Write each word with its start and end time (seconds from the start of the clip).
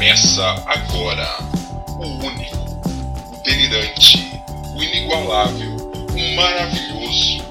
Começa 0.00 0.42
agora 0.64 1.28
o 1.98 2.06
único, 2.24 2.56
o 3.34 3.42
delirante, 3.44 4.32
o 4.74 4.82
inigualável, 4.82 5.76
o 5.76 6.36
maravilhoso 6.36 7.44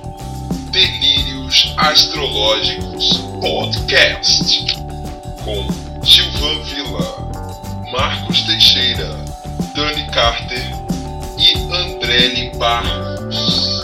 Delírios 0.72 1.76
Astrológicos 1.78 3.18
Podcast 3.40 4.76
com 5.46 6.04
Gilvan 6.04 6.64
Villa, 6.64 7.92
Marcos 7.92 8.42
Teixeira, 8.42 9.14
Dani 9.76 10.10
Carter 10.12 10.72
e 11.38 11.54
Andrele 11.72 12.52
Barros. 12.58 13.84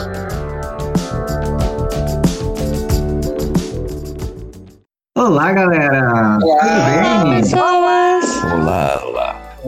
Olá, 5.16 5.54
galera! 5.54 6.40
Olá. 6.42 7.20
Tudo 7.20 7.30
bem? 7.30 7.44
Olá, 7.54 7.78
olá. 7.78 8.15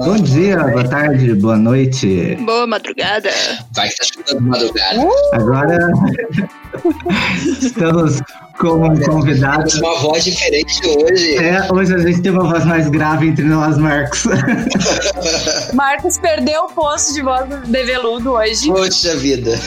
Bom 0.07 0.15
dia, 0.15 0.55
boa 0.55 0.87
tarde, 0.87 1.33
boa 1.33 1.57
noite. 1.57 2.37
Boa 2.45 2.65
madrugada. 2.65 3.29
Vai 3.75 3.89
estar 3.89 4.05
chegando 4.05 4.39
de 4.39 4.41
madrugada. 4.41 5.01
Agora 5.33 5.77
estamos 7.61 8.21
com 8.57 8.87
um 8.87 8.99
convidado. 8.99 9.69
Temos 9.69 9.75
uma 9.75 9.99
voz 9.99 10.23
diferente 10.23 10.81
hoje. 10.85 11.37
É, 11.37 11.71
hoje 11.71 11.93
a 11.93 11.99
gente 11.99 12.21
tem 12.21 12.31
uma 12.31 12.49
voz 12.49 12.65
mais 12.65 12.89
grave 12.89 13.27
entre 13.27 13.45
nós, 13.45 13.77
Marcos. 13.77 14.23
Marcos 15.73 16.17
perdeu 16.17 16.63
o 16.63 16.73
posto 16.73 17.13
de 17.13 17.21
voz 17.21 17.47
de 17.47 17.83
veludo 17.83 18.31
hoje. 18.31 18.67
Poxa 18.67 19.15
vida. 19.17 19.59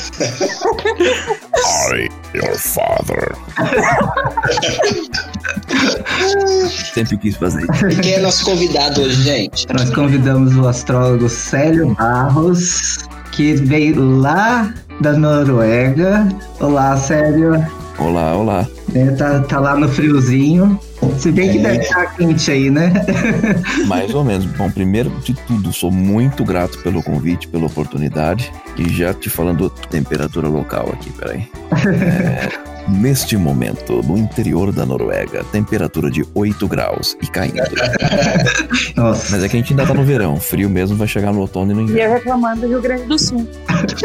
I, 1.92 2.08
your 2.34 2.58
father. 2.58 3.36
Sempre 6.92 7.16
quis 7.18 7.36
fazer. 7.36 7.64
E 7.90 7.96
quem 7.96 8.14
é 8.14 8.20
nosso 8.20 8.44
convidado 8.44 9.02
hoje, 9.02 9.22
gente? 9.22 9.66
Nós 9.72 9.90
convidamos 9.90 10.56
o 10.56 10.66
astrólogo 10.66 11.28
Célio 11.28 11.94
Barros, 11.94 12.96
que 13.32 13.54
veio 13.54 14.18
lá 14.18 14.72
da 15.00 15.12
Noruega. 15.12 16.26
Olá, 16.60 16.96
Célio. 16.96 17.79
Olá, 18.00 18.34
olá. 18.34 18.66
É, 18.94 19.10
tá, 19.12 19.40
tá 19.40 19.60
lá 19.60 19.76
no 19.76 19.88
friozinho. 19.88 20.80
Se 21.18 21.30
bem 21.30 21.50
que 21.52 21.58
É. 21.58 21.62
deve 21.62 21.78
estar 21.82 22.16
quente 22.16 22.50
aí, 22.50 22.70
né? 22.70 22.92
Mais 23.86 24.14
ou 24.14 24.24
menos. 24.24 24.46
Bom, 24.46 24.70
primeiro 24.70 25.10
de 25.22 25.34
tudo, 25.34 25.72
sou 25.72 25.90
muito 25.90 26.44
grato 26.44 26.78
pelo 26.82 27.02
convite, 27.02 27.46
pela 27.48 27.66
oportunidade. 27.66 28.50
E 28.76 28.88
já 28.88 29.12
te 29.12 29.28
falando 29.28 29.68
temperatura 29.68 30.48
local 30.48 30.88
aqui, 30.92 31.10
peraí. 31.10 31.46
É, 32.69 32.69
neste 32.88 33.36
momento, 33.36 34.02
no 34.02 34.16
interior 34.18 34.72
da 34.72 34.84
Noruega, 34.86 35.44
temperatura 35.52 36.10
de 36.10 36.24
8 36.34 36.66
graus 36.68 37.16
e 37.22 37.26
caindo. 37.26 37.56
Nossa. 38.96 39.28
Mas 39.30 39.44
é 39.44 39.48
que 39.48 39.56
a 39.56 39.60
gente 39.60 39.72
ainda 39.72 39.86
tá 39.86 39.94
no 39.94 40.04
verão. 40.04 40.36
Frio 40.38 40.68
mesmo 40.68 40.96
vai 40.96 41.06
chegar 41.08 41.32
no 41.32 41.40
outono 41.40 41.72
e 41.72 41.74
no 41.74 41.80
E 41.80 41.84
inverno. 41.84 42.02
eu 42.02 42.12
reclamando 42.18 42.60
do 42.62 42.68
Rio 42.68 42.80
Grande 42.82 43.04
do 43.04 43.18
Sul. 43.18 43.48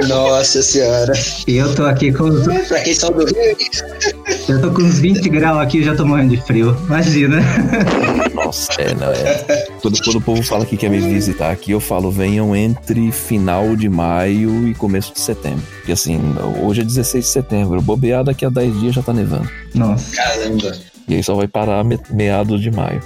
Nossa 0.07 0.61
senhora. 0.61 1.13
E 1.47 1.57
eu 1.57 1.73
tô 1.75 1.85
aqui 1.85 2.11
com 2.11 2.23
os, 2.25 2.45
Pra 2.67 2.79
quem 2.81 2.93
são 2.93 3.11
do 3.11 3.25
Rio, 3.25 3.57
eu 4.49 4.61
tô 4.61 4.71
com 4.71 4.81
uns 4.81 4.99
20 4.99 5.27
graus 5.29 5.59
aqui 5.61 5.83
já 5.83 5.95
tô 5.95 6.05
morrendo 6.05 6.35
de 6.35 6.41
frio. 6.43 6.75
Imagina. 6.87 7.39
Nossa, 8.55 8.81
é, 8.81 8.93
não 8.93 9.11
é. 9.11 9.67
Quando, 9.81 10.01
quando 10.01 10.15
o 10.15 10.21
povo 10.21 10.41
fala 10.41 10.65
que 10.65 10.77
quer 10.77 10.89
me 10.89 10.99
visitar 10.99 11.51
aqui, 11.51 11.71
eu 11.71 11.79
falo, 11.81 12.09
venham 12.09 12.55
entre 12.55 13.11
final 13.11 13.75
de 13.75 13.89
maio 13.89 14.67
e 14.69 14.73
começo 14.73 15.13
de 15.13 15.19
setembro. 15.19 15.61
Porque 15.77 15.91
assim, 15.91 16.19
hoje 16.63 16.81
é 16.81 16.83
16 16.85 17.25
de 17.25 17.29
setembro, 17.31 17.81
bobear 17.81 18.23
daqui 18.23 18.45
a 18.45 18.49
10 18.49 18.79
dias 18.79 18.95
já 18.95 19.01
tá 19.03 19.11
nevando. 19.11 19.49
Nossa. 19.73 20.15
caramba. 20.15 20.71
E 21.07 21.15
aí 21.15 21.23
só 21.23 21.35
vai 21.35 21.47
parar 21.47 21.83
me- 21.83 21.99
meados 22.09 22.61
de 22.61 22.71
maio. 22.71 23.01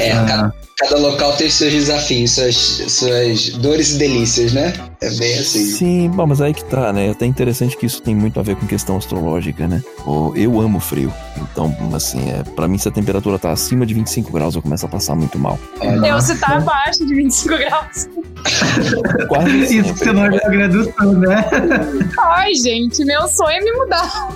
É, 0.00 0.12
Ah, 0.12 0.50
cada, 0.78 0.98
local 0.98 1.32
tem 1.36 1.48
seus 1.50 1.72
desafios, 1.72 2.32
suas, 2.32 2.56
suas 2.56 3.48
dores 3.50 3.92
e 3.92 3.98
delícias, 3.98 4.52
né? 4.52 4.72
É 5.00 5.10
bem 5.10 5.38
assim. 5.38 5.64
Sim, 5.64 6.10
bom, 6.10 6.26
mas 6.26 6.40
aí 6.40 6.52
que 6.54 6.64
tá, 6.64 6.92
né? 6.92 7.08
É 7.08 7.10
até 7.10 7.26
interessante 7.26 7.76
que 7.76 7.86
isso 7.86 8.00
tem 8.02 8.14
muito 8.14 8.40
a 8.40 8.42
ver 8.42 8.56
com 8.56 8.66
questão 8.66 8.96
astrológica, 8.96 9.68
né? 9.68 9.82
Eu 10.34 10.60
amo 10.60 10.80
frio. 10.80 11.12
Então, 11.36 11.74
assim, 11.94 12.30
é, 12.30 12.42
pra 12.54 12.66
mim, 12.66 12.78
se 12.78 12.88
a 12.88 12.90
temperatura 12.90 13.38
tá 13.38 13.52
acima 13.52 13.84
de 13.86 13.94
25 13.94 14.32
graus, 14.32 14.54
eu 14.54 14.62
começo 14.62 14.86
a 14.86 14.88
passar 14.88 15.14
muito 15.14 15.38
mal. 15.38 15.58
Olha, 15.80 16.06
Eu 16.06 16.20
se 16.20 16.36
tá 16.38 16.56
abaixo 16.56 17.06
de 17.06 17.14
25 17.14 17.56
graus. 17.56 18.08
Quase 19.28 19.78
Isso 19.78 19.92
que 19.94 19.98
você 19.98 20.04
sempre. 20.04 20.12
mora 20.12 20.40
na 20.42 20.50
Rio 20.50 20.68
do 20.70 20.84
Sul, 20.84 21.12
né? 21.18 21.44
Ai, 22.20 22.54
gente, 22.54 23.04
meu 23.04 23.26
sonho 23.28 23.56
é 23.56 23.60
me 23.60 23.72
mudar. 23.72 24.28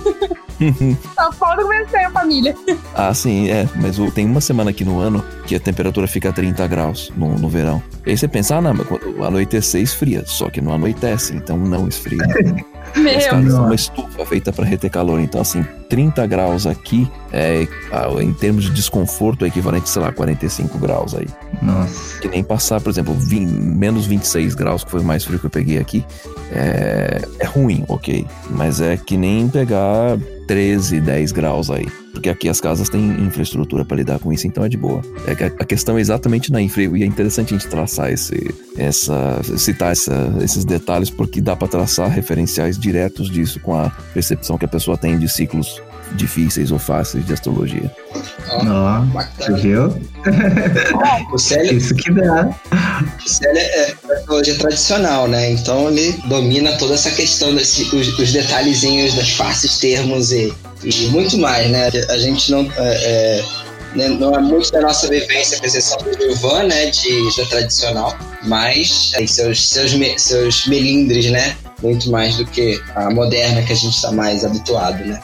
Tá 1.15 1.31
fora 1.31 1.61
do 1.61 1.67
conhecer 1.67 1.97
a 1.97 2.09
família. 2.11 2.55
Ah, 2.95 3.13
sim, 3.13 3.49
é. 3.49 3.67
Mas 3.75 3.97
o- 3.97 4.11
tem 4.11 4.25
uma 4.25 4.41
semana 4.41 4.71
aqui 4.71 4.83
no 4.83 4.99
ano 4.99 5.23
que 5.45 5.55
a 5.55 5.59
temperatura 5.59 6.05
fica 6.07 6.29
a 6.29 6.33
30 6.33 6.67
graus 6.67 7.11
no, 7.15 7.37
no 7.37 7.47
verão. 7.47 7.81
E 8.05 8.09
aí 8.11 8.17
você 8.17 8.27
pensa, 8.27 8.57
ah, 8.57 8.61
não, 8.61 8.73
mas 8.73 8.85
quando 8.87 9.23
anoitecer 9.23 9.81
esfria. 9.81 10.23
Só 10.25 10.49
que 10.49 10.59
não 10.59 10.73
anoitece, 10.73 11.33
então 11.35 11.57
não 11.57 11.87
esfria. 11.87 12.19
Meu. 12.95 13.13
casas 13.13 13.25
são 13.29 13.41
Nossa. 13.43 13.61
uma 13.61 13.75
estufa 13.75 14.25
feita 14.25 14.51
para 14.51 14.65
reter 14.65 14.89
calor. 14.89 15.19
Então, 15.19 15.41
assim, 15.41 15.63
30 15.89 16.25
graus 16.27 16.65
aqui, 16.67 17.09
é, 17.31 17.67
ah, 17.91 18.07
em 18.21 18.33
termos 18.33 18.65
de 18.65 18.71
desconforto, 18.71 19.45
é 19.45 19.47
equivalente, 19.47 19.89
sei 19.89 20.01
lá, 20.01 20.11
45 20.11 20.77
graus 20.77 21.15
aí. 21.15 21.27
Nossa. 21.61 22.19
Que 22.19 22.27
nem 22.27 22.43
passar, 22.43 22.79
por 22.81 22.89
exemplo, 22.89 23.13
vim- 23.13 23.45
menos 23.47 24.05
26 24.05 24.55
graus, 24.55 24.83
que 24.83 24.91
foi 24.91 24.99
o 25.01 25.03
mais 25.03 25.23
frio 25.25 25.39
que 25.39 25.45
eu 25.45 25.49
peguei 25.49 25.77
aqui. 25.77 26.05
É, 26.51 27.21
é 27.39 27.45
ruim, 27.45 27.83
ok. 27.87 28.25
Mas 28.49 28.81
é 28.81 28.97
que 28.97 29.17
nem 29.17 29.47
pegar 29.49 30.17
13, 30.47 30.99
10 30.99 31.31
graus 31.31 31.69
aí. 31.69 31.87
Porque 32.13 32.29
aqui 32.29 32.49
as 32.49 32.59
casas 32.59 32.89
têm 32.89 33.01
infraestrutura 33.21 33.85
para 33.85 33.97
lidar 33.97 34.19
com 34.19 34.33
isso, 34.33 34.45
então 34.47 34.63
é 34.63 34.69
de 34.69 34.77
boa. 34.77 35.01
É 35.27 35.35
que 35.35 35.43
a 35.43 35.49
questão 35.65 35.97
é 35.97 36.01
exatamente 36.01 36.51
na 36.51 36.61
infra. 36.61 36.83
E 36.83 37.03
é 37.03 37.05
interessante 37.05 37.53
a 37.53 37.57
gente 37.57 37.69
traçar 37.69 38.11
esse, 38.11 38.53
essa, 38.77 39.39
citar 39.57 39.91
essa- 39.91 40.33
esses 40.41 40.65
detalhes, 40.65 41.09
porque 41.09 41.39
dá 41.39 41.55
para 41.55 41.67
traçar 41.67 42.09
referenciais 42.09 42.77
diretos 42.77 43.29
disso 43.29 43.59
com 43.59 43.75
a 43.75 43.89
percepção 44.13 44.57
que 44.57 44.65
a 44.65 44.67
pessoa 44.67 44.97
tem 44.97 45.17
de 45.17 45.29
ciclos 45.29 45.81
difíceis 46.15 46.71
ou 46.71 46.79
fáceis 46.79 47.23
de 47.25 47.33
astrologia. 47.33 47.91
ó, 48.49 48.65
Ó, 48.65 49.05
você 49.37 49.53
viu? 49.53 49.93
O 51.31 51.37
Célio, 51.37 51.77
Isso 51.77 51.93
que 51.93 52.11
dá. 52.11 52.49
o 53.23 53.29
Célio 53.29 53.57
é 53.59 53.93
astrologia 54.17 54.55
tradicional, 54.57 55.27
né? 55.27 55.51
Então 55.51 55.87
ele 55.89 56.13
domina 56.25 56.71
toda 56.77 56.95
essa 56.95 57.11
questão, 57.11 57.53
desse, 57.53 57.83
os, 57.95 58.17
os 58.17 58.31
detalhezinhos 58.33 59.13
das 59.13 59.29
faces, 59.31 59.77
termos 59.77 60.31
e, 60.31 60.51
e 60.83 61.07
muito 61.07 61.37
mais, 61.37 61.69
né? 61.69 61.89
A 62.09 62.17
gente 62.17 62.51
não. 62.51 62.61
é, 62.77 62.77
é, 62.77 63.45
né, 63.95 64.07
não 64.07 64.35
é 64.35 64.39
muito 64.39 64.71
da 64.71 64.81
nossa 64.81 65.07
vivência, 65.07 65.59
com 65.59 65.65
exceção 65.65 65.97
do 65.97 66.13
Gilvan, 66.13 66.65
né, 66.65 66.91
de 66.91 67.31
já 67.31 67.43
tradicional, 67.47 68.15
mas 68.43 69.11
tem 69.15 69.25
seus, 69.25 69.67
seus, 69.67 69.93
me- 69.93 70.17
seus 70.19 70.67
melindres, 70.67 71.31
né, 71.31 71.55
muito 71.81 72.11
mais 72.11 72.37
do 72.37 72.45
que 72.45 72.79
a 72.95 73.09
moderna 73.09 73.63
que 73.63 73.73
a 73.73 73.75
gente 73.75 73.95
está 73.95 74.11
mais 74.11 74.45
habituado, 74.45 75.03
né. 75.03 75.19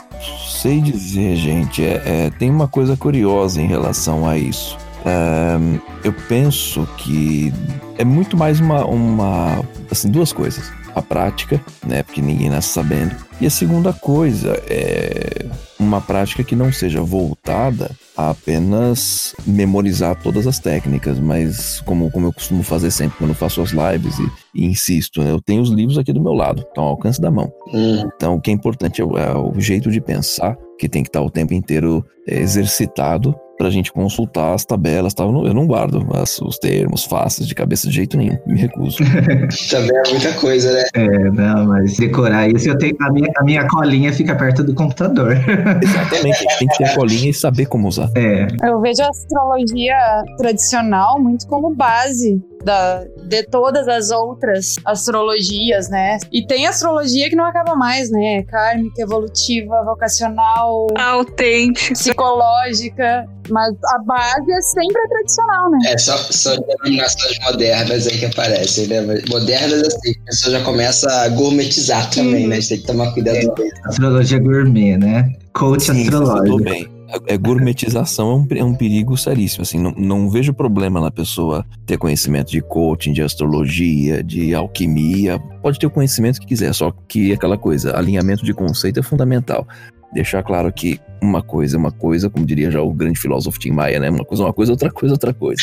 Sei 0.50 0.82
dizer, 0.82 1.36
gente, 1.36 1.84
é, 1.84 2.02
é, 2.06 2.32
tem 2.40 2.50
uma 2.50 2.68
coisa 2.68 2.98
curiosa 2.98 3.62
em 3.62 3.68
relação 3.68 4.28
a 4.28 4.36
isso. 4.36 4.76
É, 5.06 5.58
eu 6.04 6.12
penso 6.28 6.88
que 6.98 7.54
é 8.00 8.04
muito 8.04 8.36
mais 8.36 8.60
uma, 8.60 8.84
uma. 8.84 9.64
Assim, 9.92 10.10
duas 10.10 10.34
coisas. 10.34 10.72
A 10.96 11.02
prática, 11.02 11.62
né? 11.86 12.02
Porque 12.04 12.22
ninguém 12.22 12.50
nasce 12.50 12.70
sabendo. 12.70 13.16
E 13.40 13.46
a 13.46 13.50
segunda 13.50 13.92
coisa 13.92 14.54
é 14.68 15.46
uma 15.78 16.00
prática 16.00 16.44
que 16.44 16.56
não 16.56 16.72
seja 16.72 17.02
voltada 17.02 17.92
a 18.16 18.30
apenas 18.30 19.36
memorizar 19.46 20.16
todas 20.22 20.48
as 20.48 20.58
técnicas, 20.58 21.20
mas 21.20 21.82
como, 21.82 22.10
como 22.12 22.28
eu 22.28 22.34
costumo 22.34 22.64
fazer 22.64 22.92
sempre 22.92 23.18
quando 23.18 23.34
faço 23.34 23.62
as 23.62 23.72
lives 23.72 24.18
e, 24.18 24.62
e 24.62 24.66
insisto, 24.66 25.22
né, 25.22 25.32
eu 25.32 25.42
tenho 25.42 25.62
os 25.62 25.70
livros 25.70 25.98
aqui 25.98 26.14
do 26.14 26.22
meu 26.22 26.34
lado, 26.34 26.62
estão 26.62 26.86
ao 26.86 26.92
alcance 26.92 27.20
da 27.20 27.30
mão. 27.30 27.52
Hum, 27.74 28.08
Então, 28.16 28.36
o 28.36 28.42
que 28.42 28.50
é 28.50 28.54
importante 28.54 29.02
é 29.02 29.06
o, 29.06 29.18
é 29.18 29.38
o 29.38 29.60
jeito 29.60 29.92
de 29.92 30.00
pensar, 30.00 30.56
que 30.80 30.88
tem 30.88 31.04
que 31.04 31.10
estar 31.10 31.22
o 31.22 31.30
tempo 31.30 31.54
inteiro 31.54 32.06
é, 32.28 32.40
exercitado 32.40 33.36
para 33.58 33.68
a 33.68 33.72
gente 33.72 33.92
consultar 33.92 34.54
as 34.54 34.66
tabelas. 34.66 35.14
Tal. 35.14 35.28
Eu, 35.28 35.32
não, 35.34 35.48
eu 35.48 35.54
não 35.54 35.66
guardo 35.68 36.06
as- 36.14 36.40
os 36.42 36.58
termos, 36.58 37.06
faces 37.06 37.48
de 37.48 37.56
cabeça 37.56 37.88
de 37.88 37.96
jeito 37.96 38.18
nenhum, 38.18 38.38
me 38.46 38.60
recuso. 38.60 38.98
também 39.70 39.96
é 39.98 40.10
muita 40.12 40.34
coisa, 40.34 40.72
né. 40.74 40.84
É, 40.94 41.08
não, 41.32 41.66
mas 41.68 41.98
decorar 41.98 42.48
isso, 42.50 42.70
eu 42.70 42.78
tenho. 42.78 42.96
A 43.02 43.12
minha, 43.12 43.30
a 43.38 43.44
minha 43.44 43.68
colinha 43.68 44.12
fica 44.14 44.36
perto 44.36 44.64
do 44.64 44.74
computador. 44.74 45.34
Exatamente, 45.82 46.46
tem 46.60 46.68
que 46.68 46.78
ter 46.78 46.86
a 46.86 46.96
colinha 46.96 47.30
e 47.30 47.34
saber 47.34 47.66
como 47.68 47.88
usar. 47.88 48.10
É. 48.16 48.48
Eu 48.64 48.80
vejo 48.82 49.02
a 49.02 49.10
astrologia 49.10 49.96
tradicional 50.38 51.20
muito 51.22 51.48
como 51.48 51.74
base 51.74 52.42
da, 52.66 53.04
de 53.28 53.44
todas 53.44 53.88
as 53.88 54.10
outras 54.10 54.76
astrologias, 54.84 55.88
né? 55.88 56.18
E 56.32 56.46
tem 56.46 56.66
astrologia 56.66 57.30
que 57.30 57.36
não 57.36 57.46
acaba 57.46 57.76
mais, 57.76 58.10
né? 58.10 58.42
Kármica, 58.44 59.00
evolutiva, 59.04 59.84
vocacional, 59.86 60.88
Autêntico. 60.98 61.94
psicológica. 61.94 63.28
Mas 63.52 63.76
a 63.94 64.00
base 64.00 64.52
é 64.52 64.62
sempre 64.62 65.00
a 65.00 65.08
tradicional, 65.08 65.70
né? 65.70 65.78
É, 65.86 65.98
só, 66.00 66.18
só 66.18 66.56
denominações 66.56 67.38
modernas 67.44 68.08
aí 68.08 68.18
que 68.18 68.26
aparecem, 68.26 68.88
né? 68.88 69.02
Modernas, 69.30 69.84
assim, 69.84 70.14
a 70.24 70.26
pessoa 70.26 70.58
já 70.58 70.66
começa 70.66 71.08
a 71.22 71.30
gourmetizar 71.30 72.10
também, 72.10 72.48
né? 72.48 72.56
A 72.56 72.60
gente 72.60 72.70
tem 72.70 72.80
que 72.80 72.88
tomar 72.88 73.14
cuidado 73.14 73.38
isso. 73.38 73.54
Astrologia 73.86 74.40
gourmet, 74.40 74.98
né? 74.98 75.32
Coach 75.54 75.84
Sim, 75.84 76.02
astrológico. 76.02 76.46
tudo 76.46 76.64
bem. 76.64 76.95
É, 77.28 77.38
gourmetização 77.38 78.32
é 78.32 78.36
um, 78.36 78.48
é 78.60 78.64
um 78.64 78.74
perigo 78.74 79.18
seríssimo. 79.18 79.62
Assim, 79.62 79.80
não, 79.80 79.92
não 79.92 80.30
vejo 80.30 80.54
problema 80.54 81.00
na 81.00 81.12
pessoa 81.12 81.66
ter 81.86 81.98
conhecimento 81.98 82.52
de 82.52 82.62
coaching, 82.62 83.14
de 83.14 83.22
astrologia, 83.22 84.24
de 84.24 84.54
alquimia. 84.54 85.40
Pode 85.62 85.80
ter 85.80 85.86
o 85.86 85.92
conhecimento 85.92 86.40
que 86.40 86.48
quiser, 86.48 86.74
só 86.74 86.92
que 87.08 87.34
aquela 87.34 87.58
coisa, 87.58 87.98
alinhamento 87.98 88.44
de 88.44 88.54
conceito 88.54 89.00
é 89.00 89.04
fundamental. 89.04 89.68
Deixar 90.14 90.44
claro 90.44 90.72
que 90.72 91.00
uma 91.22 91.42
coisa 91.42 91.76
é 91.76 91.80
uma 91.80 91.92
coisa, 91.92 92.30
como 92.30 92.46
diria 92.46 92.72
já 92.72 92.82
o 92.82 92.94
grande 92.94 93.20
filósofo 93.20 93.60
Tim 93.60 93.72
Maia, 93.72 94.00
né? 94.00 94.10
Uma 94.10 94.24
coisa 94.24 94.44
é 94.44 94.46
uma 94.46 94.54
coisa, 94.54 94.72
outra 94.72 94.90
coisa 94.92 95.14
é 95.14 95.16
outra 95.16 95.34
coisa. 95.34 95.62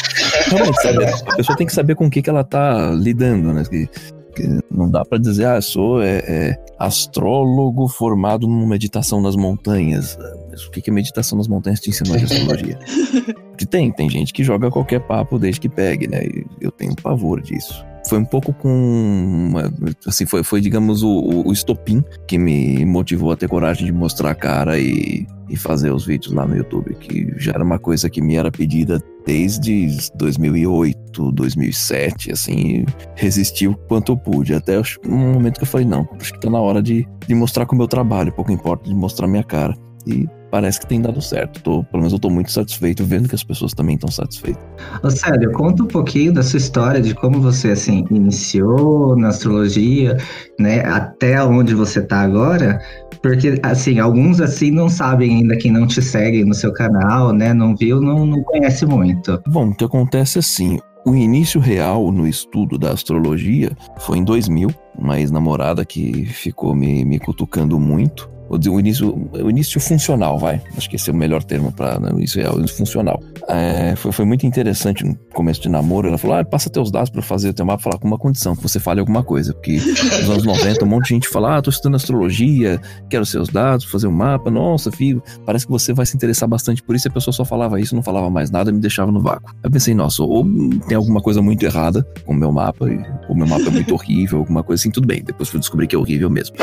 Realmente, 0.48 0.82
sabe? 0.82 1.04
A 1.04 1.36
pessoa 1.36 1.56
tem 1.56 1.66
que 1.66 1.72
saber 1.72 1.94
com 1.94 2.06
o 2.06 2.10
que, 2.10 2.20
que 2.20 2.28
ela 2.28 2.44
tá 2.44 2.90
lidando, 2.90 3.52
né? 3.52 3.62
Que 4.34 4.60
não 4.70 4.90
dá 4.90 5.04
para 5.04 5.18
dizer, 5.18 5.46
ah, 5.46 5.60
sou 5.60 6.02
é, 6.02 6.18
é, 6.26 6.64
astrólogo 6.78 7.88
formado 7.88 8.46
numa 8.46 8.66
meditação 8.66 9.20
nas 9.20 9.36
montanhas. 9.36 10.18
Mas 10.50 10.64
o 10.64 10.70
que, 10.70 10.88
é 10.88 10.92
meditação 10.92 11.38
nas 11.38 11.48
montanhas 11.48 11.80
te 11.80 11.90
ensinou 11.90 12.16
de 12.16 12.24
astrologia? 12.24 12.78
Porque 13.50 13.66
tem, 13.66 13.92
tem 13.92 14.08
gente 14.08 14.32
que 14.32 14.42
joga 14.42 14.70
qualquer 14.70 15.00
papo 15.00 15.38
desde 15.38 15.60
que 15.60 15.68
pegue, 15.68 16.08
né? 16.08 16.20
Eu 16.60 16.70
tenho 16.70 16.94
pavor 16.96 17.40
disso 17.40 17.84
foi 18.08 18.18
um 18.18 18.24
pouco 18.24 18.52
com. 18.52 19.52
Assim, 20.06 20.26
foi, 20.26 20.42
foi 20.42 20.60
digamos, 20.60 21.02
o, 21.02 21.42
o 21.46 21.52
estopim 21.52 22.02
que 22.26 22.38
me 22.38 22.84
motivou 22.84 23.32
a 23.32 23.36
ter 23.36 23.48
coragem 23.48 23.86
de 23.86 23.92
mostrar 23.92 24.30
a 24.30 24.34
cara 24.34 24.78
e, 24.78 25.26
e 25.48 25.56
fazer 25.56 25.90
os 25.90 26.04
vídeos 26.04 26.32
lá 26.32 26.46
no 26.46 26.56
YouTube, 26.56 26.94
que 26.94 27.32
já 27.36 27.52
era 27.52 27.64
uma 27.64 27.78
coisa 27.78 28.08
que 28.08 28.20
me 28.20 28.36
era 28.36 28.50
pedida 28.50 29.02
desde 29.24 29.88
2008, 30.16 31.32
2007, 31.32 32.32
assim, 32.32 32.84
resisti 33.14 33.68
o 33.68 33.76
quanto 33.76 34.12
eu 34.12 34.16
pude, 34.16 34.54
até 34.54 34.80
um 35.06 35.34
momento 35.34 35.58
que 35.58 35.62
eu 35.62 35.68
falei, 35.68 35.86
não, 35.86 36.08
acho 36.20 36.32
que 36.32 36.40
tá 36.40 36.50
na 36.50 36.58
hora 36.58 36.82
de, 36.82 37.06
de 37.26 37.34
mostrar 37.34 37.66
o 37.70 37.76
meu 37.76 37.86
trabalho, 37.86 38.32
pouco 38.32 38.50
importa 38.50 38.88
de 38.88 38.94
mostrar 38.94 39.28
minha 39.28 39.44
cara. 39.44 39.74
E 40.06 40.28
parece 40.50 40.80
que 40.80 40.86
tem 40.86 41.00
dado 41.00 41.20
certo. 41.22 41.62
Tô, 41.62 41.84
pelo 41.84 41.98
menos 41.98 42.12
eu 42.12 42.18
tô 42.18 42.28
muito 42.28 42.52
satisfeito 42.52 43.04
vendo 43.04 43.28
que 43.28 43.34
as 43.34 43.42
pessoas 43.42 43.72
também 43.72 43.94
estão 43.94 44.10
satisfeitas. 44.10 44.62
Ô, 45.02 45.10
Célio, 45.10 45.50
conta 45.52 45.82
um 45.82 45.86
pouquinho 45.86 46.32
da 46.32 46.42
sua 46.42 46.58
história, 46.58 47.00
de 47.00 47.14
como 47.14 47.40
você, 47.40 47.70
assim, 47.70 48.04
iniciou 48.10 49.16
na 49.16 49.28
astrologia, 49.28 50.16
né, 50.58 50.80
até 50.84 51.42
onde 51.42 51.74
você 51.74 52.02
tá 52.02 52.20
agora, 52.20 52.80
porque, 53.22 53.58
assim, 53.62 53.98
alguns, 53.98 54.40
assim, 54.40 54.70
não 54.70 54.88
sabem 54.88 55.36
ainda 55.36 55.56
quem 55.56 55.72
não 55.72 55.86
te 55.86 56.02
segue 56.02 56.44
no 56.44 56.54
seu 56.54 56.72
canal, 56.72 57.32
né, 57.32 57.54
não 57.54 57.74
viu, 57.74 58.00
não, 58.00 58.26
não 58.26 58.42
conhece 58.42 58.84
muito. 58.84 59.40
Bom, 59.46 59.70
o 59.70 59.74
que 59.74 59.84
acontece 59.84 60.38
assim, 60.38 60.78
o 61.04 61.14
início 61.14 61.60
real 61.60 62.12
no 62.12 62.26
estudo 62.26 62.78
da 62.78 62.90
astrologia 62.90 63.72
foi 63.98 64.18
em 64.18 64.24
2000, 64.24 64.68
uma 64.98 65.18
ex-namorada 65.18 65.84
que 65.84 66.26
ficou 66.26 66.74
me, 66.74 67.04
me 67.04 67.18
cutucando 67.18 67.78
muito 67.78 68.30
o 68.52 68.80
início, 68.80 69.30
o 69.32 69.50
início 69.50 69.80
funcional, 69.80 70.38
vai. 70.38 70.60
Acho 70.76 70.88
que 70.88 70.96
esse 70.96 71.08
é 71.08 71.12
o 71.12 71.16
melhor 71.16 71.42
termo 71.42 71.72
para 71.72 71.98
isso 72.18 72.40
é 72.40 72.50
o 72.50 72.58
início 72.58 72.76
funcional. 72.76 73.22
É, 73.48 73.94
foi, 73.96 74.12
foi 74.12 74.24
muito 74.24 74.46
interessante 74.46 75.04
no 75.04 75.16
começo 75.32 75.60
de 75.60 75.68
namoro. 75.68 76.08
Ela 76.08 76.18
falou: 76.18 76.36
ah, 76.36 76.44
passa 76.44 76.68
teus 76.68 76.90
dados 76.90 77.10
para 77.10 77.22
fazer 77.22 77.50
o 77.50 77.54
teu 77.54 77.64
mapa, 77.64 77.82
falar 77.82 77.98
com 77.98 78.06
uma 78.06 78.18
condição, 78.18 78.54
que 78.54 78.62
você 78.62 78.78
fale 78.78 79.00
alguma 79.00 79.22
coisa. 79.22 79.54
Porque 79.54 79.76
nos 79.76 80.30
anos 80.30 80.44
90, 80.44 80.84
um 80.84 80.88
monte 80.88 81.04
de 81.04 81.08
gente 81.10 81.28
fala: 81.28 81.56
ah, 81.56 81.62
tô 81.62 81.70
estudando 81.70 81.96
astrologia, 81.96 82.80
quero 83.08 83.24
seus 83.24 83.48
dados, 83.48 83.84
fazer 83.86 84.06
um 84.06 84.12
mapa. 84.12 84.50
Nossa, 84.50 84.90
filho, 84.90 85.22
parece 85.46 85.66
que 85.66 85.72
você 85.72 85.92
vai 85.92 86.06
se 86.06 86.16
interessar 86.16 86.48
bastante 86.48 86.82
por 86.82 86.94
isso. 86.94 87.08
E 87.08 87.10
a 87.10 87.12
pessoa 87.12 87.32
só 87.32 87.44
falava 87.44 87.80
isso, 87.80 87.94
não 87.94 88.02
falava 88.02 88.28
mais 88.30 88.50
nada, 88.50 88.70
me 88.70 88.80
deixava 88.80 89.10
no 89.10 89.20
vácuo. 89.20 89.54
Eu 89.62 89.70
pensei: 89.70 89.94
nossa, 89.94 90.22
ou 90.22 90.44
tem 90.88 90.96
alguma 90.96 91.20
coisa 91.20 91.40
muito 91.40 91.62
errada 91.64 92.06
com 92.24 92.32
o 92.32 92.36
meu 92.36 92.52
mapa, 92.52 92.86
ou 93.28 93.34
meu 93.34 93.46
mapa 93.46 93.64
é 93.64 93.70
muito 93.70 93.94
horrível, 93.94 94.40
alguma 94.40 94.62
coisa 94.62 94.80
assim, 94.80 94.90
tudo 94.90 95.06
bem. 95.06 95.22
Depois 95.24 95.48
fui 95.48 95.60
descobrir 95.60 95.86
que 95.86 95.96
é 95.96 95.98
horrível 95.98 96.28
mesmo. 96.30 96.56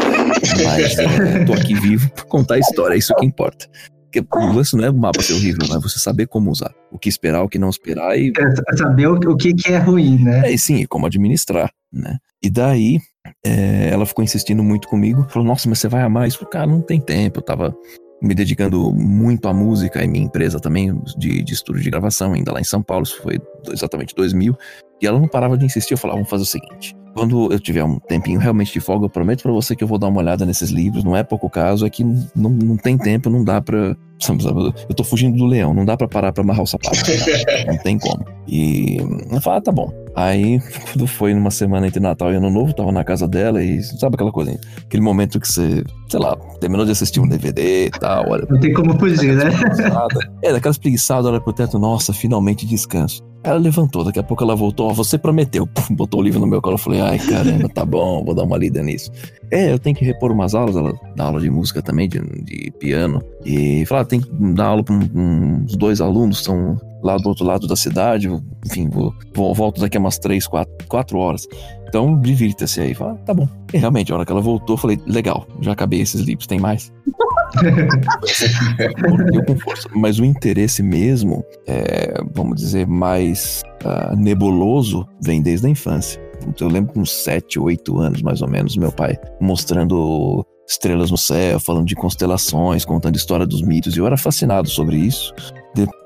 Mas 0.64 0.98
é, 0.98 1.46
tô 1.46 1.54
aqui 1.54 1.79
vivo 1.80 2.10
pra 2.12 2.24
contar 2.26 2.56
a 2.56 2.60
história, 2.60 2.96
é 2.96 2.98
isso 2.98 3.16
que 3.16 3.26
importa. 3.26 3.68
Porque 4.12 4.26
o 4.36 4.54
lance 4.54 4.76
não 4.76 4.84
é 4.84 4.90
o 4.90 4.94
mapa 4.94 5.22
ser 5.22 5.34
horrível, 5.34 5.68
é 5.76 5.80
você 5.80 6.00
saber 6.00 6.26
como 6.28 6.50
usar. 6.50 6.74
O 6.92 6.98
que 6.98 7.08
esperar, 7.08 7.44
o 7.44 7.50
que 7.50 7.60
não 7.60 7.70
esperar 7.70 8.18
e. 8.18 8.34
É 8.36 8.76
saber 8.76 9.08
o, 9.08 9.14
o 9.14 9.38
que, 9.38 9.54
que 9.54 9.72
é 9.72 9.78
ruim, 9.78 10.18
né? 10.24 10.52
É, 10.52 10.58
sim, 10.58 10.84
como 10.88 11.06
administrar, 11.06 11.72
né? 11.94 12.18
E 12.42 12.50
daí, 12.50 13.00
é, 13.46 13.90
ela 13.92 14.08
ficou 14.08 14.24
insistindo 14.24 14.64
muito 14.64 14.88
comigo. 14.88 15.28
Falou, 15.30 15.48
nossa, 15.48 15.70
mas 15.70 15.78
você 15.78 15.88
vai 15.88 16.02
amar 16.02 16.28
isso? 16.28 16.44
Cara, 16.48 16.66
não 16.66 16.82
tem 16.82 17.00
tempo. 17.00 17.38
Eu 17.38 17.44
tava 17.44 17.76
me 18.22 18.34
dedicando 18.34 18.92
muito 18.94 19.48
à 19.48 19.54
música 19.54 20.04
e 20.04 20.08
minha 20.08 20.26
empresa 20.26 20.60
também 20.60 20.94
de, 21.18 21.44
de 21.44 21.54
estúdio 21.54 21.82
de 21.82 21.90
gravação, 21.90 22.34
ainda 22.34 22.52
lá 22.52 22.60
em 22.60 22.66
São 22.66 22.82
Paulo, 22.82 23.04
isso 23.04 23.22
foi 23.22 23.40
exatamente 23.72 24.16
2000. 24.16 24.58
E 25.02 25.08
ela 25.08 25.20
não 25.20 25.28
parava 25.28 25.58
de 25.58 25.66
insistir, 25.66 25.94
eu 25.94 25.98
falava, 25.98 26.18
vamos 26.18 26.30
fazer 26.30 26.44
o 26.44 26.46
seguinte, 26.46 26.96
quando 27.14 27.52
eu 27.52 27.60
tiver 27.60 27.84
um 27.84 28.00
tempinho 28.00 28.40
realmente 28.40 28.72
de 28.72 28.80
folga, 28.80 29.06
eu 29.06 29.10
prometo 29.10 29.44
para 29.44 29.52
você 29.52 29.76
que 29.76 29.84
eu 29.84 29.88
vou 29.88 29.98
dar 29.98 30.08
uma 30.08 30.20
olhada 30.20 30.46
nesses 30.46 30.70
livros. 30.70 31.04
Não 31.04 31.16
é 31.16 31.24
pouco 31.24 31.50
caso, 31.50 31.86
é 31.86 31.90
que 31.90 32.04
não, 32.04 32.50
não 32.50 32.78
tem 32.78 32.98
tempo, 32.98 33.30
não 33.30 33.44
dá 33.44 33.62
pra. 33.62 33.96
Eu 34.90 34.96
tô 34.96 35.04
fugindo 35.04 35.38
do 35.38 35.46
leão, 35.46 35.74
não 35.74 35.86
dá 35.86 35.96
para 35.96 36.08
parar 36.08 36.34
pra 36.34 36.44
amarrar 36.44 36.64
o 36.64 36.68
sapato. 36.68 36.98
Não, 37.66 37.74
não 37.74 37.78
tem 37.82 37.98
como. 37.98 38.26
E 38.48 38.98
eu 39.32 39.42
falei, 39.42 39.60
ah, 39.60 39.62
tá 39.62 39.72
bom. 39.72 39.92
Aí, 40.16 40.60
quando 40.92 41.08
foi 41.08 41.34
numa 41.34 41.52
semana 41.52 41.88
entre 41.88 42.00
Natal 42.00 42.32
e 42.34 42.36
Ano 42.36 42.50
Novo, 42.50 42.74
tava 42.74 42.92
na 42.92 43.04
casa 43.04 43.28
dela 43.28 43.64
e 43.64 43.82
sabe 43.82 44.16
aquela 44.16 44.32
coisa, 44.32 44.60
aquele 44.84 45.04
momento 45.04 45.40
que 45.40 45.48
você, 45.48 45.84
sei 46.10 46.20
lá, 46.20 46.36
terminou 46.60 46.86
de 46.86 46.92
assistir 46.92 47.22
um 47.22 47.28
DVD 47.28 47.88
e 47.88 47.92
tal. 47.92 48.30
Olha, 48.30 48.46
não 48.50 48.60
tem 48.60 48.74
como 48.74 48.98
fugir, 49.00 49.36
né? 49.36 49.46
É, 50.44 50.52
daquelas 50.52 50.78
preguiçadas, 50.78 51.26
olha 51.26 51.40
pro 51.40 51.54
teto, 51.54 51.78
nossa, 51.80 52.14
finalmente 52.14 52.66
descanso. 52.66 53.29
Ela 53.44 53.58
levantou, 53.58 54.04
daqui 54.04 54.20
a 54.20 54.24
pouco 54.24 54.44
ela 54.44 54.56
voltou, 54.56 54.90
ó, 54.90 54.94
você 54.94 55.18
prometeu, 55.18 55.66
Pum, 55.66 55.96
botou 55.96 56.20
o 56.20 56.24
livro 56.24 56.40
no 56.40 56.48
meu 56.48 56.62
colo, 56.62 56.76
eu 56.76 56.80
falei, 56.80 57.00
ai 57.00 57.18
caramba, 57.18 57.70
tá 57.70 57.86
bom, 57.86 58.24
vou 58.24 58.36
dar 58.36 58.44
uma 58.44 58.58
lida 58.58 58.84
nisso. 58.84 59.12
É, 59.50 59.72
eu 59.72 59.80
tenho 59.80 59.96
que 59.96 60.04
repor 60.04 60.32
umas 60.32 60.54
aulas, 60.54 60.76
ela 60.76 60.94
dá 61.16 61.26
aula 61.26 61.40
de 61.40 61.50
música 61.50 61.82
também, 61.82 62.10
de, 62.10 62.20
de 62.20 62.72
piano, 62.80 63.22
e 63.46 63.86
falou, 63.86 64.02
ah, 64.02 64.06
tem 64.06 64.20
que 64.20 64.30
dar 64.54 64.66
aula 64.66 64.84
para 64.84 64.94
uns 64.94 65.76
dois 65.78 66.02
alunos, 66.02 66.44
são 66.44 66.78
lá 67.02 67.18
do 67.18 67.30
outro 67.30 67.46
lado 67.46 67.68
da 67.68 67.76
cidade, 67.76 68.30
enfim, 68.66 68.90
vou, 68.90 69.14
vou 69.34 69.54
volto 69.54 69.80
daqui 69.80 69.98
a 69.98 70.00
umas 70.00 70.18
três, 70.18 70.46
quatro, 70.46 70.74
quatro 70.88 71.18
horas. 71.18 71.48
Então, 71.88 72.20
divirta-se 72.20 72.82
aí. 72.82 72.94
Fala, 72.94 73.16
tá 73.26 73.34
bom. 73.34 73.48
E 73.74 73.78
realmente, 73.78 74.12
a 74.12 74.16
hora 74.16 74.26
que 74.26 74.32
ela 74.32 74.42
voltou, 74.42 74.76
eu 74.76 74.78
falei, 74.78 75.00
legal, 75.08 75.48
já 75.62 75.72
acabei 75.72 76.02
esses 76.02 76.22
livros, 76.22 76.46
tem 76.46 76.60
mais? 76.60 76.92
eu 79.34 79.46
com 79.46 79.58
força. 79.58 79.90
Mas 79.96 80.20
o 80.20 80.26
interesse 80.26 80.84
mesmo, 80.84 81.44
é, 81.68 82.22
vamos 82.34 82.62
dizer, 82.62 82.88
mais 82.88 83.64
uh, 83.84 84.16
nebuloso, 84.16 85.08
vem 85.22 85.42
desde 85.42 85.68
a 85.68 85.70
infância. 85.70 86.22
Eu 86.60 86.68
lembro 86.68 86.94
com 86.94 87.06
7, 87.06 87.60
8 87.60 87.98
anos, 88.00 88.22
mais 88.22 88.42
ou 88.42 88.50
menos, 88.50 88.78
meu 88.78 88.92
pai 88.92 89.18
mostrando 89.42 90.46
estrelas 90.68 91.10
no 91.10 91.18
céu, 91.18 91.60
falando 91.60 91.88
de 91.88 91.96
constelações, 91.96 92.86
contando 92.86 93.16
história 93.16 93.46
dos 93.46 93.62
mitos, 93.62 93.96
e 93.96 94.00
eu 94.00 94.06
era 94.06 94.16
fascinado 94.16 94.70
sobre 94.70 94.98
isso. 94.98 95.34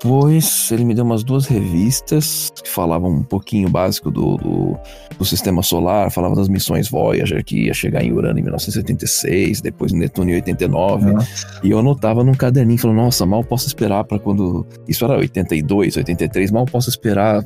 Depois 0.04 0.70
ele 0.70 0.84
me 0.84 0.94
deu 0.94 1.02
umas 1.02 1.24
duas 1.24 1.46
revistas 1.46 2.52
que 2.62 2.68
falavam 2.68 3.10
um 3.10 3.22
pouquinho 3.22 3.70
básico 3.70 4.10
do, 4.10 4.36
do, 4.36 4.78
do, 5.18 5.24
sistema 5.24 5.62
solar, 5.62 6.10
falava 6.10 6.34
das 6.34 6.46
missões 6.46 6.90
Voyager 6.90 7.42
que 7.42 7.64
ia 7.64 7.72
chegar 7.72 8.04
em 8.04 8.12
Urano 8.12 8.38
em 8.38 8.42
1976, 8.42 9.62
depois 9.62 9.94
em 9.94 9.96
Netuno 9.96 10.28
em 10.28 10.34
89. 10.34 11.10
Nossa. 11.10 11.60
E 11.62 11.70
eu 11.70 11.78
anotava 11.78 12.22
num 12.22 12.34
caderninho, 12.34 12.78
falando, 12.78 12.98
nossa, 12.98 13.24
mal 13.24 13.42
posso 13.42 13.66
esperar 13.66 14.04
para 14.04 14.18
quando. 14.18 14.66
Isso 14.86 15.06
era 15.06 15.16
82, 15.16 15.96
83, 15.96 16.50
mal 16.50 16.66
posso 16.66 16.90
esperar 16.90 17.42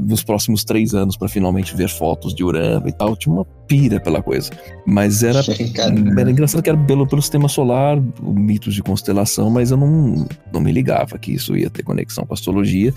nos 0.00 0.24
próximos 0.24 0.64
três 0.64 0.94
anos 0.94 1.16
para 1.16 1.28
finalmente 1.28 1.76
ver 1.76 1.88
fotos 1.88 2.34
de 2.34 2.42
Urano 2.42 2.88
e 2.88 2.92
tal. 2.92 3.14
tinha 3.14 3.32
uma 3.32 3.44
pira 3.68 4.00
pela 4.00 4.20
coisa. 4.20 4.50
Mas 4.84 5.22
era, 5.22 5.38
era 6.18 6.28
engraçado 6.28 6.60
que 6.60 6.68
era 6.68 6.78
pelo, 6.86 7.06
pelo 7.06 7.22
sistema 7.22 7.48
solar, 7.48 8.02
mitos 8.20 8.74
de 8.74 8.82
constelação, 8.82 9.48
mas 9.48 9.70
eu 9.70 9.76
não, 9.76 10.26
não 10.52 10.60
me 10.60 10.72
ligava 10.72 11.16
que 11.16 11.32
isso 11.34 11.56
ia 11.56 11.70
ter 11.70 11.84
conexão 11.84 11.99
com 12.04 12.32
a 12.32 12.34
astrologia. 12.34 12.92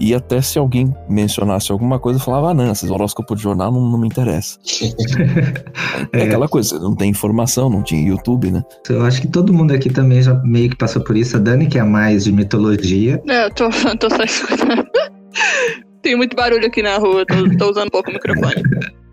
E 0.00 0.14
até 0.14 0.40
se 0.40 0.58
alguém 0.58 0.94
mencionasse 1.08 1.72
alguma 1.72 1.98
coisa, 1.98 2.18
eu 2.18 2.24
falava, 2.24 2.50
ah, 2.50 2.54
não, 2.54 2.70
esses 2.70 2.90
horóscopos 2.90 3.36
de 3.36 3.42
jornal 3.42 3.72
não, 3.72 3.80
não 3.80 3.98
me 3.98 4.06
interessa. 4.06 4.58
é, 6.12 6.20
é 6.20 6.22
aquela 6.24 6.48
coisa, 6.48 6.78
não 6.78 6.94
tem 6.94 7.10
informação, 7.10 7.68
não 7.68 7.82
tinha 7.82 8.06
YouTube, 8.06 8.50
né? 8.50 8.62
Eu 8.88 9.04
acho 9.04 9.20
que 9.20 9.28
todo 9.28 9.52
mundo 9.52 9.72
aqui 9.72 9.90
também 9.90 10.22
já 10.22 10.34
meio 10.44 10.70
que 10.70 10.76
passou 10.76 11.02
por 11.02 11.16
isso. 11.16 11.36
A 11.36 11.40
Dani, 11.40 11.66
que 11.66 11.78
é 11.78 11.82
mais 11.82 12.24
de 12.24 12.32
mitologia. 12.32 13.20
É, 13.28 13.46
eu 13.46 13.50
tô, 13.50 13.68
tô 13.98 14.10
só 14.10 14.22
escutando. 14.22 14.86
Tem 16.00 16.16
muito 16.16 16.36
barulho 16.36 16.64
aqui 16.64 16.80
na 16.80 16.96
rua, 16.96 17.26
tô, 17.26 17.34
tô 17.56 17.70
usando 17.70 17.88
um 17.88 17.90
pouco 17.90 18.08
o 18.08 18.12
microfone. 18.12 18.62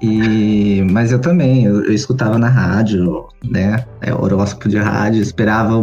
E, 0.02 0.84
mas 0.92 1.12
eu 1.12 1.20
também, 1.20 1.66
eu, 1.66 1.84
eu 1.84 1.94
escutava 1.94 2.38
na 2.38 2.48
rádio, 2.48 3.28
né? 3.44 3.84
É, 4.02 4.14
horóscopo 4.14 4.70
de 4.70 4.78
rádio, 4.78 5.22
esperava 5.22 5.82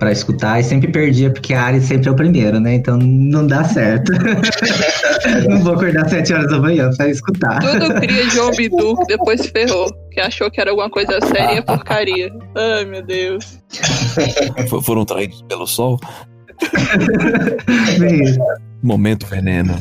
para 0.00 0.10
escutar 0.10 0.58
e 0.58 0.64
sempre 0.64 0.90
perdia, 0.90 1.30
porque 1.30 1.52
a 1.52 1.62
Ares 1.62 1.84
sempre 1.84 2.08
é 2.08 2.10
o 2.10 2.16
primeiro, 2.16 2.58
né? 2.58 2.74
Então 2.74 2.96
não 2.96 3.46
dá 3.46 3.62
certo. 3.62 4.10
não 5.46 5.62
vou 5.62 5.74
acordar 5.74 6.06
às 6.06 6.10
7 6.10 6.32
horas 6.32 6.50
da 6.50 6.58
manhã 6.58 6.90
pra 6.96 7.08
escutar. 7.08 7.60
Tudo 7.60 8.00
cria 8.00 8.30
João 8.30 8.50
Bidu, 8.52 8.94
depois 9.06 9.46
ferrou. 9.46 9.88
Que 10.10 10.20
achou 10.20 10.50
que 10.50 10.60
era 10.60 10.70
alguma 10.70 10.90
coisa 10.90 11.20
séria 11.20 11.58
e 11.58 11.62
porcaria. 11.62 12.32
Ai, 12.56 12.84
meu 12.86 13.02
Deus. 13.02 13.60
Foram 14.82 15.04
traídos 15.04 15.42
pelo 15.42 15.66
sol? 15.66 16.00
Momento 18.82 19.26
veneno. 19.26 19.74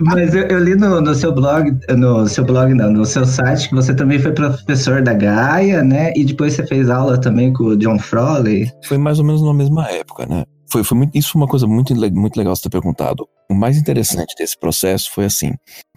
Mas 0.00 0.34
eu, 0.34 0.44
eu 0.44 0.58
li 0.58 0.74
no, 0.74 1.00
no, 1.00 1.14
seu 1.14 1.30
blog, 1.30 1.76
no 1.90 2.26
seu 2.26 2.42
blog 2.42 2.72
não, 2.72 2.90
no 2.90 3.04
seu 3.04 3.26
site, 3.26 3.68
que 3.68 3.74
você 3.74 3.94
também 3.94 4.18
foi 4.18 4.32
professor 4.32 5.02
da 5.02 5.12
Gaia, 5.12 5.82
né? 5.82 6.10
E 6.16 6.24
depois 6.24 6.54
você 6.54 6.66
fez 6.66 6.88
aula 6.88 7.20
também 7.20 7.52
com 7.52 7.64
o 7.64 7.76
John 7.76 7.98
Froley. 7.98 8.70
Foi 8.84 8.96
mais 8.96 9.18
ou 9.18 9.26
menos 9.26 9.42
na 9.42 9.52
mesma 9.52 9.86
época, 9.90 10.24
né? 10.24 10.44
foi, 10.68 10.84
foi 10.84 10.98
muito, 10.98 11.16
isso 11.16 11.32
foi 11.32 11.40
uma 11.40 11.48
coisa 11.48 11.66
muito, 11.66 11.94
muito 11.94 12.36
legal 12.36 12.54
você 12.54 12.62
ter 12.62 12.70
perguntado. 12.70 13.26
O 13.48 13.54
mais 13.54 13.78
interessante 13.78 14.34
desse 14.36 14.58
processo 14.58 15.10
foi 15.12 15.24
assim: 15.24 15.52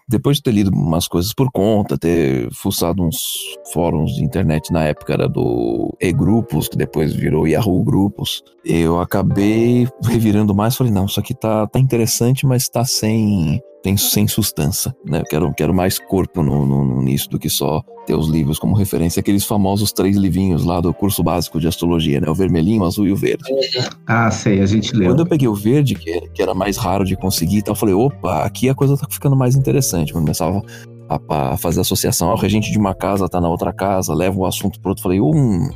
depois 0.09 0.37
de 0.37 0.43
ter 0.43 0.51
lido 0.51 0.71
umas 0.71 1.07
coisas 1.07 1.33
por 1.33 1.51
conta, 1.51 1.97
ter 1.97 2.51
fuçado 2.51 3.03
uns 3.03 3.31
fóruns 3.71 4.15
de 4.15 4.23
internet 4.23 4.73
na 4.73 4.83
época 4.83 5.13
era 5.13 5.29
do 5.29 5.95
E-Grupos, 6.01 6.67
que 6.67 6.75
depois 6.75 7.13
virou 7.13 7.47
Yahoo 7.47 7.83
Grupos, 7.83 8.43
eu 8.65 8.99
acabei 8.99 9.87
revirando 10.03 10.55
mais, 10.55 10.75
falei, 10.75 10.91
não, 10.91 11.05
isso 11.05 11.19
aqui 11.19 11.35
tá, 11.35 11.67
tá 11.67 11.79
interessante, 11.79 12.45
mas 12.47 12.67
tá 12.67 12.83
sem, 12.83 13.61
tem 13.81 13.95
sem 13.95 14.27
sustância, 14.27 14.93
né? 15.05 15.19
Eu 15.19 15.25
quero, 15.25 15.53
quero 15.53 15.73
mais 15.73 15.99
corpo 15.99 16.43
no, 16.43 16.65
no, 16.65 17.01
nisso 17.01 17.29
do 17.29 17.39
que 17.39 17.49
só 17.49 17.81
ter 18.05 18.15
os 18.15 18.27
livros 18.27 18.59
como 18.59 18.75
referência, 18.75 19.19
aqueles 19.19 19.45
famosos 19.45 19.91
três 19.91 20.17
livrinhos 20.17 20.65
lá 20.65 20.81
do 20.81 20.93
curso 20.93 21.23
básico 21.23 21.59
de 21.59 21.67
astrologia, 21.67 22.19
né? 22.19 22.29
O 22.29 22.35
vermelhinho, 22.35 22.81
o 22.81 22.85
azul 22.85 23.07
e 23.07 23.11
o 23.11 23.15
verde. 23.15 23.43
Ah, 24.05 24.29
sei, 24.31 24.61
a 24.61 24.65
gente 24.65 24.95
leu. 24.95 25.09
Quando 25.09 25.19
eu 25.19 25.25
peguei 25.25 25.47
o 25.47 25.55
verde, 25.55 25.95
que, 25.95 26.21
que 26.29 26.41
era 26.41 26.53
mais 26.53 26.77
raro 26.77 27.05
de 27.05 27.15
conseguir, 27.15 27.57
então 27.57 27.73
eu 27.73 27.77
falei, 27.77 27.95
opa, 27.95 28.43
aqui 28.43 28.69
a 28.69 28.75
coisa 28.75 28.97
tá 28.97 29.07
ficando 29.09 29.35
mais 29.35 29.55
interessante. 29.55 30.11
Quando 30.11 30.23
começava 30.23 30.61
a, 31.09 31.53
a 31.53 31.57
fazer 31.57 31.81
associação, 31.81 32.29
ah, 32.29 32.33
o 32.33 32.37
regente 32.37 32.71
de 32.71 32.77
uma 32.77 32.93
casa 32.93 33.27
tá 33.27 33.41
na 33.41 33.49
outra 33.49 33.73
casa, 33.73 34.13
leva 34.13 34.37
um 34.37 34.45
assunto 34.45 34.79
pro 34.79 34.89
outro, 34.89 35.01
falei, 35.01 35.19
hum, 35.19 35.69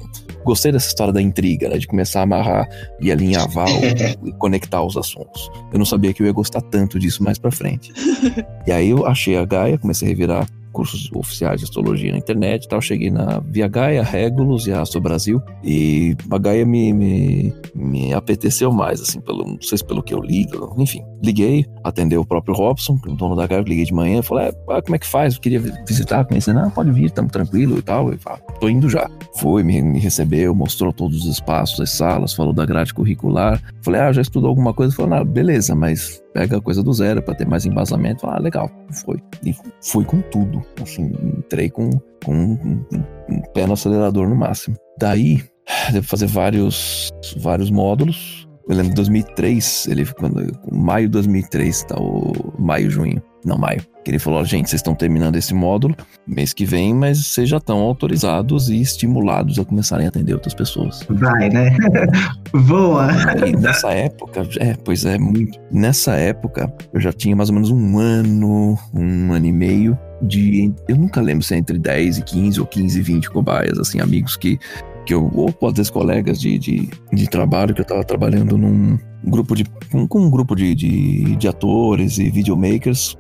gostei 0.45 0.71
dessa 0.71 0.87
história 0.87 1.11
da 1.11 1.21
intriga, 1.21 1.67
né? 1.67 1.77
De 1.77 1.87
começar 1.87 2.19
a 2.19 2.23
amarrar 2.23 2.67
e 2.99 3.11
alinhavar 3.11 3.67
o, 3.67 4.27
e 4.27 4.31
conectar 4.33 4.83
os 4.83 4.95
assuntos. 4.95 5.49
Eu 5.71 5.79
não 5.79 5.85
sabia 5.85 6.13
que 6.13 6.21
eu 6.21 6.27
ia 6.27 6.33
gostar 6.33 6.61
tanto 6.61 6.99
disso 6.99 7.23
mais 7.23 7.39
pra 7.39 7.51
frente. 7.51 7.91
e 8.67 8.71
aí 8.71 8.89
eu 8.89 9.05
achei 9.05 9.35
a 9.35 9.43
Gaia, 9.43 9.77
comecei 9.77 10.07
a 10.07 10.09
revirar 10.09 10.47
cursos 10.73 11.09
oficiais 11.13 11.59
de 11.59 11.65
astrologia 11.65 12.11
na 12.11 12.17
internet 12.17 12.65
e 12.65 12.67
tal. 12.67 12.81
Cheguei 12.81 13.09
na 13.09 13.39
Via 13.39 13.67
Gaia, 13.67 14.03
Regulus 14.03 14.67
e 14.67 14.73
Astro 14.73 14.99
Brasil. 14.99 15.41
E 15.63 16.17
a 16.29 16.37
Gaia 16.37 16.65
me, 16.65 16.91
me, 16.91 17.53
me 17.73 18.13
apeteceu 18.13 18.71
mais, 18.71 18.99
assim, 18.99 19.21
pelo, 19.21 19.45
não 19.45 19.61
sei 19.61 19.77
se 19.77 19.85
pelo 19.85 20.03
que 20.03 20.13
eu 20.13 20.19
li, 20.19 20.45
enfim. 20.77 21.03
Liguei, 21.23 21.65
atendeu 21.83 22.21
o 22.21 22.25
próprio 22.25 22.55
Robson, 22.55 22.99
o 23.07 23.15
dono 23.15 23.35
da 23.35 23.47
Gaia, 23.47 23.61
liguei 23.61 23.85
de 23.85 23.93
manhã, 23.93 24.21
falei, 24.21 24.51
ah, 24.69 24.81
como 24.81 24.95
é 24.95 24.99
que 24.99 25.07
faz? 25.07 25.35
Eu 25.35 25.41
queria 25.41 25.59
visitar, 25.87 26.25
conhecer. 26.25 26.53
Não, 26.53 26.69
pode 26.69 26.91
vir, 26.91 27.05
estamos 27.05 27.31
tranquilo 27.31 27.77
e 27.77 27.81
tal. 27.81 28.11
Eu 28.11 28.17
falei, 28.17 28.41
tô 28.59 28.67
indo 28.67 28.89
já. 28.89 29.09
Foi, 29.35 29.63
me, 29.63 29.81
me 29.81 29.99
recebeu, 29.99 30.55
mostrou 30.55 30.91
todos 30.91 31.25
os 31.25 31.27
espaços, 31.27 31.79
as 31.79 31.91
salas, 31.91 32.33
falou 32.33 32.53
da 32.53 32.65
grade 32.65 32.93
curricular. 32.93 33.61
Falei, 33.81 34.01
ah, 34.01 34.11
já 34.11 34.21
estudou 34.21 34.49
alguma 34.49 34.73
coisa? 34.73 34.95
Falei, 34.95 35.19
ah, 35.19 35.23
beleza, 35.23 35.75
mas 35.75 36.22
pega 36.33 36.57
a 36.57 36.61
coisa 36.61 36.83
do 36.83 36.91
zero 36.91 37.21
para 37.21 37.35
ter 37.35 37.47
mais 37.47 37.65
embasamento. 37.65 38.27
Ah, 38.27 38.39
legal, 38.39 38.69
foi. 39.03 39.17
E 39.45 39.55
fui 39.81 40.03
com 40.03 40.21
tudo. 40.21 40.61
Assim, 40.81 41.11
entrei 41.37 41.69
com, 41.69 41.89
com 42.23 42.57
pé 43.53 43.65
no 43.67 43.73
acelerador 43.73 44.27
no 44.27 44.35
máximo. 44.35 44.75
Daí, 44.99 45.43
devo 45.91 46.07
fazer 46.07 46.27
vários, 46.27 47.09
vários 47.37 47.69
módulos. 47.69 48.47
Eu 48.67 48.75
lembro 48.75 48.89
de 48.89 48.95
2003, 48.95 49.87
ele, 49.87 50.05
quando, 50.05 50.41
maio 50.71 51.07
de 51.07 51.11
2003, 51.11 51.83
tá, 51.83 51.95
o 51.99 52.53
maio, 52.57 52.89
junho. 52.89 53.21
Não, 53.45 53.57
maio. 53.57 53.81
Que 54.03 54.11
ele 54.11 54.19
falou: 54.19 54.43
gente, 54.43 54.69
vocês 54.69 54.79
estão 54.79 54.95
terminando 54.95 55.35
esse 55.35 55.53
módulo 55.53 55.95
mês 56.27 56.53
que 56.53 56.65
vem, 56.65 56.93
mas 56.93 57.25
vocês 57.25 57.49
já 57.49 57.57
estão 57.57 57.79
autorizados 57.79 58.69
e 58.69 58.81
estimulados 58.81 59.59
a 59.59 59.65
começarem 59.65 60.05
a 60.05 60.09
atender 60.09 60.33
outras 60.33 60.53
pessoas. 60.53 61.05
Vai, 61.09 61.49
né? 61.49 61.75
Voa! 62.53 63.09
E 63.45 63.55
nessa 63.55 63.91
época, 63.91 64.47
é, 64.59 64.75
pois 64.83 65.05
é, 65.05 65.17
muito. 65.17 65.59
Nessa 65.71 66.15
época, 66.15 66.73
eu 66.93 66.99
já 66.99 67.11
tinha 67.11 67.35
mais 67.35 67.49
ou 67.49 67.55
menos 67.55 67.69
um 67.69 67.97
ano, 67.97 68.77
um 68.93 69.33
ano 69.33 69.45
e 69.45 69.51
meio 69.51 69.97
de. 70.21 70.73
Eu 70.87 70.95
nunca 70.95 71.21
lembro 71.21 71.43
se 71.43 71.53
é 71.53 71.57
entre 71.57 71.77
10 71.77 72.19
e 72.19 72.23
15 72.23 72.59
ou 72.59 72.65
15 72.65 72.99
e 72.99 73.01
20 73.01 73.29
cobaias, 73.29 73.77
assim, 73.77 73.99
amigos 73.99 74.35
que 74.35 74.59
que 75.05 75.13
eu, 75.13 75.29
ou 75.33 75.53
às 75.67 75.73
vezes 75.73 75.89
colegas 75.89 76.39
de, 76.39 76.57
de, 76.57 76.89
de 77.11 77.29
trabalho, 77.29 77.73
que 77.73 77.81
eu 77.81 77.83
estava 77.83 78.03
trabalhando 78.03 78.57
num 78.57 78.97
grupo 79.25 79.55
de, 79.55 79.63
com, 79.91 80.07
com 80.07 80.19
um 80.19 80.29
grupo 80.29 80.55
de, 80.55 80.75
de, 80.75 81.35
de, 81.35 81.47
atores 81.47 82.17
e 82.17 82.29
videomakers, 82.29 83.17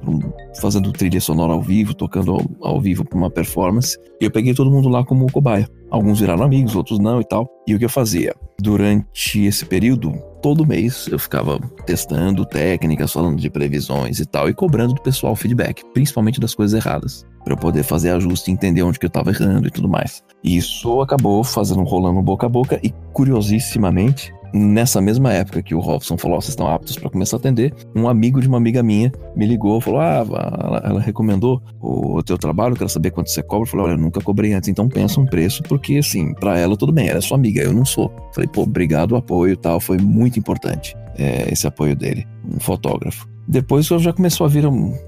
fazendo 0.59 0.91
trilha 0.91 1.21
sonora 1.21 1.53
ao 1.53 1.61
vivo, 1.61 1.93
tocando 1.93 2.33
ao, 2.33 2.73
ao 2.73 2.81
vivo 2.81 3.05
para 3.05 3.17
uma 3.17 3.29
performance, 3.29 3.97
e 4.19 4.25
eu 4.25 4.31
peguei 4.31 4.53
todo 4.53 4.71
mundo 4.71 4.89
lá 4.89 5.03
como 5.03 5.31
cobaia. 5.31 5.67
Alguns 5.89 6.19
viraram 6.19 6.43
amigos, 6.43 6.75
outros 6.75 6.99
não 6.99 7.21
e 7.21 7.23
tal. 7.23 7.47
E 7.67 7.75
o 7.75 7.79
que 7.79 7.85
eu 7.85 7.89
fazia? 7.89 8.33
Durante 8.59 9.41
esse 9.45 9.65
período, 9.65 10.13
todo 10.43 10.67
mês 10.67 11.07
eu 11.09 11.17
ficava 11.17 11.57
testando 11.85 12.45
técnicas, 12.45 13.13
falando 13.13 13.39
de 13.39 13.49
previsões 13.49 14.19
e 14.19 14.25
tal, 14.25 14.49
e 14.49 14.53
cobrando 14.53 14.93
do 14.93 15.01
pessoal 15.01 15.35
feedback, 15.37 15.81
principalmente 15.93 16.39
das 16.39 16.53
coisas 16.53 16.75
erradas 16.77 17.25
para 17.43 17.53
eu 17.53 17.57
poder 17.57 17.83
fazer 17.83 18.11
ajuste 18.11 18.49
e 18.49 18.53
entender 18.53 18.83
onde 18.83 18.99
que 18.99 19.05
eu 19.05 19.09
estava 19.09 19.29
errando 19.29 19.67
e 19.67 19.71
tudo 19.71 19.87
mais. 19.87 20.23
E 20.43 20.57
isso 20.57 21.01
acabou 21.01 21.43
fazendo 21.43 21.83
rolando 21.83 22.21
boca 22.21 22.45
a 22.45 22.49
boca 22.49 22.79
e 22.83 22.91
curiosissimamente 23.11 24.33
Nessa 24.53 25.01
mesma 25.01 25.33
época 25.33 25.63
que 25.63 25.73
o 25.73 25.79
Robson 25.79 26.15
falou, 26.15 26.37
oh, 26.37 26.41
vocês 26.41 26.49
estão 26.49 26.67
aptos 26.67 26.95
para 26.95 27.09
começar 27.09 27.37
a 27.37 27.39
atender, 27.39 27.73
um 27.95 28.07
amigo 28.07 28.39
de 28.39 28.47
uma 28.47 28.57
amiga 28.57 28.83
minha 28.83 29.11
me 29.35 29.47
ligou, 29.47 29.81
falou, 29.81 29.99
ah, 29.99 30.23
ela, 30.27 30.81
ela 30.85 30.99
recomendou 30.99 31.59
o, 31.81 32.17
o 32.17 32.23
teu 32.23 32.37
trabalho, 32.37 32.75
quero 32.75 32.89
saber 32.89 33.09
quanto 33.09 33.31
você 33.31 33.41
cobra. 33.41 33.63
Eu 33.63 33.71
falei, 33.71 33.85
olha, 33.87 33.93
eu 33.93 33.97
nunca 33.97 34.21
cobrei 34.21 34.53
antes, 34.53 34.69
então 34.69 34.87
pensa 34.87 35.19
um 35.19 35.25
preço, 35.25 35.63
porque 35.63 35.97
assim, 35.97 36.35
para 36.35 36.57
ela 36.57 36.77
tudo 36.77 36.91
bem, 36.91 37.07
ela 37.07 37.17
é 37.17 37.21
sua 37.21 37.35
amiga, 37.35 37.61
eu 37.61 37.73
não 37.73 37.83
sou. 37.83 38.13
Falei, 38.31 38.47
pô, 38.47 38.61
obrigado 38.61 39.13
o 39.13 39.15
apoio 39.15 39.53
e 39.53 39.57
tal, 39.57 39.79
foi 39.79 39.97
muito 39.97 40.37
importante 40.37 40.95
é, 41.17 41.51
esse 41.51 41.65
apoio 41.65 41.95
dele, 41.95 42.27
um 42.45 42.59
fotógrafo. 42.59 43.27
Depois 43.47 43.87
já 43.87 44.13
começou 44.13 44.45
a 44.45 44.49
vir 44.49 44.65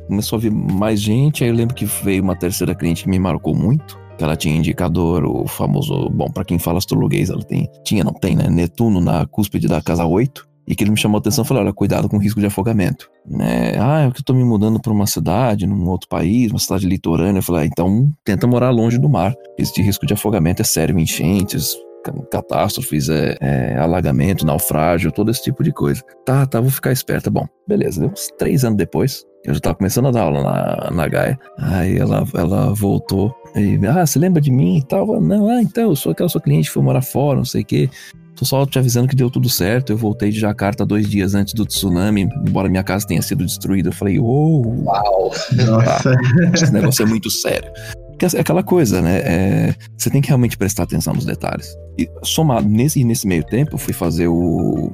começou 0.07 0.37
a 0.37 0.39
vir 0.39 0.51
mais 0.51 0.99
gente, 0.99 1.43
aí 1.43 1.49
eu 1.49 1.55
lembro 1.55 1.73
que 1.73 1.85
veio 1.85 2.21
uma 2.21 2.35
terceira 2.35 2.75
cliente 2.75 3.03
que 3.03 3.09
me 3.09 3.19
marcou 3.19 3.55
muito, 3.55 3.97
ela 4.23 4.35
tinha 4.35 4.55
indicador, 4.55 5.25
o 5.25 5.47
famoso, 5.47 6.09
bom, 6.09 6.29
para 6.29 6.45
quem 6.45 6.57
fala 6.59 6.77
astrologuês, 6.77 7.29
ela 7.29 7.43
tem, 7.43 7.69
tinha, 7.83 8.03
não 8.03 8.13
tem, 8.13 8.35
né, 8.35 8.49
Netuno 8.49 9.01
na 9.01 9.25
cúspide 9.25 9.67
da 9.67 9.81
casa 9.81 10.05
8, 10.05 10.47
e 10.67 10.75
que 10.75 10.83
ele 10.83 10.91
me 10.91 10.97
chamou 10.97 11.17
a 11.17 11.19
atenção 11.19 11.43
e 11.43 11.47
falou, 11.47 11.63
olha, 11.63 11.73
cuidado 11.73 12.09
com 12.09 12.17
o 12.17 12.19
risco 12.19 12.39
de 12.39 12.45
afogamento. 12.47 13.09
Né? 13.25 13.73
Ah, 13.79 14.01
é 14.01 14.11
que 14.11 14.19
eu 14.19 14.25
tô 14.25 14.33
me 14.33 14.43
mudando 14.43 14.79
para 14.79 14.91
uma 14.91 15.05
cidade, 15.05 15.67
num 15.67 15.87
outro 15.87 16.07
país, 16.07 16.51
uma 16.51 16.59
cidade 16.59 16.87
litorânea. 16.87 17.39
Eu 17.39 17.43
falei, 17.43 17.63
ah, 17.63 17.65
então 17.67 18.11
tenta 18.23 18.47
morar 18.47 18.71
longe 18.71 18.97
do 18.97 19.07
mar. 19.07 19.35
Esse 19.57 19.79
risco 19.81 20.07
de 20.07 20.15
afogamento 20.15 20.63
é 20.63 20.65
sério, 20.65 20.97
enchentes, 20.97 21.77
catástrofes, 22.31 23.09
é, 23.09 23.37
é, 23.39 23.77
alagamento, 23.77 24.45
naufrágio, 24.45 25.11
todo 25.11 25.31
esse 25.31 25.43
tipo 25.43 25.63
de 25.63 25.71
coisa. 25.71 26.01
Tá, 26.25 26.45
tá, 26.45 26.59
vou 26.59 26.71
ficar 26.71 26.91
esperta. 26.91 27.29
Bom, 27.29 27.47
beleza, 27.67 28.01
deu 28.01 28.09
uns 28.09 28.29
três 28.37 28.63
anos 28.63 28.77
depois, 28.77 29.23
eu 29.45 29.53
já 29.53 29.59
tava 29.59 29.75
começando 29.75 30.07
a 30.07 30.11
dar 30.11 30.23
aula 30.23 30.41
na, 30.41 30.91
na 30.91 31.07
Gaia. 31.07 31.39
Aí 31.57 31.97
ela, 31.97 32.25
ela 32.33 32.73
voltou 32.73 33.33
e, 33.55 33.79
ah, 33.87 34.05
você 34.05 34.19
lembra 34.19 34.41
de 34.41 34.51
mim 34.51 34.77
e 34.77 34.83
tal? 34.83 35.19
Não, 35.21 35.47
ah, 35.47 35.61
então, 35.61 35.89
eu 35.89 35.95
sou 35.95 36.11
aquela 36.11 36.29
sua 36.29 36.41
cliente, 36.41 36.69
fui 36.69 36.83
morar 36.83 37.01
fora, 37.01 37.37
não 37.37 37.45
sei 37.45 37.61
o 37.61 37.65
quê. 37.65 37.89
Tô 38.35 38.43
só 38.43 38.65
te 38.65 38.77
avisando 38.77 39.07
que 39.07 39.15
deu 39.15 39.29
tudo 39.29 39.47
certo. 39.47 39.93
Eu 39.93 39.97
voltei 39.97 40.29
de 40.29 40.39
Jacarta 40.39 40.85
dois 40.85 41.07
dias 41.09 41.33
antes 41.35 41.53
do 41.53 41.65
tsunami, 41.65 42.27
embora 42.45 42.67
minha 42.67 42.83
casa 42.83 43.07
tenha 43.07 43.21
sido 43.21 43.45
destruída. 43.45 43.89
Eu 43.89 43.93
falei, 43.93 44.19
oh, 44.19 44.61
uau, 44.83 45.31
nossa. 45.65 46.11
Ah, 46.11 46.51
esse 46.53 46.71
negócio 46.71 47.03
é 47.03 47.05
muito 47.05 47.29
sério. 47.29 47.71
É 48.21 48.39
aquela 48.39 48.63
coisa, 48.63 49.01
né? 49.01 49.19
É, 49.19 49.75
você 49.97 50.09
tem 50.09 50.21
que 50.21 50.29
realmente 50.29 50.57
prestar 50.57 50.83
atenção 50.83 51.13
nos 51.13 51.25
detalhes. 51.25 51.75
E 51.97 52.09
somado 52.23 52.67
nesse, 52.67 53.03
nesse 53.03 53.27
meio 53.27 53.43
tempo, 53.43 53.75
eu 53.75 53.77
fui 53.77 53.93
fazer 53.93 54.27
o, 54.27 54.91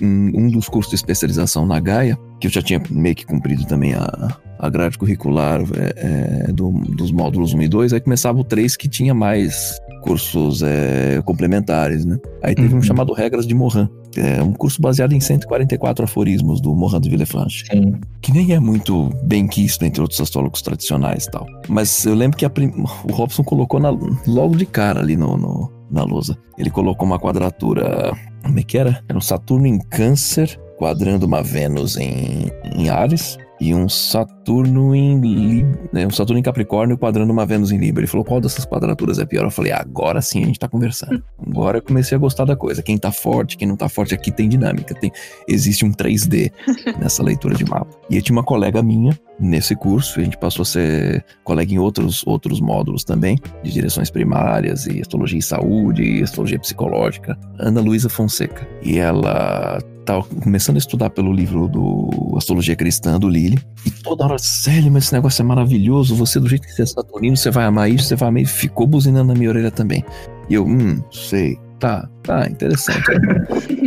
um, 0.00 0.30
um, 0.34 0.48
dos 0.48 0.68
cursos 0.68 0.90
de 0.90 0.96
especialização 0.96 1.66
na 1.66 1.78
Gaia, 1.78 2.18
que 2.40 2.46
eu 2.46 2.50
já 2.50 2.62
tinha 2.62 2.80
meio 2.90 3.14
que 3.14 3.26
cumprido 3.26 3.64
também 3.64 3.94
a, 3.94 4.36
a 4.62 4.70
grade 4.70 4.96
curricular 4.96 5.60
é, 5.74 6.46
é, 6.48 6.52
do, 6.52 6.70
dos 6.70 7.10
módulos 7.10 7.52
1 7.52 7.62
e 7.62 7.68
2. 7.68 7.92
Aí 7.92 8.00
começava 8.00 8.38
o 8.38 8.44
3 8.44 8.76
que 8.76 8.88
tinha 8.88 9.12
mais 9.12 9.76
cursos 10.02 10.62
é, 10.62 11.20
complementares, 11.24 12.04
né? 12.04 12.16
Aí 12.42 12.54
teve 12.54 12.72
uhum. 12.72 12.78
um 12.78 12.82
chamado 12.82 13.12
Regras 13.12 13.44
de 13.44 13.54
Morin, 13.54 13.88
é 14.16 14.40
um 14.42 14.52
curso 14.52 14.80
baseado 14.80 15.12
em 15.12 15.20
144 15.20 16.04
aforismos 16.04 16.60
do 16.60 16.74
Morin 16.74 17.00
de 17.00 17.10
Villefranche, 17.10 17.64
Sim. 17.70 17.94
que 18.20 18.32
nem 18.32 18.52
é 18.52 18.60
muito 18.60 19.10
bem 19.24 19.48
quisto 19.48 19.84
entre 19.84 20.00
outros 20.00 20.20
astrólogos 20.20 20.62
tradicionais 20.62 21.24
e 21.24 21.30
tal. 21.30 21.44
Mas 21.68 22.04
eu 22.04 22.14
lembro 22.14 22.36
que 22.36 22.48
prim... 22.48 22.72
o 23.04 23.12
Robson 23.12 23.42
colocou 23.42 23.80
na... 23.80 23.90
logo 24.26 24.56
de 24.56 24.66
cara 24.66 25.00
ali 25.00 25.16
no, 25.16 25.36
no, 25.36 25.72
na 25.90 26.04
lousa. 26.04 26.38
Ele 26.56 26.70
colocou 26.70 27.04
uma 27.04 27.18
quadratura. 27.18 28.12
Como 28.44 28.58
é 28.58 28.62
que 28.62 28.78
era? 28.78 29.02
Era 29.08 29.18
um 29.18 29.20
Saturno 29.22 29.66
em 29.66 29.78
Câncer, 29.78 30.60
quadrando 30.78 31.26
uma 31.26 31.42
Vênus 31.42 31.96
em, 31.96 32.50
em 32.76 32.88
Ares 32.88 33.38
e 33.62 33.72
um 33.72 33.88
Saturno 33.88 34.92
em 34.92 35.64
né, 35.92 36.04
um 36.04 36.10
Saturno 36.10 36.40
em 36.40 36.42
Capricórnio 36.42 36.98
quadrando 36.98 37.32
uma 37.32 37.46
Vênus 37.46 37.70
em 37.70 37.78
Libra. 37.78 38.00
Ele 38.00 38.08
falou 38.08 38.24
qual 38.24 38.40
dessas 38.40 38.66
quadraturas 38.66 39.20
é 39.20 39.24
pior. 39.24 39.44
Eu 39.44 39.52
falei, 39.52 39.70
agora 39.70 40.20
sim 40.20 40.42
a 40.42 40.46
gente 40.46 40.58
tá 40.58 40.68
conversando. 40.68 41.22
Agora 41.38 41.78
eu 41.78 41.82
comecei 41.82 42.16
a 42.16 42.18
gostar 42.18 42.44
da 42.44 42.56
coisa. 42.56 42.82
Quem 42.82 42.98
tá 42.98 43.12
forte, 43.12 43.56
quem 43.56 43.68
não 43.68 43.76
tá 43.76 43.88
forte, 43.88 44.16
aqui 44.16 44.32
tem 44.32 44.48
dinâmica. 44.48 44.96
Tem, 44.96 45.12
existe 45.46 45.84
um 45.84 45.92
3D 45.92 46.50
nessa 46.98 47.22
leitura 47.22 47.54
de 47.54 47.64
mapa. 47.64 47.96
E 48.10 48.16
eu 48.16 48.22
tinha 48.22 48.36
uma 48.36 48.42
colega 48.42 48.82
minha 48.82 49.16
nesse 49.38 49.76
curso, 49.76 50.18
a 50.18 50.24
gente 50.24 50.36
passou 50.38 50.62
a 50.62 50.66
ser 50.66 51.24
colega 51.44 51.72
em 51.72 51.78
outros, 51.78 52.24
outros 52.26 52.60
módulos 52.60 53.04
também, 53.04 53.38
de 53.62 53.72
direções 53.72 54.10
primárias 54.10 54.86
e 54.86 55.00
astrologia 55.00 55.38
e 55.38 55.42
saúde 55.42 56.02
e 56.02 56.22
astrologia 56.22 56.58
psicológica, 56.58 57.38
Ana 57.60 57.80
Luísa 57.80 58.08
Fonseca. 58.08 58.66
E 58.82 58.98
ela 58.98 59.78
tava 60.04 60.24
começando 60.42 60.76
a 60.76 60.78
estudar 60.78 61.10
pelo 61.10 61.32
livro 61.32 61.68
do 61.68 62.34
Astrologia 62.36 62.76
Cristã, 62.76 63.18
do 63.18 63.28
Lili, 63.28 63.58
e 63.86 63.90
toda 63.90 64.24
hora, 64.24 64.38
sério, 64.38 64.90
mas 64.90 65.04
esse 65.04 65.14
negócio 65.14 65.42
é 65.42 65.44
maravilhoso, 65.44 66.14
você 66.14 66.38
do 66.38 66.48
jeito 66.48 66.66
que 66.66 66.72
você 66.72 66.82
é 66.82 66.86
saturnino, 66.86 67.36
você 67.36 67.50
vai 67.50 67.64
amar 67.64 67.90
isso, 67.90 68.04
você 68.04 68.16
vai 68.16 68.28
amar 68.28 68.42
isso, 68.42 68.54
ficou 68.54 68.86
buzinando 68.86 69.32
na 69.32 69.34
minha 69.34 69.50
orelha 69.50 69.70
também. 69.70 70.04
E 70.48 70.54
eu, 70.54 70.64
hum, 70.64 71.02
sei, 71.10 71.58
tá, 71.82 72.08
tá, 72.22 72.48
interessante. 72.48 73.02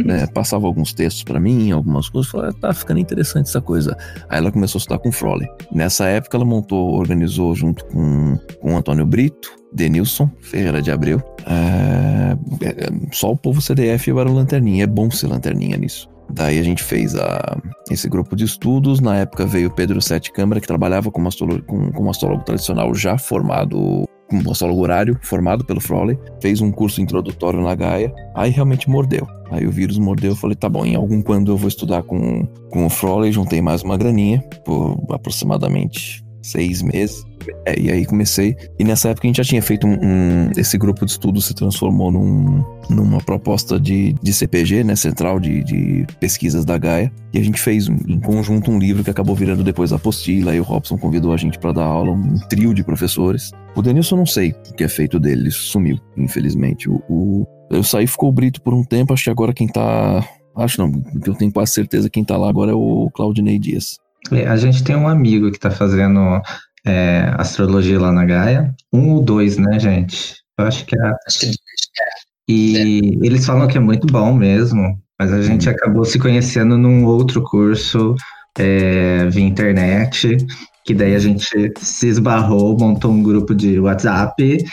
né? 0.03 0.27
Passava 0.35 0.67
alguns 0.67 0.93
textos 0.93 1.23
para 1.23 1.39
mim, 1.39 1.71
algumas 1.71 2.09
coisas, 2.09 2.29
falei, 2.29 2.51
tá 2.51 2.73
ficando 2.73 2.99
interessante 2.99 3.47
essa 3.47 3.61
coisa. 3.61 3.95
Aí 4.27 4.37
ela 4.37 4.51
começou 4.51 4.77
a 4.77 4.81
estudar 4.81 4.99
com 4.99 5.07
o 5.07 5.11
Frole. 5.13 5.47
Nessa 5.71 6.05
época 6.07 6.35
ela 6.35 6.45
montou, 6.45 6.93
organizou 6.93 7.55
junto 7.55 7.85
com, 7.85 8.37
com 8.59 8.73
o 8.73 8.77
Antônio 8.77 9.05
Brito, 9.05 9.49
Denilson 9.73 10.29
Ferreira 10.41 10.81
de 10.81 10.91
Abreu. 10.91 11.23
É, 11.47 12.37
é, 12.65 13.13
só 13.13 13.31
o 13.31 13.37
povo 13.37 13.61
CDF 13.61 14.11
era 14.11 14.29
lanterninha, 14.29 14.83
é 14.83 14.87
bom 14.87 15.09
ser 15.09 15.27
lanterninha 15.27 15.77
nisso. 15.77 16.09
Daí 16.29 16.59
a 16.59 16.63
gente 16.63 16.83
fez 16.83 17.15
a, 17.15 17.57
esse 17.89 18.09
grupo 18.09 18.35
de 18.35 18.43
estudos. 18.43 18.99
Na 18.99 19.15
época 19.15 19.45
veio 19.45 19.71
Pedro 19.71 20.01
Sete 20.01 20.33
Câmara, 20.33 20.59
que 20.59 20.67
trabalhava 20.67 21.09
como 21.11 21.29
astrólogo, 21.29 21.63
com, 21.63 21.91
como 21.93 22.09
astrólogo 22.09 22.43
tradicional 22.43 22.93
já 22.93 23.17
formado, 23.17 24.05
como 24.29 24.51
astrólogo 24.51 24.81
horário, 24.81 25.19
formado 25.21 25.63
pelo 25.63 25.79
Froley. 25.79 26.17
Fez 26.41 26.61
um 26.61 26.71
curso 26.71 27.01
introdutório 27.01 27.61
na 27.61 27.75
Gaia. 27.75 28.13
Aí 28.33 28.51
realmente 28.51 28.89
mordeu. 28.89 29.27
Aí 29.51 29.65
o 29.65 29.71
vírus 29.71 29.97
mordeu. 29.97 30.31
Eu 30.31 30.35
falei, 30.35 30.55
tá 30.55 30.67
bom, 30.67 30.85
em 30.85 30.95
algum 30.95 31.21
quando 31.21 31.51
eu 31.51 31.57
vou 31.57 31.67
estudar 31.67 32.03
com, 32.03 32.45
com 32.71 32.85
o 32.85 32.89
Froley. 32.89 33.31
Juntei 33.31 33.61
mais 33.61 33.83
uma 33.83 33.97
graninha, 33.97 34.41
por 34.63 34.97
aproximadamente 35.11 36.24
seis 36.45 36.81
meses. 36.81 37.25
É, 37.65 37.79
e 37.79 37.91
aí 37.91 38.05
comecei. 38.05 38.55
E 38.79 38.83
nessa 38.83 39.09
época 39.09 39.27
a 39.27 39.29
gente 39.29 39.37
já 39.37 39.43
tinha 39.43 39.61
feito 39.61 39.85
um, 39.85 39.93
um. 39.93 40.51
esse 40.57 40.77
grupo 40.77 41.05
de 41.05 41.11
estudo 41.11 41.41
se 41.41 41.53
transformou 41.53 42.11
num, 42.11 42.63
numa 42.89 43.19
proposta 43.19 43.79
de, 43.79 44.13
de 44.21 44.33
CPG, 44.33 44.83
né? 44.83 44.95
Central 44.95 45.39
de, 45.39 45.63
de 45.63 46.07
Pesquisas 46.19 46.65
da 46.65 46.77
Gaia. 46.77 47.11
E 47.33 47.39
a 47.39 47.43
gente 47.43 47.59
fez 47.59 47.87
em 47.87 48.19
conjunto 48.19 48.71
um 48.71 48.79
livro 48.79 49.03
que 49.03 49.09
acabou 49.09 49.35
virando 49.35 49.63
depois 49.63 49.91
a 49.93 49.97
apostila. 49.97 50.55
E 50.55 50.59
o 50.59 50.63
Robson 50.63 50.97
convidou 50.97 51.33
a 51.33 51.37
gente 51.37 51.59
para 51.59 51.73
dar 51.73 51.85
aula, 51.85 52.11
um 52.11 52.37
trio 52.49 52.73
de 52.73 52.83
professores. 52.83 53.51
O 53.75 53.81
Denilson 53.81 54.15
não 54.15 54.25
sei 54.25 54.51
o 54.51 54.73
que 54.73 54.83
é 54.83 54.87
feito 54.87 55.19
dele, 55.19 55.41
ele 55.43 55.51
sumiu, 55.51 55.99
infelizmente. 56.17 56.89
O, 56.89 57.01
o 57.09 57.45
eu 57.69 57.83
saí 57.83 58.07
ficou 58.07 58.29
o 58.29 58.31
Brito 58.31 58.61
por 58.61 58.73
um 58.73 58.83
tempo, 58.83 59.13
acho 59.13 59.23
que 59.23 59.29
agora 59.29 59.53
quem 59.53 59.67
tá. 59.67 60.27
Acho 60.55 60.79
não, 60.79 61.03
eu 61.25 61.35
tenho 61.35 61.51
quase 61.51 61.73
certeza 61.73 62.09
quem 62.09 62.23
tá 62.23 62.37
lá 62.37 62.49
agora 62.49 62.71
é 62.71 62.75
o 62.75 63.09
Claudinei 63.13 63.59
Dias. 63.59 63.97
É, 64.31 64.47
a 64.47 64.55
gente 64.57 64.83
tem 64.83 64.95
um 64.95 65.07
amigo 65.07 65.51
que 65.51 65.59
tá 65.59 65.69
fazendo 65.69 66.41
é, 66.85 67.31
astrologia 67.37 67.99
lá 67.99 68.11
na 68.11 68.25
Gaia. 68.25 68.73
Um 68.91 69.11
ou 69.11 69.23
dois, 69.23 69.57
né, 69.57 69.79
gente? 69.79 70.35
Eu 70.57 70.65
acho 70.65 70.85
que 70.85 70.95
é. 70.97 71.11
Acho 71.27 71.39
que 71.39 71.47
é. 71.47 72.25
E 72.47 73.17
eles 73.23 73.45
falam 73.45 73.67
que 73.67 73.77
é 73.77 73.81
muito 73.81 74.05
bom 74.05 74.33
mesmo, 74.33 74.99
mas 75.19 75.33
a 75.33 75.41
gente 75.41 75.67
acabou 75.67 76.05
se 76.05 76.19
conhecendo 76.19 76.77
num 76.77 77.05
outro 77.05 77.41
curso 77.41 78.15
é, 78.57 79.25
via 79.25 79.43
internet, 79.43 80.37
que 80.85 80.93
daí 80.93 81.15
a 81.15 81.19
gente 81.19 81.73
se 81.81 82.07
esbarrou, 82.07 82.77
montou 82.77 83.11
um 83.11 83.23
grupo 83.23 83.55
de 83.55 83.79
WhatsApp 83.79 84.63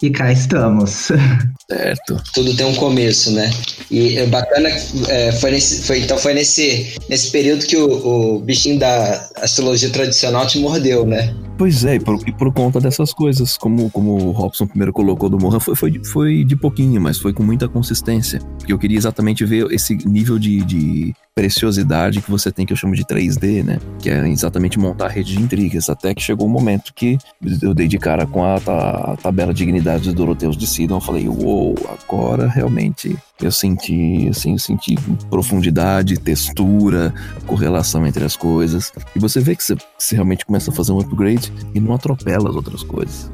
e 0.00 0.10
cá 0.10 0.32
estamos. 0.32 1.10
Certo. 1.68 2.22
Tudo 2.32 2.54
tem 2.54 2.64
um 2.64 2.74
começo, 2.76 3.32
né? 3.32 3.50
E 3.90 4.16
é 4.18 4.26
bacana, 4.26 4.68
é, 5.08 5.32
foi 5.32 5.50
nesse, 5.50 5.82
foi, 5.82 5.98
então 5.98 6.16
foi 6.16 6.32
nesse, 6.32 6.94
nesse 7.08 7.32
período 7.32 7.66
que 7.66 7.76
o, 7.76 8.36
o 8.36 8.38
bichinho 8.38 8.78
da 8.78 9.28
astrologia 9.42 9.90
tradicional 9.90 10.46
te 10.46 10.60
mordeu, 10.60 11.04
né? 11.04 11.34
Pois 11.58 11.84
é, 11.84 11.94
e 11.94 12.00
por, 12.00 12.28
e 12.28 12.32
por, 12.32 12.52
conta 12.52 12.78
dessas 12.78 13.14
coisas, 13.14 13.56
como, 13.56 13.90
como 13.90 14.12
o 14.12 14.30
Robson 14.30 14.66
primeiro 14.66 14.92
colocou 14.92 15.30
do 15.30 15.38
Mohan, 15.38 15.58
foi, 15.58 15.74
foi, 15.74 16.04
foi 16.04 16.44
de 16.44 16.54
pouquinho, 16.54 17.00
mas 17.00 17.18
foi 17.18 17.32
com 17.32 17.42
muita 17.42 17.66
consistência. 17.66 18.40
Porque 18.58 18.72
eu 18.72 18.78
queria 18.78 18.98
exatamente 18.98 19.44
ver 19.44 19.70
esse 19.72 19.96
nível 20.06 20.38
de, 20.38 20.62
de 20.62 21.14
preciosidade 21.34 22.22
que 22.22 22.30
você 22.30 22.50
tem, 22.50 22.64
que 22.64 22.72
eu 22.72 22.76
chamo 22.76 22.94
de 22.94 23.04
3D, 23.04 23.62
né? 23.62 23.78
Que 23.98 24.08
é 24.10 24.26
exatamente 24.28 24.78
montar 24.78 25.06
a 25.06 25.08
rede 25.08 25.34
de 25.34 25.42
intrigas. 25.42 25.90
Até 25.90 26.14
que 26.14 26.22
chegou 26.22 26.46
o 26.46 26.50
um 26.50 26.52
momento 26.52 26.94
que 26.94 27.18
eu 27.62 27.74
dei 27.74 27.86
de 27.86 27.98
cara 27.98 28.26
com 28.26 28.42
a, 28.42 28.56
a 28.56 29.16
tabela 29.16 29.52
de 29.52 29.58
dignidade 29.58 30.04
dos 30.04 30.14
Doroteus 30.14 30.56
de 30.56 30.66
Sidon. 30.66 30.96
Eu 30.96 31.00
falei, 31.00 31.28
uou, 31.28 31.74
agora 32.02 32.48
realmente 32.48 33.16
eu 33.42 33.52
senti, 33.52 34.28
assim, 34.30 34.52
eu 34.52 34.58
senti 34.58 34.94
profundidade, 35.28 36.18
textura, 36.18 37.12
correlação 37.46 38.06
entre 38.06 38.24
as 38.24 38.34
coisas. 38.34 38.90
E 39.14 39.18
você 39.18 39.38
vê 39.38 39.54
que 39.54 39.62
você, 39.62 39.76
você 39.98 40.14
realmente 40.14 40.46
começa 40.46 40.70
a 40.70 40.74
fazer 40.74 40.92
um 40.92 41.00
upgrade 41.00 41.45
e 41.74 41.80
não 41.80 41.94
atropela 41.94 42.48
as 42.48 42.56
outras 42.56 42.82
coisas. 42.82 43.30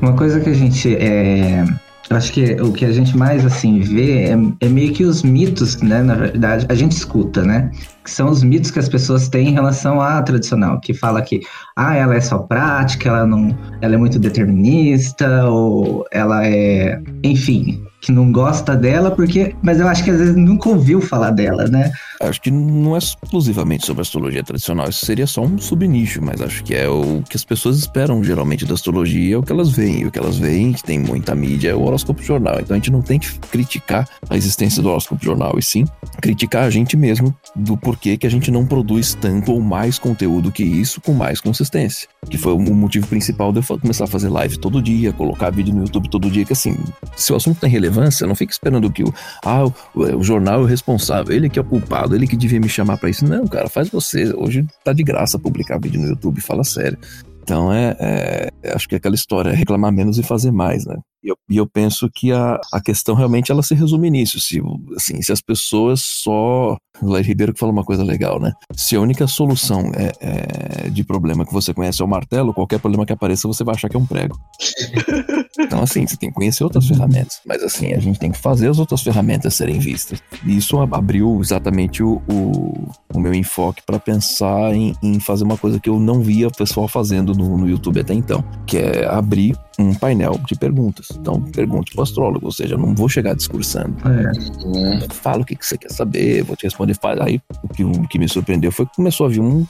Uma 0.00 0.14
coisa 0.14 0.40
que 0.40 0.50
a 0.50 0.54
gente 0.54 0.96
é, 0.96 1.64
acho 2.10 2.32
que 2.32 2.54
o 2.60 2.72
que 2.72 2.84
a 2.84 2.92
gente 2.92 3.16
mais 3.16 3.44
assim 3.44 3.80
vê 3.80 4.24
é, 4.24 4.36
é, 4.60 4.68
meio 4.68 4.92
que 4.92 5.04
os 5.04 5.22
mitos, 5.22 5.80
né? 5.80 6.02
Na 6.02 6.14
verdade, 6.14 6.66
a 6.68 6.74
gente 6.74 6.92
escuta, 6.92 7.42
né? 7.42 7.70
Que 8.02 8.10
são 8.10 8.28
os 8.28 8.42
mitos 8.42 8.70
que 8.70 8.78
as 8.78 8.88
pessoas 8.88 9.28
têm 9.28 9.48
em 9.48 9.52
relação 9.52 10.00
à 10.00 10.20
tradicional, 10.22 10.80
que 10.80 10.92
fala 10.92 11.22
que 11.22 11.40
ah, 11.76 11.94
ela 11.94 12.14
é 12.14 12.20
só 12.20 12.38
prática, 12.38 13.08
ela 13.08 13.26
não, 13.26 13.56
ela 13.80 13.94
é 13.94 13.98
muito 13.98 14.18
determinista 14.18 15.44
ou 15.46 16.04
ela 16.10 16.46
é, 16.46 17.00
enfim, 17.22 17.84
que 18.02 18.10
não 18.10 18.30
gosta 18.30 18.76
dela, 18.76 19.12
porque. 19.12 19.54
Mas 19.62 19.78
eu 19.78 19.88
acho 19.88 20.02
que 20.02 20.10
às 20.10 20.18
vezes 20.18 20.36
nunca 20.36 20.68
ouviu 20.68 21.00
falar 21.00 21.30
dela, 21.30 21.66
né? 21.68 21.92
Acho 22.20 22.42
que 22.42 22.50
não 22.50 22.94
é 22.94 22.98
exclusivamente 22.98 23.86
sobre 23.86 24.02
astrologia 24.02 24.42
tradicional, 24.42 24.88
isso 24.88 25.06
seria 25.06 25.26
só 25.26 25.42
um 25.42 25.56
subnicho, 25.56 26.20
mas 26.20 26.42
acho 26.42 26.62
que 26.64 26.74
é 26.74 26.88
o 26.88 27.22
que 27.28 27.36
as 27.36 27.44
pessoas 27.44 27.78
esperam 27.78 28.22
geralmente 28.22 28.66
da 28.66 28.74
astrologia, 28.74 29.36
é 29.36 29.38
o 29.38 29.42
que 29.42 29.52
elas 29.52 29.70
veem. 29.70 30.00
E 30.00 30.06
o 30.06 30.10
que 30.10 30.18
elas 30.18 30.36
veem, 30.36 30.72
que 30.72 30.82
tem 30.82 30.98
muita 30.98 31.34
mídia, 31.34 31.70
é 31.70 31.74
o 31.74 31.82
horóscopo 31.82 32.22
jornal. 32.22 32.58
Então 32.60 32.74
a 32.74 32.78
gente 32.78 32.90
não 32.90 33.02
tem 33.02 33.18
que 33.18 33.38
criticar 33.38 34.08
a 34.28 34.36
existência 34.36 34.82
do 34.82 34.90
horóscopo 34.90 35.24
jornal, 35.24 35.54
e 35.56 35.62
sim 35.62 35.84
criticar 36.20 36.64
a 36.64 36.70
gente 36.70 36.96
mesmo 36.96 37.34
do 37.54 37.76
porquê 37.92 38.16
que 38.16 38.26
a 38.26 38.30
gente 38.30 38.50
não 38.50 38.64
produz 38.64 39.14
tanto 39.14 39.52
ou 39.52 39.60
mais 39.60 39.98
conteúdo 39.98 40.50
que 40.50 40.62
isso 40.62 40.98
com 40.98 41.12
mais 41.12 41.42
consistência. 41.42 42.08
Que 42.30 42.38
foi 42.38 42.54
o 42.54 42.58
motivo 42.58 43.06
principal 43.06 43.52
de 43.52 43.60
eu 43.60 43.78
começar 43.78 44.04
a 44.04 44.06
fazer 44.06 44.30
live 44.30 44.56
todo 44.56 44.80
dia, 44.80 45.12
colocar 45.12 45.50
vídeo 45.50 45.74
no 45.74 45.82
YouTube 45.82 46.08
todo 46.08 46.30
dia, 46.30 46.44
que 46.44 46.54
assim, 46.54 46.74
se 47.14 47.32
o 47.34 47.36
assunto 47.36 47.60
tem 47.60 47.68
relevância, 47.68 48.26
não 48.26 48.34
fica 48.34 48.50
esperando 48.50 48.90
que 48.90 49.04
o, 49.04 49.12
ah, 49.44 49.66
o, 49.94 50.00
o, 50.16 50.22
jornal 50.22 50.60
é 50.60 50.62
o 50.62 50.66
responsável, 50.66 51.34
ele 51.34 51.50
que 51.50 51.58
é 51.58 51.62
o 51.62 51.64
culpado, 51.66 52.14
ele 52.14 52.26
que 52.26 52.36
devia 52.36 52.58
me 52.58 52.68
chamar 52.68 52.96
para 52.96 53.10
isso. 53.10 53.26
Não, 53.26 53.46
cara, 53.46 53.68
faz 53.68 53.90
você. 53.90 54.32
Hoje 54.34 54.66
tá 54.82 54.94
de 54.94 55.02
graça 55.02 55.38
publicar 55.38 55.78
vídeo 55.78 56.00
no 56.00 56.08
YouTube, 56.08 56.40
fala 56.40 56.64
sério. 56.64 56.96
Então 57.42 57.70
é, 57.70 57.94
é, 58.00 58.72
acho 58.74 58.88
que 58.88 58.94
é 58.94 58.98
aquela 58.98 59.14
história, 59.14 59.50
é 59.50 59.54
reclamar 59.54 59.92
menos 59.92 60.16
e 60.16 60.22
fazer 60.22 60.50
mais, 60.50 60.86
né? 60.86 60.96
E 61.22 61.28
eu, 61.28 61.36
eu 61.48 61.66
penso 61.66 62.10
que 62.12 62.32
a, 62.32 62.58
a 62.72 62.80
questão 62.80 63.14
realmente 63.14 63.52
ela 63.52 63.62
se 63.62 63.74
resume 63.74 64.10
nisso. 64.10 64.40
Se, 64.40 64.60
assim, 64.96 65.22
se 65.22 65.32
as 65.32 65.40
pessoas 65.40 66.00
só. 66.00 66.76
O 67.00 67.10
Lair 67.10 67.26
Ribeiro 67.26 67.54
que 67.54 67.58
fala 67.58 67.72
uma 67.72 67.84
coisa 67.84 68.04
legal, 68.04 68.38
né? 68.38 68.52
Se 68.76 68.94
a 68.94 69.00
única 69.00 69.26
solução 69.26 69.90
é, 69.94 70.12
é, 70.20 70.90
de 70.90 71.02
problema 71.02 71.44
que 71.44 71.52
você 71.52 71.72
conhece 71.72 72.02
é 72.02 72.04
o 72.04 72.08
martelo, 72.08 72.52
qualquer 72.52 72.78
problema 72.78 73.06
que 73.06 73.12
apareça 73.12 73.48
você 73.48 73.64
vai 73.64 73.74
achar 73.74 73.88
que 73.88 73.96
é 73.96 73.98
um 73.98 74.06
prego. 74.06 74.38
Então, 75.58 75.82
assim, 75.82 76.06
você 76.06 76.16
tem 76.16 76.30
que 76.30 76.34
conhecer 76.34 76.64
outras 76.64 76.86
ferramentas. 76.86 77.40
Mas, 77.46 77.62
assim, 77.62 77.92
a 77.92 77.98
gente 77.98 78.18
tem 78.18 78.30
que 78.30 78.38
fazer 78.38 78.68
as 78.68 78.78
outras 78.78 79.02
ferramentas 79.02 79.54
serem 79.54 79.78
vistas. 79.78 80.22
E 80.46 80.56
isso 80.56 80.78
abriu 80.78 81.38
exatamente 81.40 82.02
o, 82.02 82.22
o, 82.28 82.88
o 83.14 83.20
meu 83.20 83.34
enfoque 83.34 83.82
para 83.84 83.98
pensar 83.98 84.74
em, 84.74 84.94
em, 85.02 85.20
fazer 85.20 85.44
uma 85.44 85.58
coisa 85.58 85.78
que 85.78 85.88
eu 85.88 86.00
não 86.00 86.20
via 86.20 86.48
o 86.48 86.52
pessoal 86.52 86.88
fazendo 86.88 87.34
no, 87.34 87.56
no 87.56 87.68
YouTube 87.68 88.00
até 88.00 88.14
então, 88.14 88.42
que 88.66 88.78
é 88.78 89.06
abrir 89.06 89.56
um 89.78 89.94
painel 89.94 90.38
de 90.46 90.54
perguntas. 90.54 91.08
Então, 91.14 91.40
pergunte 91.40 91.92
para 91.92 92.00
o 92.00 92.02
astrólogo, 92.02 92.46
ou 92.46 92.52
seja, 92.52 92.74
eu 92.74 92.78
não 92.78 92.94
vou 92.94 93.08
chegar 93.08 93.34
discursando. 93.34 93.96
É. 94.08 95.08
Fala 95.08 95.42
o 95.42 95.44
que, 95.44 95.56
que 95.56 95.66
você 95.66 95.76
quer 95.78 95.90
saber, 95.90 96.42
vou 96.42 96.56
te 96.56 96.64
responder. 96.64 96.96
Aí, 97.20 97.40
o 97.62 97.68
que, 97.68 97.84
o 97.84 98.08
que 98.08 98.18
me 98.18 98.28
surpreendeu 98.28 98.70
foi 98.70 98.86
que 98.86 98.96
começou 98.96 99.26
a 99.26 99.28
vir 99.28 99.40
um, 99.40 99.66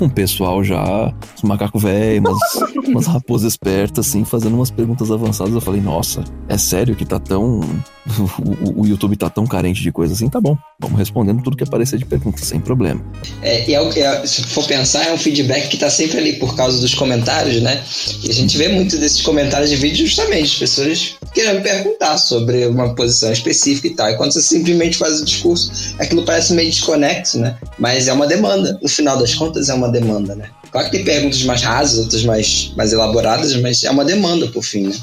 um 0.00 0.08
pessoal 0.08 0.62
já, 0.64 1.12
uns 1.36 1.42
macaco 1.42 1.78
velho, 1.78 2.20
umas, 2.20 2.38
umas 2.88 3.06
raposas 3.06 3.52
espertas, 3.52 4.08
assim, 4.08 4.24
fazendo 4.24 4.54
umas 4.54 4.70
perguntas 4.70 5.10
avançadas. 5.10 5.54
Eu 5.54 5.60
falei, 5.60 5.80
nossa, 5.80 6.24
é 6.48 6.58
sério 6.58 6.96
que 6.96 7.04
tá 7.04 7.18
tão. 7.18 7.60
O, 8.44 8.82
o, 8.82 8.86
YouTube 8.86 9.16
tá 9.16 9.30
tão 9.30 9.46
carente 9.46 9.80
de 9.80 9.90
coisa 9.90 10.12
assim? 10.12 10.28
Tá 10.28 10.38
bom, 10.38 10.58
vamos 10.78 10.98
respondendo 10.98 11.42
tudo 11.42 11.56
que 11.56 11.64
aparecer 11.64 11.98
de 11.98 12.04
perguntas, 12.04 12.46
sem 12.46 12.60
problema. 12.60 13.02
É, 13.40 13.68
e 13.68 13.74
é, 13.74 14.00
é, 14.00 14.26
se 14.26 14.42
for 14.44 14.66
pensar, 14.66 15.06
é 15.06 15.12
um 15.12 15.16
feedback 15.16 15.68
que 15.68 15.78
tá 15.78 15.88
sempre 15.88 16.18
ali 16.18 16.34
por 16.34 16.54
causa 16.54 16.78
dos 16.80 16.94
comentários, 16.94 17.62
né? 17.62 17.82
E 18.22 18.30
a 18.30 18.34
gente 18.34 18.58
vê 18.58 18.68
muito 18.68 18.98
desses 18.98 19.22
comentários 19.22 19.33
de 19.66 19.76
vídeo 19.76 20.06
justamente, 20.06 20.44
as 20.44 20.58
pessoas 20.58 21.14
querendo 21.34 21.62
perguntar 21.62 22.16
sobre 22.16 22.66
uma 22.66 22.94
posição 22.94 23.32
específica 23.32 23.88
e 23.88 23.90
tal. 23.90 24.10
E 24.10 24.16
quando 24.16 24.32
você 24.32 24.42
simplesmente 24.42 24.96
faz 24.96 25.20
o 25.20 25.24
discurso, 25.24 25.94
aquilo 25.98 26.24
parece 26.24 26.52
meio 26.52 26.70
desconexo, 26.70 27.38
né? 27.38 27.56
Mas 27.78 28.08
é 28.08 28.12
uma 28.12 28.26
demanda. 28.26 28.78
No 28.80 28.88
final 28.88 29.18
das 29.18 29.34
contas, 29.34 29.68
é 29.68 29.74
uma 29.74 29.88
demanda, 29.88 30.34
né? 30.34 30.48
Claro 30.70 30.90
que 30.90 30.96
tem 30.96 31.04
perguntas 31.04 31.42
mais 31.42 31.62
rasas, 31.62 31.98
outras 31.98 32.24
mais, 32.24 32.72
mais 32.76 32.92
elaboradas, 32.92 33.54
mas 33.56 33.82
é 33.84 33.90
uma 33.90 34.04
demanda 34.04 34.46
por 34.48 34.62
fim, 34.62 34.88
né? 34.88 34.96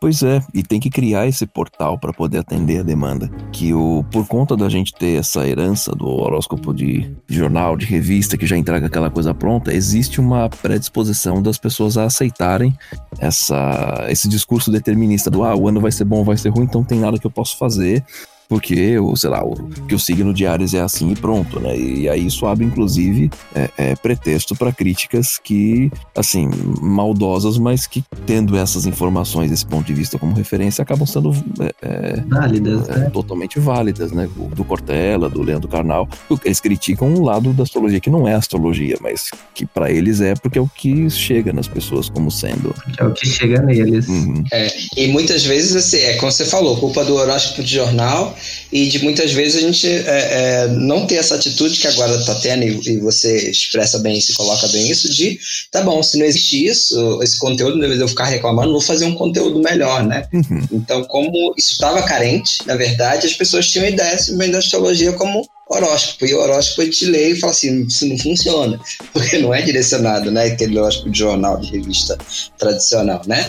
Pois 0.00 0.22
é, 0.22 0.44
e 0.52 0.62
tem 0.62 0.78
que 0.78 0.90
criar 0.90 1.26
esse 1.26 1.46
portal 1.46 1.98
para 1.98 2.12
poder 2.12 2.38
atender 2.38 2.80
a 2.80 2.82
demanda. 2.82 3.28
Que 3.50 3.72
o, 3.72 4.04
por 4.10 4.26
conta 4.26 4.56
da 4.56 4.68
gente 4.68 4.92
ter 4.92 5.18
essa 5.18 5.46
herança 5.46 5.92
do 5.92 6.06
horóscopo 6.06 6.74
de, 6.74 7.10
jornal, 7.26 7.76
de 7.76 7.86
revista, 7.86 8.36
que 8.36 8.46
já 8.46 8.56
entrega 8.56 8.86
aquela 8.86 9.10
coisa 9.10 9.32
pronta, 9.32 9.72
existe 9.72 10.20
uma 10.20 10.48
predisposição 10.50 11.42
das 11.42 11.56
pessoas 11.56 11.96
a 11.96 12.04
aceitarem 12.04 12.76
essa, 13.18 14.06
esse 14.08 14.28
discurso 14.28 14.70
determinista 14.70 15.30
do 15.30 15.42
ah, 15.42 15.56
o 15.56 15.68
ano 15.68 15.80
vai 15.80 15.92
ser 15.92 16.04
bom, 16.04 16.22
vai 16.22 16.36
ser 16.36 16.50
ruim, 16.50 16.64
então 16.64 16.84
tem 16.84 17.00
nada 17.00 17.18
que 17.18 17.26
eu 17.26 17.30
posso 17.30 17.56
fazer 17.56 18.04
porque, 18.48 18.98
o, 18.98 19.16
sei 19.16 19.30
lá, 19.30 19.44
o, 19.44 19.54
que 19.88 19.94
o 19.94 19.98
signo 19.98 20.32
de 20.32 20.46
Ares 20.46 20.74
é 20.74 20.80
assim 20.80 21.10
e 21.10 21.16
pronto, 21.16 21.60
né? 21.60 21.76
E 21.76 22.08
aí 22.08 22.26
isso 22.26 22.46
abre, 22.46 22.64
inclusive, 22.64 23.30
é, 23.54 23.70
é 23.76 23.96
pretexto 23.96 24.54
para 24.54 24.72
críticas 24.72 25.38
que, 25.38 25.90
assim, 26.16 26.50
maldosas, 26.80 27.58
mas 27.58 27.86
que, 27.86 28.04
tendo 28.26 28.56
essas 28.56 28.86
informações, 28.86 29.50
esse 29.50 29.64
ponto 29.64 29.86
de 29.86 29.94
vista 29.94 30.18
como 30.18 30.34
referência, 30.34 30.82
acabam 30.82 31.06
sendo 31.06 31.32
é, 31.60 31.74
é 31.82 32.20
válidas, 32.28 32.88
é, 32.88 32.98
né? 32.98 33.10
totalmente 33.10 33.58
válidas, 33.58 34.12
né? 34.12 34.28
Do 34.54 34.64
Cortella, 34.64 35.28
do 35.28 35.42
Leandro 35.42 35.68
Carnal. 35.68 36.08
Eles 36.44 36.60
criticam 36.60 37.08
um 37.08 37.22
lado 37.22 37.52
da 37.52 37.62
astrologia 37.62 38.00
que 38.00 38.10
não 38.10 38.28
é 38.28 38.34
astrologia, 38.34 38.96
mas 39.00 39.30
que 39.54 39.66
para 39.66 39.90
eles 39.90 40.20
é 40.20 40.34
porque 40.34 40.58
é 40.58 40.62
o 40.62 40.68
que 40.68 41.08
chega 41.08 41.52
nas 41.52 41.68
pessoas 41.68 42.08
como 42.08 42.30
sendo. 42.30 42.74
É 42.98 43.04
o 43.04 43.12
que 43.12 43.26
chega 43.26 43.62
neles. 43.62 44.08
Uhum. 44.08 44.44
É, 44.52 44.68
e 44.96 45.08
muitas 45.08 45.44
vezes, 45.44 45.76
assim, 45.76 45.98
é 45.98 46.14
como 46.14 46.30
você 46.30 46.44
falou, 46.44 46.76
culpa 46.76 47.04
do 47.04 47.14
horóscopo 47.14 47.62
de 47.62 47.74
jornal 47.74 48.33
e 48.72 48.86
de 48.88 49.02
muitas 49.02 49.32
vezes 49.32 49.56
a 49.56 49.66
gente 49.66 49.86
é, 49.88 50.02
é, 50.06 50.66
não 50.68 51.06
ter 51.06 51.16
essa 51.16 51.34
atitude 51.34 51.78
que 51.78 51.86
agora 51.86 52.24
tá 52.24 52.34
tendo 52.36 52.64
e, 52.64 52.80
e, 52.88 52.98
você 52.98 53.50
expressa 53.50 53.98
bem, 53.98 54.20
se 54.20 54.34
coloca 54.34 54.66
bem 54.68 54.90
isso, 54.90 55.12
de 55.12 55.38
tá 55.70 55.82
bom, 55.82 56.02
se 56.02 56.18
não 56.18 56.26
existe 56.26 56.66
isso, 56.66 57.20
esse 57.22 57.38
conteúdo, 57.38 57.76
em 57.76 57.80
vez 57.80 57.96
de 57.96 58.00
eu 58.00 58.08
ficar 58.08 58.26
reclamando, 58.26 58.72
vou 58.72 58.80
fazer 58.80 59.04
um 59.04 59.14
conteúdo 59.14 59.60
melhor, 59.60 60.04
né? 60.04 60.26
Uhum. 60.32 60.68
Então, 60.72 61.04
como 61.04 61.54
isso 61.56 61.72
estava 61.72 62.02
carente, 62.02 62.58
na 62.66 62.76
verdade, 62.76 63.26
as 63.26 63.34
pessoas 63.34 63.68
tinham 63.68 63.86
ideia 63.86 64.18
simplesmente 64.18 64.52
da 64.52 64.58
astrologia 64.58 65.12
como 65.12 65.46
horóscopo. 65.68 66.26
E 66.26 66.34
o 66.34 66.40
horóscopo 66.40 66.88
te 66.90 67.06
lê 67.06 67.30
e 67.30 67.40
fala 67.40 67.52
assim: 67.52 67.86
isso 67.86 68.06
não 68.06 68.18
funciona, 68.18 68.80
porque 69.12 69.38
não 69.38 69.54
é 69.54 69.62
direcionado, 69.62 70.30
né? 70.30 70.46
Aquele 70.46 70.78
horóscopo 70.78 71.10
de 71.10 71.18
jornal, 71.18 71.58
de 71.58 71.70
revista 71.70 72.18
tradicional, 72.58 73.22
né? 73.26 73.46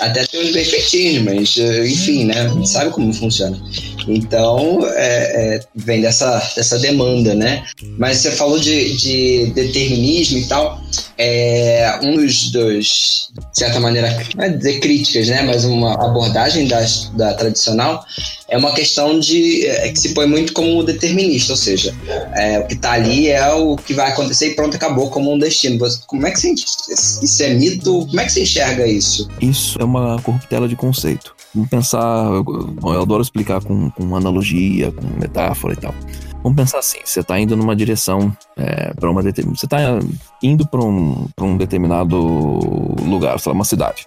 Até 0.00 0.24
tem 0.24 0.42
uns 0.42 0.52
bem 0.52 0.64
feitinhos, 0.64 1.24
mas 1.24 1.56
enfim, 1.56 2.24
né? 2.24 2.50
Sabe 2.64 2.90
como 2.90 3.12
funciona. 3.12 3.60
Então, 4.08 4.80
é, 4.94 5.56
é, 5.56 5.60
vem 5.74 6.00
dessa, 6.00 6.38
dessa 6.56 6.78
demanda, 6.78 7.34
né? 7.34 7.64
Mas 7.98 8.18
você 8.18 8.32
falou 8.32 8.58
de, 8.58 8.96
de 8.96 9.46
determinismo 9.54 10.38
e 10.38 10.46
tal. 10.46 10.80
É, 11.18 12.00
um 12.02 12.16
dos, 12.16 12.50
dos, 12.50 13.30
de 13.52 13.58
certa 13.58 13.78
maneira, 13.78 14.08
não 14.36 14.44
é 14.44 14.48
dizer 14.50 14.80
críticas, 14.80 15.28
né? 15.28 15.42
Mas 15.42 15.64
uma 15.64 15.94
abordagem 15.94 16.66
da, 16.66 16.84
da 17.14 17.34
tradicional 17.34 18.04
é 18.48 18.56
uma 18.56 18.74
questão 18.74 19.18
de 19.18 19.66
é, 19.66 19.90
que 19.90 20.00
se 20.00 20.14
põe 20.14 20.26
muito 20.26 20.52
como 20.52 20.82
determinista, 20.82 21.51
ou 21.52 21.56
seja, 21.56 21.94
é, 22.34 22.58
o 22.58 22.66
que 22.66 22.74
está 22.74 22.92
ali 22.92 23.28
é 23.28 23.52
o 23.54 23.76
que 23.76 23.94
vai 23.94 24.10
acontecer 24.10 24.48
e 24.48 24.54
pronto, 24.54 24.74
acabou 24.74 25.10
como 25.10 25.32
um 25.32 25.38
destino. 25.38 25.78
Como 26.06 26.26
é 26.26 26.30
que 26.30 26.40
você, 26.40 26.52
isso 26.52 27.42
é 27.42 27.54
mito? 27.54 28.06
Como 28.06 28.20
é 28.20 28.24
que 28.24 28.32
você 28.32 28.42
enxerga 28.42 28.86
isso? 28.86 29.28
Isso 29.40 29.80
é 29.80 29.84
uma 29.84 30.20
corruptela 30.22 30.68
de 30.68 30.76
conceito. 30.76 31.34
Vamos 31.54 31.68
pensar, 31.68 32.32
eu, 32.32 32.76
eu 32.82 33.02
adoro 33.02 33.22
explicar 33.22 33.62
com, 33.62 33.90
com 33.90 34.16
analogia, 34.16 34.90
com 34.90 35.06
metáfora 35.20 35.74
e 35.74 35.76
tal. 35.76 35.94
Vamos 36.42 36.56
pensar 36.56 36.78
assim: 36.78 36.98
você 37.04 37.20
está 37.20 37.38
indo 37.38 37.56
numa 37.56 37.76
direção 37.76 38.36
é, 38.56 38.92
para 38.94 39.10
uma 39.10 39.22
determinada. 39.22 39.58
Você 39.58 39.66
está 39.66 39.78
indo 40.42 40.66
para 40.66 40.82
um, 40.82 41.28
um 41.40 41.56
determinado 41.56 42.16
lugar, 42.18 43.38
sei 43.38 43.50
lá, 43.50 43.54
uma 43.54 43.64
cidade. 43.64 44.06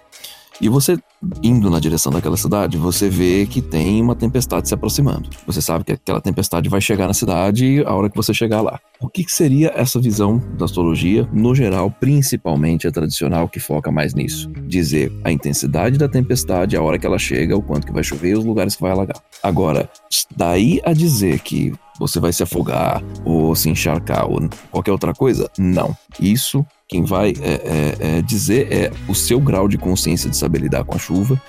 E 0.60 0.68
você 0.68 0.98
indo 1.42 1.70
na 1.70 1.80
direção 1.80 2.12
daquela 2.12 2.36
cidade, 2.36 2.76
você 2.76 3.08
vê 3.08 3.46
que 3.46 3.60
tem 3.62 4.00
uma 4.02 4.14
tempestade 4.14 4.68
se 4.68 4.74
aproximando. 4.74 5.28
Você 5.46 5.62
sabe 5.62 5.84
que 5.84 5.92
aquela 5.92 6.20
tempestade 6.20 6.68
vai 6.68 6.80
chegar 6.80 7.06
na 7.06 7.14
cidade 7.14 7.82
a 7.86 7.94
hora 7.94 8.10
que 8.10 8.16
você 8.16 8.32
chegar 8.34 8.60
lá. 8.60 8.78
O 9.00 9.08
que, 9.08 9.24
seria 9.28 9.72
essa 9.74 10.00
visão 10.00 10.38
da 10.56 10.64
astrologia, 10.64 11.28
no 11.32 11.54
geral, 11.54 11.90
principalmente 11.90 12.86
a 12.86 12.92
tradicional, 12.92 13.48
que 13.48 13.60
foca 13.60 13.90
mais 13.90 14.14
nisso? 14.14 14.50
Dizer 14.66 15.12
a 15.24 15.30
intensidade 15.30 15.98
da 15.98 16.08
tempestade, 16.08 16.76
a 16.76 16.82
hora 16.82 16.98
que 16.98 17.06
ela 17.06 17.18
chega, 17.18 17.56
o 17.56 17.62
quanto 17.62 17.86
que 17.86 17.92
vai 17.92 18.02
chover 18.02 18.30
e 18.30 18.36
os 18.36 18.44
lugares 18.44 18.74
que 18.74 18.82
vai 18.82 18.92
alagar. 18.92 19.20
Agora, 19.42 19.90
daí 20.34 20.80
a 20.84 20.92
dizer 20.92 21.40
que 21.40 21.72
você 21.98 22.20
vai 22.20 22.32
se 22.32 22.42
afogar 22.42 23.02
ou 23.24 23.54
se 23.54 23.68
encharcar 23.68 24.30
ou 24.30 24.48
qualquer 24.70 24.92
outra 24.92 25.14
coisa, 25.14 25.50
não. 25.58 25.96
Isso 26.20 26.64
quem 26.88 27.04
vai 27.04 27.34
é, 27.40 27.50
é, 27.50 28.18
é, 28.18 28.22
dizer 28.22 28.72
é 28.72 28.92
o 29.08 29.14
seu 29.14 29.40
grau 29.40 29.66
de 29.66 29.76
consciência 29.76 30.30
de 30.30 30.36
saber 30.36 30.60
lidar 30.60 30.84
com 30.84 30.94
a 30.94 30.98
chuva, 30.98 31.40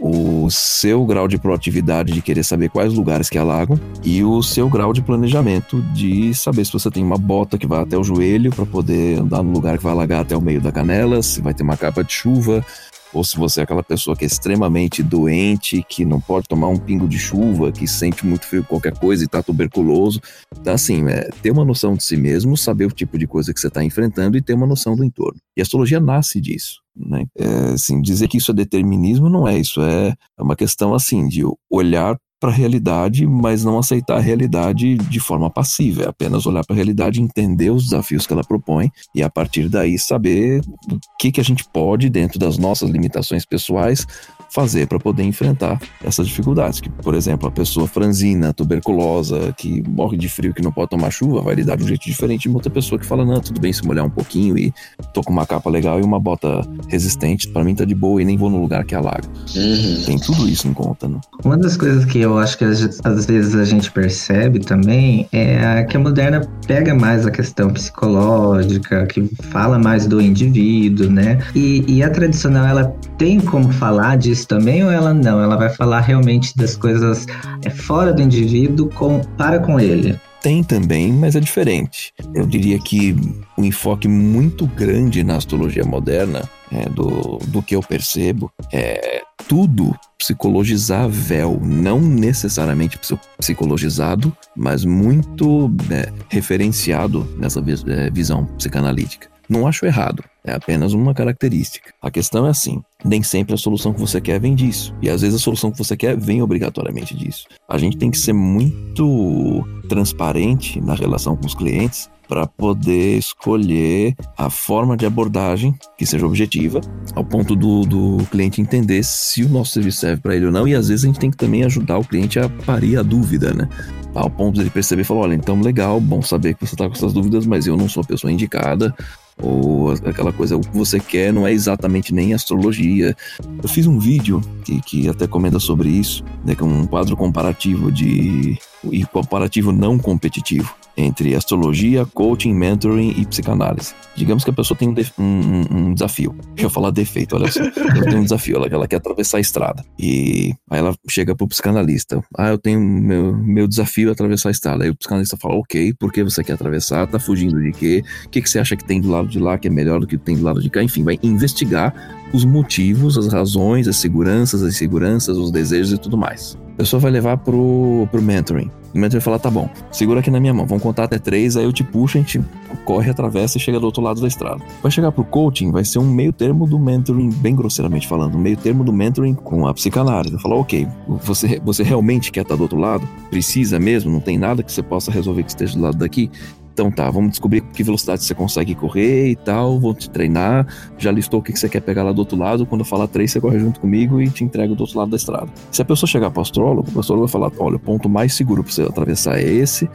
o 0.00 0.48
seu 0.48 1.04
grau 1.04 1.26
de 1.26 1.38
proatividade 1.38 2.12
de 2.12 2.22
querer 2.22 2.44
saber 2.44 2.68
quais 2.70 2.94
lugares 2.94 3.28
que 3.28 3.36
alagam 3.36 3.80
e 4.04 4.22
o 4.22 4.42
seu 4.42 4.68
grau 4.68 4.92
de 4.92 5.02
planejamento 5.02 5.82
de 5.92 6.32
saber 6.34 6.64
se 6.64 6.72
você 6.72 6.88
tem 6.88 7.02
uma 7.02 7.18
bota 7.18 7.58
que 7.58 7.66
vai 7.66 7.80
até 7.80 7.98
o 7.98 8.04
joelho 8.04 8.52
para 8.52 8.64
poder 8.64 9.18
andar 9.18 9.42
no 9.42 9.50
lugar 9.50 9.76
que 9.76 9.82
vai 9.82 9.92
alagar 9.92 10.20
até 10.20 10.36
o 10.36 10.40
meio 10.40 10.60
da 10.60 10.70
canela, 10.70 11.20
se 11.20 11.40
vai 11.40 11.52
ter 11.52 11.64
uma 11.64 11.76
capa 11.76 12.04
de 12.04 12.12
chuva, 12.12 12.64
ou 13.12 13.24
se 13.24 13.36
você 13.36 13.60
é 13.60 13.62
aquela 13.62 13.82
pessoa 13.82 14.16
que 14.16 14.24
é 14.24 14.26
extremamente 14.26 15.02
doente, 15.02 15.84
que 15.88 16.04
não 16.04 16.20
pode 16.20 16.48
tomar 16.48 16.68
um 16.68 16.76
pingo 16.76 17.08
de 17.08 17.18
chuva, 17.18 17.72
que 17.72 17.86
sente 17.86 18.26
muito 18.26 18.46
frio 18.46 18.64
qualquer 18.64 18.96
coisa 18.98 19.24
e 19.24 19.28
tá 19.28 19.42
tuberculoso. 19.42 20.20
Então, 20.58 20.74
assim, 20.74 21.06
é, 21.08 21.30
ter 21.42 21.50
uma 21.50 21.64
noção 21.64 21.94
de 21.94 22.04
si 22.04 22.16
mesmo, 22.16 22.56
saber 22.56 22.86
o 22.86 22.92
tipo 22.92 23.18
de 23.18 23.26
coisa 23.26 23.52
que 23.52 23.60
você 23.60 23.68
está 23.68 23.82
enfrentando 23.82 24.36
e 24.36 24.42
ter 24.42 24.54
uma 24.54 24.66
noção 24.66 24.96
do 24.96 25.04
entorno. 25.04 25.40
E 25.56 25.60
a 25.60 25.62
astrologia 25.62 26.00
nasce 26.00 26.40
disso. 26.40 26.80
Né? 26.96 27.26
É, 27.36 27.74
assim, 27.74 28.00
dizer 28.00 28.28
que 28.28 28.38
isso 28.38 28.50
é 28.50 28.54
determinismo 28.54 29.28
não 29.28 29.46
é 29.46 29.58
isso, 29.58 29.82
é, 29.82 30.14
é 30.38 30.42
uma 30.42 30.56
questão 30.56 30.94
assim 30.94 31.28
de 31.28 31.42
olhar 31.70 32.16
para 32.38 32.50
a 32.50 32.54
realidade, 32.54 33.26
mas 33.26 33.64
não 33.64 33.78
aceitar 33.78 34.16
a 34.16 34.20
realidade 34.20 34.96
de 34.96 35.20
forma 35.20 35.48
passiva, 35.48 36.02
é 36.02 36.08
apenas 36.08 36.46
olhar 36.46 36.64
para 36.64 36.74
a 36.74 36.76
realidade, 36.76 37.22
entender 37.22 37.70
os 37.70 37.84
desafios 37.84 38.26
que 38.26 38.32
ela 38.32 38.44
propõe 38.44 38.90
e 39.14 39.22
a 39.22 39.30
partir 39.30 39.68
daí 39.68 39.98
saber 39.98 40.60
o 40.90 40.98
que, 41.18 41.32
que 41.32 41.40
a 41.40 41.44
gente 41.44 41.64
pode, 41.72 42.10
dentro 42.10 42.38
das 42.38 42.58
nossas 42.58 42.90
limitações 42.90 43.44
pessoais, 43.44 44.06
fazer 44.50 44.86
para 44.86 44.98
poder 44.98 45.24
enfrentar 45.24 45.80
essas 46.02 46.26
dificuldades. 46.28 46.80
Que, 46.80 46.88
por 46.88 47.14
exemplo, 47.14 47.48
a 47.48 47.50
pessoa 47.50 47.86
franzina, 47.86 48.52
tuberculosa, 48.52 49.52
que 49.56 49.82
morre 49.88 50.16
de 50.16 50.28
frio, 50.28 50.54
que 50.54 50.62
não 50.62 50.72
pode 50.72 50.90
tomar 50.90 51.10
chuva, 51.10 51.42
vai 51.42 51.54
lidar 51.54 51.76
de 51.76 51.84
um 51.84 51.88
jeito 51.88 52.04
diferente 52.04 52.42
de 52.42 52.48
uma 52.48 52.58
outra 52.58 52.70
pessoa 52.70 52.98
que 52.98 53.06
fala: 53.06 53.24
não, 53.24 53.40
tudo 53.40 53.60
bem 53.60 53.72
se 53.72 53.84
molhar 53.84 54.04
um 54.04 54.10
pouquinho 54.10 54.56
e 54.58 54.72
tô 55.12 55.22
com 55.22 55.32
uma 55.32 55.46
capa 55.46 55.68
legal 55.70 56.00
e 56.00 56.02
uma 56.02 56.20
bota 56.20 56.60
resistente, 56.88 57.48
para 57.48 57.64
mim 57.64 57.74
tá 57.74 57.84
de 57.84 57.94
boa 57.94 58.20
e 58.20 58.24
nem 58.24 58.36
vou 58.36 58.50
no 58.50 58.60
lugar 58.60 58.84
que 58.84 58.94
alaga. 58.94 59.28
Uhum. 59.54 60.02
Tem 60.04 60.18
tudo 60.18 60.48
isso 60.48 60.68
em 60.68 60.72
conta, 60.72 61.08
né? 61.08 61.20
Uma 61.44 61.56
das 61.58 61.76
coisas 61.76 62.04
que 62.04 62.25
eu 62.26 62.38
acho 62.38 62.58
que 62.58 62.64
às 62.64 63.26
vezes 63.26 63.54
a 63.54 63.64
gente 63.64 63.90
percebe 63.90 64.58
também 64.58 65.28
é 65.32 65.84
que 65.84 65.96
a 65.96 66.00
moderna 66.00 66.40
pega 66.66 66.94
mais 66.94 67.26
a 67.26 67.30
questão 67.30 67.70
psicológica, 67.70 69.06
que 69.06 69.28
fala 69.50 69.78
mais 69.78 70.06
do 70.06 70.20
indivíduo, 70.20 71.08
né? 71.08 71.38
E, 71.54 71.84
e 71.86 72.02
a 72.02 72.10
tradicional, 72.10 72.66
ela 72.66 72.84
tem 73.16 73.40
como 73.40 73.72
falar 73.72 74.16
disso 74.16 74.46
também 74.48 74.84
ou 74.84 74.90
ela 74.90 75.14
não? 75.14 75.40
Ela 75.40 75.56
vai 75.56 75.70
falar 75.70 76.00
realmente 76.00 76.56
das 76.56 76.76
coisas 76.76 77.26
é, 77.64 77.70
fora 77.70 78.12
do 78.12 78.20
indivíduo 78.20 78.88
com, 78.90 79.20
para 79.36 79.60
com 79.60 79.78
ele? 79.78 80.18
Tem 80.42 80.62
também, 80.62 81.12
mas 81.12 81.34
é 81.34 81.40
diferente. 81.40 82.12
Eu 82.34 82.46
diria 82.46 82.78
que 82.78 83.16
um 83.58 83.64
enfoque 83.64 84.06
muito 84.06 84.66
grande 84.66 85.24
na 85.24 85.36
astrologia 85.36 85.84
moderna, 85.84 86.48
é, 86.70 86.88
do, 86.88 87.38
do 87.46 87.62
que 87.62 87.76
eu 87.76 87.80
percebo, 87.80 88.50
é 88.72 89.22
tudo 89.48 89.94
psicologizável, 90.18 91.60
não 91.62 92.00
necessariamente 92.00 92.98
psicologizado, 93.38 94.36
mas 94.56 94.84
muito 94.84 95.70
é, 95.90 96.12
referenciado 96.28 97.26
nessa 97.38 97.60
é, 97.88 98.10
visão 98.10 98.46
psicanalítica. 98.56 99.35
Não 99.48 99.66
acho 99.66 99.86
errado, 99.86 100.24
é 100.44 100.52
apenas 100.52 100.92
uma 100.92 101.14
característica. 101.14 101.92
A 102.02 102.10
questão 102.10 102.46
é 102.46 102.50
assim: 102.50 102.82
nem 103.04 103.22
sempre 103.22 103.54
a 103.54 103.58
solução 103.58 103.92
que 103.92 104.00
você 104.00 104.20
quer 104.20 104.40
vem 104.40 104.54
disso. 104.54 104.94
E 105.00 105.08
às 105.08 105.20
vezes 105.20 105.36
a 105.36 105.42
solução 105.42 105.70
que 105.70 105.78
você 105.78 105.96
quer 105.96 106.16
vem 106.16 106.42
obrigatoriamente 106.42 107.14
disso. 107.14 107.46
A 107.68 107.78
gente 107.78 107.96
tem 107.96 108.10
que 108.10 108.18
ser 108.18 108.32
muito 108.32 109.64
transparente 109.88 110.80
na 110.80 110.94
relação 110.94 111.36
com 111.36 111.46
os 111.46 111.54
clientes 111.54 112.10
para 112.28 112.44
poder 112.44 113.18
escolher 113.18 114.14
a 114.36 114.50
forma 114.50 114.96
de 114.96 115.06
abordagem 115.06 115.74
que 115.96 116.04
seja 116.04 116.26
objetiva, 116.26 116.80
ao 117.14 117.24
ponto 117.24 117.54
do, 117.54 117.82
do 117.82 118.26
cliente 118.30 118.60
entender 118.60 119.04
se 119.04 119.44
o 119.44 119.48
nosso 119.48 119.72
serviço 119.72 120.00
serve 120.00 120.20
para 120.20 120.34
ele 120.34 120.46
ou 120.46 120.52
não. 120.52 120.66
E 120.66 120.74
às 120.74 120.88
vezes 120.88 121.04
a 121.04 121.06
gente 121.06 121.20
tem 121.20 121.30
que 121.30 121.36
também 121.36 121.62
ajudar 121.64 121.98
o 121.98 122.04
cliente 122.04 122.40
a 122.40 122.48
parir 122.48 122.98
a 122.98 123.02
dúvida, 123.02 123.54
né? 123.54 123.68
Ao 124.12 124.28
ponto 124.28 124.58
dele 124.58 124.70
perceber 124.70 125.02
e 125.02 125.04
falar: 125.04 125.20
olha, 125.20 125.34
então 125.34 125.60
legal, 125.60 126.00
bom 126.00 126.20
saber 126.20 126.54
que 126.54 126.66
você 126.66 126.74
está 126.74 126.88
com 126.88 126.94
essas 126.94 127.12
dúvidas, 127.12 127.46
mas 127.46 127.66
eu 127.66 127.76
não 127.76 127.88
sou 127.88 128.02
a 128.02 128.06
pessoa 128.06 128.32
indicada 128.32 128.94
ou 129.40 129.90
aquela 129.90 130.32
coisa, 130.32 130.56
o 130.56 130.60
que 130.60 130.76
você 130.76 130.98
quer 130.98 131.32
não 131.32 131.46
é 131.46 131.52
exatamente 131.52 132.12
nem 132.14 132.32
astrologia. 132.32 133.14
Eu 133.62 133.68
fiz 133.68 133.86
um 133.86 133.98
vídeo 133.98 134.40
que, 134.64 134.80
que 134.80 135.08
até 135.08 135.26
comenta 135.26 135.58
sobre 135.58 135.88
isso, 135.88 136.24
né, 136.44 136.54
que 136.54 136.62
é 136.62 136.66
um 136.66 136.86
quadro 136.86 137.16
comparativo 137.16 137.92
de 137.92 138.58
e 138.84 139.04
comparativo 139.04 139.72
não 139.72 139.98
competitivo 139.98 140.74
entre 140.96 141.34
astrologia, 141.34 142.06
coaching, 142.06 142.54
mentoring 142.54 143.14
e 143.18 143.26
psicanálise. 143.26 143.94
Digamos 144.16 144.42
que 144.42 144.50
a 144.50 144.52
pessoa 144.52 144.76
tem 144.76 144.88
um, 144.88 145.22
um, 145.22 145.64
um 145.70 145.94
desafio. 145.94 146.34
Deixa 146.54 146.66
eu 146.66 146.70
falar 146.70 146.90
defeito, 146.90 147.36
olha 147.36 147.52
só. 147.52 147.60
Ela 147.60 148.04
tem 148.04 148.18
um 148.18 148.22
desafio, 148.22 148.56
ela, 148.56 148.66
ela 148.66 148.88
quer 148.88 148.96
atravessar 148.96 149.36
a 149.36 149.40
estrada. 149.40 149.84
E 149.98 150.54
aí 150.70 150.78
ela 150.78 150.94
chega 151.08 151.36
pro 151.36 151.46
psicanalista. 151.46 152.22
Ah, 152.36 152.48
eu 152.48 152.58
tenho 152.58 152.80
meu, 152.80 153.36
meu 153.36 153.68
desafio 153.68 154.08
é 154.08 154.12
atravessar 154.12 154.48
a 154.48 154.52
estrada. 154.52 154.84
Aí 154.84 154.90
o 154.90 154.96
psicanalista 154.96 155.36
fala, 155.36 155.56
ok, 155.56 155.92
por 155.92 156.10
que 156.10 156.24
você 156.24 156.42
quer 156.42 156.54
atravessar? 156.54 157.06
Tá 157.06 157.18
fugindo 157.18 157.60
de 157.60 157.72
quê? 157.72 158.02
O 158.24 158.30
que, 158.30 158.40
que 158.40 158.48
você 158.48 158.58
acha 158.58 158.74
que 158.74 158.84
tem 158.84 159.00
do 159.00 159.10
lado 159.10 159.28
de 159.28 159.38
lá 159.38 159.58
que 159.58 159.68
é 159.68 159.70
melhor 159.70 160.00
do 160.00 160.06
que 160.06 160.16
tem 160.16 160.36
do 160.36 160.44
lado 160.44 160.62
de 160.62 160.70
cá? 160.70 160.82
Enfim, 160.82 161.04
vai 161.04 161.18
investigar 161.22 161.94
os 162.32 162.44
motivos, 162.44 163.18
as 163.18 163.30
razões, 163.30 163.86
as 163.86 163.96
seguranças, 163.96 164.62
as 164.62 164.74
inseguranças, 164.74 165.36
os 165.36 165.50
desejos 165.50 165.92
e 165.92 165.98
tudo 165.98 166.16
mais. 166.16 166.56
A 166.76 166.84
pessoa 166.84 167.00
vai 167.00 167.10
levar 167.10 167.38
pro, 167.38 168.06
pro 168.10 168.20
mentoring. 168.20 168.70
O 168.94 168.98
mentor 168.98 169.12
vai 169.12 169.20
falar: 169.22 169.38
tá 169.38 169.50
bom, 169.50 169.66
segura 169.90 170.20
aqui 170.20 170.30
na 170.30 170.38
minha 170.38 170.52
mão, 170.52 170.66
vamos 170.66 170.82
contar 170.82 171.04
até 171.04 171.18
três, 171.18 171.56
aí 171.56 171.64
eu 171.64 171.72
te 171.72 171.82
puxo, 171.82 172.18
a 172.18 172.20
gente 172.20 172.38
corre, 172.84 173.10
atravessa 173.10 173.56
e 173.56 173.60
chega 173.60 173.80
do 173.80 173.86
outro 173.86 174.02
lado 174.02 174.20
da 174.20 174.28
estrada. 174.28 174.62
Vai 174.82 174.92
chegar 174.92 175.10
pro 175.10 175.24
coaching, 175.24 175.72
vai 175.72 175.86
ser 175.86 176.00
um 176.00 176.04
meio 176.04 176.34
termo 176.34 176.66
do 176.66 176.78
mentoring, 176.78 177.30
bem 177.30 177.56
grosseiramente 177.56 178.06
falando, 178.06 178.36
um 178.36 178.40
meio 178.40 178.58
termo 178.58 178.84
do 178.84 178.92
mentoring 178.92 179.32
com 179.32 179.66
a 179.66 179.72
psicanálise. 179.72 180.34
Vai 180.34 180.42
falar: 180.42 180.56
ok, 180.56 180.86
você, 181.08 181.58
você 181.64 181.82
realmente 181.82 182.30
quer 182.30 182.42
estar 182.42 182.56
do 182.56 182.62
outro 182.62 182.78
lado? 182.78 183.08
Precisa 183.30 183.78
mesmo? 183.78 184.12
Não 184.12 184.20
tem 184.20 184.36
nada 184.36 184.62
que 184.62 184.70
você 184.70 184.82
possa 184.82 185.10
resolver 185.10 185.44
que 185.44 185.50
esteja 185.50 185.74
do 185.74 185.82
lado 185.82 185.96
daqui? 185.96 186.30
Então 186.76 186.90
tá, 186.90 187.10
vamos 187.10 187.30
descobrir 187.30 187.62
que 187.62 187.82
velocidade 187.82 188.22
você 188.22 188.34
consegue 188.34 188.74
correr 188.74 189.30
e 189.30 189.34
tal, 189.34 189.80
vou 189.80 189.94
te 189.94 190.10
treinar. 190.10 190.66
Já 190.98 191.10
listou 191.10 191.40
o 191.40 191.42
que 191.42 191.50
você 191.58 191.70
quer 191.70 191.80
pegar 191.80 192.02
lá 192.02 192.12
do 192.12 192.18
outro 192.18 192.36
lado. 192.36 192.66
Quando 192.66 192.82
eu 192.82 192.84
falar 192.84 193.06
três, 193.06 193.32
você 193.32 193.40
corre 193.40 193.58
junto 193.58 193.80
comigo 193.80 194.20
e 194.20 194.28
te 194.28 194.44
entrego 194.44 194.74
do 194.74 194.82
outro 194.82 194.98
lado 194.98 195.10
da 195.10 195.16
estrada. 195.16 195.48
Se 195.72 195.80
a 195.80 195.86
pessoa 195.86 196.06
chegar 196.06 196.30
para 196.30 196.40
o 196.40 196.42
astrólogo, 196.42 196.86
o 196.94 197.00
astrólogo 197.00 197.28
vai 197.28 197.32
falar: 197.32 197.50
olha, 197.58 197.76
o 197.76 197.78
ponto 197.78 198.10
mais 198.10 198.34
seguro 198.34 198.62
para 198.62 198.70
você 198.70 198.82
atravessar 198.82 199.38
é 199.38 199.42
esse, 199.42 199.88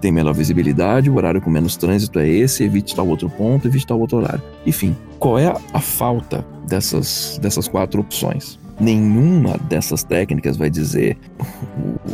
tem 0.00 0.10
menor 0.10 0.32
visibilidade, 0.32 1.10
o 1.10 1.16
horário 1.16 1.38
com 1.42 1.50
menos 1.50 1.76
trânsito 1.76 2.18
é 2.18 2.26
esse, 2.26 2.64
evite 2.64 2.96
tal 2.96 3.06
outro 3.06 3.28
ponto, 3.28 3.68
evite 3.68 3.86
tal 3.86 4.00
outro 4.00 4.16
horário. 4.16 4.42
Enfim, 4.64 4.96
qual 5.18 5.38
é 5.38 5.54
a 5.74 5.80
falta 5.80 6.46
dessas, 6.66 7.38
dessas 7.42 7.68
quatro 7.68 8.00
opções? 8.00 8.58
Nenhuma 8.80 9.58
dessas 9.68 10.02
técnicas 10.02 10.56
vai 10.56 10.70
dizer 10.70 11.16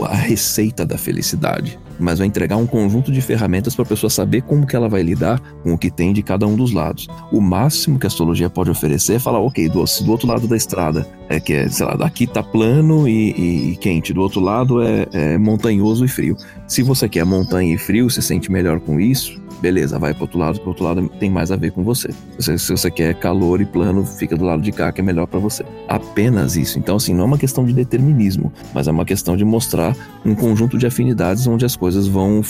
a 0.03 0.15
receita 0.15 0.85
da 0.85 0.99
felicidade, 0.99 1.79
mas 1.99 2.19
vai 2.19 2.29
entregar 2.29 2.57
um 2.57 2.67
conjunto 2.67 3.11
de 3.11 3.21
ferramentas 3.21 3.75
para 3.75 3.85
a 3.85 3.89
pessoa 3.89 4.11
saber 4.11 4.43
como 4.43 4.67
que 4.67 4.77
ela 4.77 4.89
vai 4.89 5.03
lidar 5.03 5.41
com 5.63 5.73
o 5.73 5.79
que 5.79 5.91
tem 5.91 6.13
de 6.13 6.23
cada 6.23 6.47
um 6.47 6.57
dos 6.57 6.73
lados. 6.73 7.09
O 7.33 7.41
máximo 7.41 7.99
que 7.99 8.07
a 8.07 8.09
astrologia 8.09 8.51
pode 8.51 8.71
oferecer 8.71 9.15
é 9.15 9.19
falar, 9.19 9.41
ok, 9.41 9.69
do, 9.69 9.85
do 9.85 10.11
outro 10.11 10.29
lado 10.29 10.47
da 10.47 10.57
estrada 10.57 11.07
é 11.29 11.39
que 11.39 11.53
é, 11.53 11.69
sei 11.69 11.87
lá, 11.87 11.95
daqui 11.95 12.27
tá 12.27 12.43
plano 12.43 13.09
e, 13.09 13.73
e 13.73 13.77
quente, 13.77 14.13
do 14.13 14.21
outro 14.21 14.41
lado 14.41 14.83
é, 14.83 15.07
é 15.13 15.39
montanhoso 15.39 16.05
e 16.05 16.09
frio. 16.09 16.37
Se 16.69 16.83
você 16.83 17.09
quer 17.09 17.25
montanha 17.25 17.75
e 17.75 17.79
frio, 17.79 18.11
se 18.11 18.21
sente 18.21 18.53
melhor 18.53 18.79
com 18.79 19.01
isso, 19.01 19.41
beleza, 19.63 19.99
vai 19.99 20.13
pro 20.13 20.25
outro 20.25 20.39
lado, 20.39 20.61
pro 20.61 20.69
outro 20.69 20.85
lado 20.85 21.09
tem 21.19 21.31
mais 21.31 21.51
a 21.51 21.57
ver 21.57 21.73
com 21.73 21.83
você. 21.83 22.11
Se, 22.39 22.59
se 22.59 22.71
você 22.71 22.91
quer 22.91 23.15
calor 23.15 23.63
e 23.63 23.65
plano, 23.65 24.05
fica 24.05 24.37
do 24.37 24.45
lado 24.45 24.63
de 24.63 24.71
cá, 24.71 24.93
que 24.93 25.01
é 25.01 25.05
melhor 25.05 25.27
para 25.27 25.41
você. 25.41 25.65
Apenas 25.89 26.57
isso. 26.57 26.79
Então, 26.79 26.97
assim, 26.97 27.15
não 27.15 27.23
é 27.23 27.25
uma 27.25 27.39
questão 27.39 27.65
de 27.65 27.73
determinismo, 27.73 28.53
mas 28.75 28.87
é 28.87 28.91
uma 28.91 29.07
questão 29.07 29.35
de 29.35 29.47
mostrar 29.47 29.97
um 30.27 30.35
conjunto 30.35 30.77
de 30.77 30.87
afinidades 30.87 31.47
onde 31.47 31.65
as 31.65 31.75
coisas 31.75 32.07
vão 32.07 32.43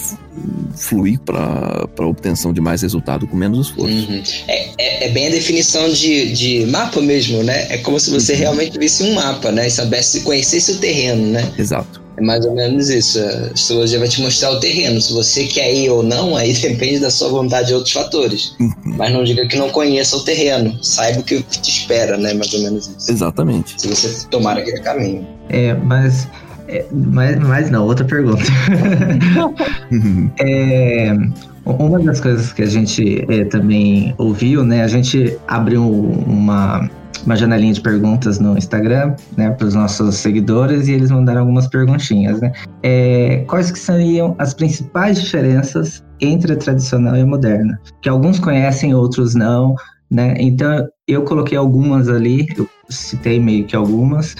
fluir 0.75 1.21
para 1.21 1.87
a 1.97 2.07
obtenção 2.07 2.53
de 2.53 2.61
mais 2.61 2.83
resultado 2.83 3.25
com 3.25 3.37
menos 3.37 3.69
esforço. 3.69 4.11
Uhum. 4.11 4.23
É, 4.49 4.71
é, 4.79 5.07
é, 5.07 5.09
bem 5.11 5.29
a 5.29 5.31
definição 5.31 5.89
de, 5.91 6.33
de 6.33 6.67
mapa 6.67 7.01
mesmo, 7.01 7.45
né? 7.45 7.73
É 7.73 7.79
como 7.79 8.01
se 8.01 8.11
você 8.11 8.33
uhum. 8.33 8.39
realmente 8.41 8.79
visse 8.79 9.05
um 9.05 9.15
mapa, 9.15 9.53
né? 9.53 9.69
E 9.69 9.71
soubesse, 9.71 10.23
conhecesse 10.23 10.73
o 10.73 10.79
terreno, 10.79 11.25
né? 11.29 11.53
Exato. 11.57 12.08
É 12.19 12.21
mais 12.21 12.45
ou 12.45 12.53
menos 12.53 12.91
isso. 12.91 13.21
A 13.21 13.53
astrologia 13.53 13.99
vai 13.99 14.09
te 14.09 14.21
mostrar 14.21 14.51
o 14.51 14.59
terreno. 14.59 15.01
Se 15.01 15.13
você 15.13 15.45
quer 15.45 15.73
ir 15.73 15.89
ou 15.89 16.03
não, 16.03 16.37
aí 16.37 16.53
depende 16.61 16.99
da 16.99 17.11
sua 17.11 17.29
vontade 17.29 17.71
e 17.71 17.75
outros 17.75 17.93
fatores. 17.93 18.57
Uhum. 18.59 18.73
Mas 18.85 19.13
não 19.13 19.23
diga 19.23 19.47
que 19.47 19.57
não 19.57 19.71
conheça 19.71 20.17
o 20.17 20.25
terreno. 20.25 20.77
Saiba 20.83 21.21
o 21.21 21.23
que 21.23 21.41
te 21.43 21.71
espera, 21.71 22.17
né? 22.17 22.35
Mais 22.35 22.53
ou 22.53 22.61
menos 22.61 22.89
isso. 22.89 23.11
Exatamente. 23.11 23.81
Se 23.81 23.87
você 23.87 24.27
tomar 24.29 24.59
aquele 24.59 24.81
caminho. 24.81 25.27
É, 25.49 25.75
mas. 25.75 26.27
É, 26.67 26.85
mas, 26.93 27.39
mas 27.39 27.71
não, 27.71 27.87
outra 27.87 28.05
pergunta. 28.05 28.43
é, 30.41 31.17
uma 31.65 32.01
das 32.01 32.21
coisas 32.21 32.53
que 32.53 32.63
a 32.63 32.67
gente 32.67 33.25
é, 33.31 33.45
também 33.45 34.13
ouviu, 34.19 34.65
né? 34.65 34.83
A 34.83 34.89
gente 34.89 35.39
abriu 35.47 35.83
uma 35.89 36.91
uma 37.25 37.37
janelinha 37.37 37.73
de 37.73 37.81
perguntas 37.81 38.39
no 38.39 38.57
Instagram, 38.57 39.15
né, 39.37 39.51
para 39.51 39.67
os 39.67 39.75
nossos 39.75 40.17
seguidores 40.17 40.89
e 40.89 40.93
eles 40.93 41.11
mandaram 41.11 41.41
algumas 41.41 41.67
perguntinhas, 41.67 42.41
né? 42.41 42.53
É, 42.83 43.45
quais 43.47 43.71
que 43.71 43.79
seriam 43.79 44.35
as 44.39 44.55
principais 44.55 45.21
diferenças 45.21 46.05
entre 46.21 46.53
a 46.53 46.57
tradicional 46.57 47.17
e 47.17 47.21
a 47.21 47.27
moderna? 47.27 47.79
Que 48.03 48.09
alguns 48.09 48.39
conhecem, 48.39 48.95
outros 48.95 49.35
não, 49.35 49.75
né? 50.11 50.35
Então 50.39 50.87
eu 51.07 51.23
coloquei 51.25 51.57
algumas 51.57 52.09
ali, 52.09 52.47
eu 52.57 52.69
citei 52.89 53.39
meio 53.41 53.65
que 53.67 53.77
algumas, 53.77 54.35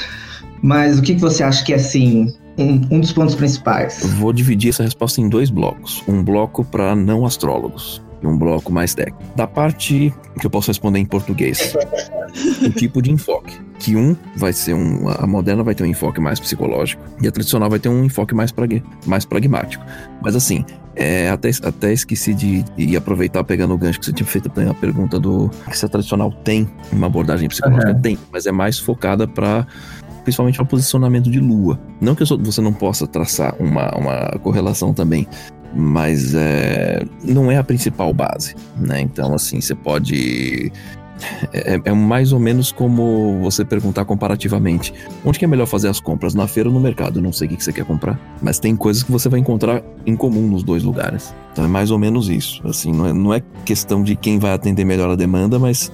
mas 0.63 0.99
o 0.99 1.03
que, 1.03 1.15
que 1.15 1.21
você 1.21 1.43
acha 1.43 1.65
que 1.65 1.73
é 1.73 1.77
assim 1.77 2.33
um, 2.59 2.97
um 2.97 3.01
dos 3.01 3.13
pontos 3.13 3.35
principais? 3.35 4.05
vou 4.19 4.33
dividir 4.33 4.71
essa 4.71 4.83
resposta 4.83 5.21
em 5.21 5.29
dois 5.29 5.51
blocos. 5.51 6.03
Um 6.09 6.23
bloco 6.23 6.65
para 6.65 6.97
não 6.97 7.25
astrólogos 7.25 8.03
e 8.23 8.27
um 8.27 8.37
bloco 8.37 8.73
mais 8.73 8.95
técnico. 8.95 9.23
Da 9.37 9.47
parte 9.47 10.13
que 10.39 10.47
eu 10.47 10.51
posso 10.51 10.69
responder 10.71 10.99
em 10.99 11.07
português, 11.07 11.75
o 12.63 12.71
tipo 12.71 13.03
de 13.03 13.11
enfoque. 13.11 13.57
Que 13.79 13.95
um 13.95 14.17
vai 14.37 14.53
ser 14.53 14.75
um. 14.75 15.09
A 15.09 15.27
moderna 15.27 15.63
vai 15.63 15.75
ter 15.75 15.85
um 15.85 15.87
enfoque 15.87 16.21
mais 16.21 16.41
psicológico 16.41 17.03
e 17.23 17.29
a 17.29 17.31
tradicional 17.31 17.71
vai 17.71 17.79
ter 17.79 17.89
um 17.89 18.05
enfoque 18.05 18.35
mais, 18.35 18.51
prag, 18.51 18.83
mais 19.07 19.25
pragmático. 19.25 19.85
Mas 20.21 20.35
assim, 20.35 20.65
é, 20.97 21.31
até, 21.31 21.51
até 21.63 21.93
esqueci 21.93 22.35
de, 22.35 22.65
de, 22.77 22.97
aproveitar 22.97 23.45
pegando 23.45 23.73
o 23.75 23.79
gancho 23.79 24.01
que 24.01 24.07
você 24.07 24.13
tinha 24.13 24.27
feito 24.27 24.51
a 24.69 24.75
pergunta 24.75 25.21
do 25.21 25.49
se 25.71 25.87
a 25.87 25.89
tradicional 25.89 26.33
tem 26.33 26.69
uma 26.91 27.07
abordagem 27.07 27.49
psicológica. 27.49 27.93
Uhum. 27.93 28.01
Tem, 28.01 28.19
mas 28.33 28.47
é 28.47 28.53
mais 28.53 28.81
focada 28.81 29.27
para 29.27 29.65
principalmente 30.25 30.61
ao 30.61 30.67
posicionamento 30.67 31.31
de 31.31 31.41
lua. 31.41 31.81
Não 32.01 32.15
que 32.15 32.23
você 32.23 32.61
não 32.61 32.73
possa 32.73 33.07
traçar 33.07 33.55
uma, 33.59 33.91
uma 33.97 34.39
correlação 34.43 34.93
também, 34.93 35.27
mas 35.75 36.35
é, 36.35 37.03
não 37.23 37.51
é 37.51 37.57
a 37.57 37.65
principal 37.65 38.13
base, 38.13 38.55
né? 38.77 39.01
Então, 39.01 39.35
assim, 39.35 39.61
você 39.61 39.75
pode. 39.75 40.73
É, 41.53 41.81
é, 41.85 41.93
mais 41.93 42.33
ou 42.33 42.39
menos 42.39 42.71
como 42.71 43.41
você 43.43 43.65
perguntar 43.65 44.05
comparativamente: 44.05 44.95
onde 45.25 45.39
que 45.39 45.45
é 45.45 45.49
melhor 45.49 45.67
fazer 45.67 45.89
as 45.89 46.01
compras, 46.01 46.35
na 46.35 46.47
feira 46.47 46.69
ou 46.69 46.75
no 46.75 46.81
mercado? 46.81 47.19
Eu 47.19 47.23
não 47.23 47.33
sei 47.33 47.49
o 47.49 47.51
que 47.51 47.63
você 47.63 47.73
quer 47.73 47.85
comprar, 47.85 48.19
mas 48.41 48.59
tem 48.59 48.77
coisas 48.77 49.03
que 49.03 49.11
você 49.11 49.29
vai 49.29 49.41
encontrar 49.41 49.83
em 50.07 50.15
comum 50.15 50.47
nos 50.47 50.63
dois 50.63 50.83
lugares. 50.83 51.35
Então 51.53 51.65
é 51.65 51.69
mais 51.69 51.91
ou 51.91 51.99
menos 51.99 52.29
isso. 52.29 52.67
Assim, 52.67 52.93
não 52.93 53.07
é, 53.07 53.13
não 53.13 53.35
é 53.35 53.43
questão 53.65 54.03
de 54.03 54.15
quem 54.15 54.39
vai 54.39 54.53
atender 54.53 54.85
melhor 54.85 55.11
a 55.11 55.17
demanda, 55.17 55.59
mas 55.59 55.91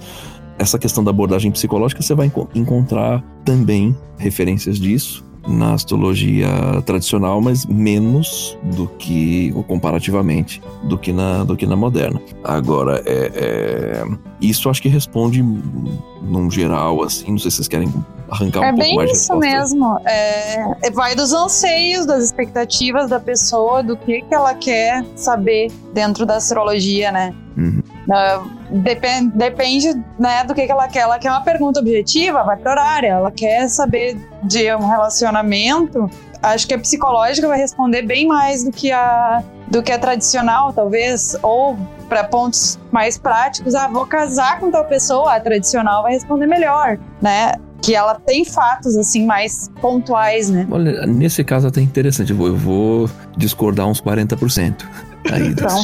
essa 0.59 0.79
questão 0.79 1.03
da 1.03 1.11
abordagem 1.11 1.51
psicológica 1.51 2.03
você 2.03 2.15
vai 2.15 2.31
encontrar 2.55 3.25
também 3.45 3.97
referências 4.19 4.79
disso 4.79 5.25
na 5.47 5.75
astrologia 5.75 6.49
tradicional, 6.87 7.41
mas 7.41 7.67
menos 7.67 8.59
do 8.63 8.87
que, 8.87 9.53
ou 9.55 9.63
comparativamente, 9.63 10.63
do 10.85 10.99
que 10.99 11.13
na, 11.13 11.45
do 11.45 11.57
que 11.57 11.67
na 11.67 11.77
moderna. 11.77 12.21
Agora, 12.43 13.03
é, 13.05 13.31
é, 13.35 14.05
isso 14.41 14.69
acho 14.71 14.81
que 14.81 14.89
responde 14.89 15.43
num 15.43 16.51
geral, 16.51 17.03
assim, 17.03 17.31
não 17.31 17.39
sei 17.39 17.51
se 17.51 17.59
vocês 17.59 17.69
querem 17.69 17.93
arrancar 18.31 18.61
um 18.61 18.65
é 18.65 18.73
pouco 18.73 18.79
mais 18.79 18.89
de 18.89 18.97
É 18.97 18.99
bem 18.99 19.13
isso 19.13 19.37
mesmo. 19.37 20.01
É, 20.07 20.91
vai 20.91 21.15
dos 21.15 21.33
anseios, 21.33 22.07
das 22.07 22.25
expectativas 22.25 23.11
da 23.11 23.21
pessoa, 23.21 23.83
do 23.83 23.97
que, 23.97 24.23
que 24.23 24.35
ela 24.35 24.55
quer 24.55 25.05
saber 25.15 25.71
dentro 25.93 26.25
da 26.25 26.37
astrologia, 26.37 27.13
né? 27.13 27.35
Uhum. 27.57 27.83
Uh, 28.05 28.51
depende, 28.71 29.37
depende 29.37 29.95
né, 30.19 30.45
do 30.45 30.55
que, 30.55 30.67
que 30.67 30.73
ela 30.73 30.89
quer. 30.89 31.01
Ela 31.01 31.19
quer 31.19 31.31
uma 31.31 31.41
pergunta 31.41 31.81
objetiva, 31.81 32.43
vai 32.43 32.57
para 32.57 32.73
horário. 32.73 33.09
Ela 33.09 33.31
quer 33.31 33.69
saber 33.69 34.17
de 34.43 34.75
um 34.75 34.87
relacionamento. 34.87 36.11
Acho 36.43 36.67
que 36.69 36.75
a 36.75 36.79
psicológica 36.79 37.49
vai 37.49 37.59
responder 37.59 38.03
bem 38.03 38.27
mais 38.27 38.65
do 38.65 38.71
que 38.71 38.93
a, 38.93 39.43
do 39.69 39.83
que 39.83 39.91
a 39.91 39.99
tradicional, 39.99 40.73
talvez. 40.73 41.37
Ou 41.43 41.79
para 42.09 42.25
pontos 42.25 42.79
mais 42.93 43.17
práticos, 43.17 43.75
ah, 43.75 43.89
vou 43.89 44.07
casar 44.07 44.61
com 44.61 44.71
tal 44.71 44.85
pessoa, 44.85 45.35
a 45.35 45.41
tradicional 45.41 46.03
vai 46.03 46.13
responder 46.13 46.47
melhor, 46.47 46.99
né? 47.23 47.55
que 47.85 47.95
ela 47.95 48.15
tem 48.15 48.47
fatos 48.47 48.97
assim 48.97 49.27
mais 49.27 49.71
pontuais, 49.83 50.49
né? 50.49 50.67
Olha, 50.71 51.07
nesse 51.07 51.45
caso 51.45 51.69
até 51.69 51.83
interessante, 51.83 52.31
eu 52.31 52.37
vou, 52.37 52.47
eu 52.47 52.57
vou 52.57 53.11
discordar 53.37 53.87
uns 53.87 54.01
40%. 54.01 54.87
Aí 55.31 55.49
então, 55.49 55.69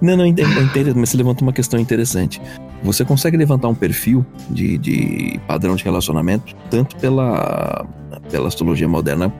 Não, 0.00 0.16
não, 0.16 0.26
entendo, 0.26 0.60
entendo, 0.60 0.94
mas 0.96 1.10
você 1.10 1.16
levanta 1.16 1.42
uma 1.42 1.52
questão 1.52 1.80
interessante. 1.80 2.40
Você 2.82 3.04
consegue 3.04 3.36
levantar 3.36 3.68
um 3.68 3.74
perfil 3.74 4.24
de, 4.50 4.78
de 4.78 5.40
padrão 5.46 5.74
de 5.74 5.84
relacionamento, 5.84 6.54
tanto 6.70 6.96
pela, 6.96 7.86
pela 8.30 8.48
astrologia 8.48 8.88
moderna, 8.88 9.32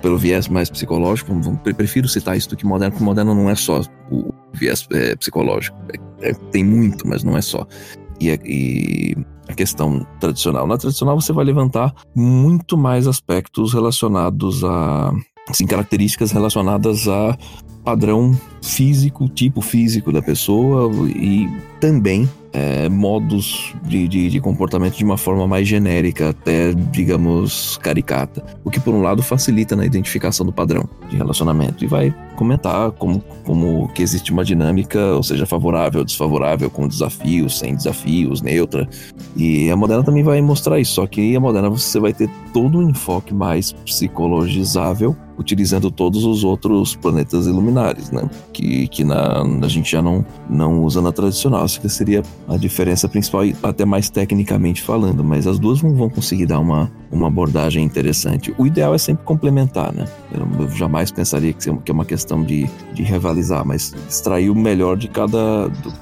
pelo 0.00 0.18
viés 0.18 0.48
mais 0.48 0.70
psicológico. 0.70 1.32
Prefiro 1.76 2.08
citar 2.08 2.36
isso 2.36 2.50
do 2.50 2.56
que 2.56 2.66
moderno, 2.66 2.92
porque 2.92 3.04
moderno 3.04 3.34
não 3.34 3.50
é 3.50 3.54
só 3.54 3.80
o 4.10 4.32
viés 4.52 4.86
é, 4.92 5.16
psicológico. 5.16 5.76
É, 6.20 6.30
é, 6.30 6.34
tem 6.50 6.64
muito, 6.64 7.06
mas 7.06 7.22
não 7.22 7.36
é 7.36 7.42
só. 7.42 7.66
E, 8.20 8.30
e, 8.44 9.16
a 9.48 9.54
questão 9.54 10.04
tradicional. 10.18 10.66
Na 10.66 10.76
tradicional, 10.76 11.20
você 11.20 11.32
vai 11.32 11.44
levantar 11.44 11.94
muito 12.14 12.76
mais 12.76 13.06
aspectos 13.06 13.72
relacionados 13.72 14.64
a 14.64 15.12
assim, 15.48 15.66
características 15.66 16.32
relacionadas 16.32 17.06
a 17.08 17.36
padrão 17.86 18.36
físico, 18.60 19.28
tipo 19.28 19.60
físico 19.60 20.10
da 20.10 20.20
pessoa 20.20 20.90
e 21.08 21.48
também 21.78 22.28
é, 22.52 22.88
modos 22.88 23.74
de, 23.84 24.08
de, 24.08 24.28
de, 24.28 24.40
comportamento 24.40 24.96
de 24.96 25.04
uma 25.04 25.16
forma 25.16 25.46
mais 25.46 25.68
genérica, 25.68 26.30
até, 26.30 26.72
digamos, 26.90 27.76
caricata. 27.76 28.42
O 28.64 28.70
que, 28.70 28.80
por 28.80 28.92
um 28.92 29.02
lado, 29.02 29.22
facilita 29.22 29.76
na 29.76 29.86
identificação 29.86 30.44
do 30.44 30.52
padrão 30.52 30.88
de 31.08 31.16
relacionamento 31.16 31.84
e 31.84 31.86
vai 31.86 32.12
comentar 32.34 32.90
como, 32.92 33.22
como 33.44 33.86
que 33.88 34.02
existe 34.02 34.32
uma 34.32 34.44
dinâmica, 34.44 34.98
ou 35.14 35.22
seja, 35.22 35.46
favorável 35.46 36.02
desfavorável, 36.02 36.68
com 36.68 36.88
desafios, 36.88 37.58
sem 37.58 37.76
desafios, 37.76 38.42
neutra. 38.42 38.88
E 39.36 39.70
a 39.70 39.76
Moderna 39.76 40.02
também 40.02 40.24
vai 40.24 40.40
mostrar 40.40 40.80
isso, 40.80 40.94
só 40.94 41.06
que 41.06 41.36
a 41.36 41.40
Moderna 41.40 41.68
você 41.68 42.00
vai 42.00 42.12
ter 42.12 42.28
todo 42.52 42.78
um 42.78 42.90
enfoque 42.90 43.32
mais 43.32 43.70
psicologizável 43.72 45.14
utilizando 45.38 45.90
todos 45.90 46.24
os 46.24 46.44
outros 46.44 46.94
planetas 46.96 47.46
iluminares, 47.46 48.10
né? 48.10 48.28
Que, 48.52 48.88
que 48.88 49.04
na, 49.04 49.42
a 49.42 49.68
gente 49.68 49.90
já 49.90 50.02
não, 50.02 50.24
não 50.48 50.82
usa 50.82 51.00
na 51.00 51.12
tradicional. 51.12 51.62
Acho 51.62 51.80
que 51.80 51.88
seria 51.88 52.22
a 52.48 52.56
diferença 52.56 53.08
principal, 53.08 53.42
até 53.62 53.84
mais 53.84 54.08
tecnicamente 54.08 54.82
falando, 54.82 55.22
mas 55.22 55.46
as 55.46 55.58
duas 55.58 55.80
vão, 55.80 55.94
vão 55.94 56.08
conseguir 56.08 56.46
dar 56.46 56.58
uma, 56.58 56.90
uma 57.10 57.28
abordagem 57.28 57.84
interessante. 57.84 58.54
O 58.58 58.66
ideal 58.66 58.94
é 58.94 58.98
sempre 58.98 59.24
complementar, 59.24 59.92
né? 59.92 60.06
Eu, 60.32 60.68
jamais 60.70 61.10
pensaria 61.10 61.52
que, 61.52 61.72
que 61.72 61.90
é 61.90 61.94
uma 61.94 62.04
questão 62.04 62.42
de, 62.42 62.68
de 62.94 63.02
rivalizar, 63.02 63.64
mas 63.66 63.94
extrair 64.08 64.50
o 64.50 64.54
melhor 64.54 64.96
de 64.96 65.08
cada. 65.08 65.68
Do, 65.68 65.92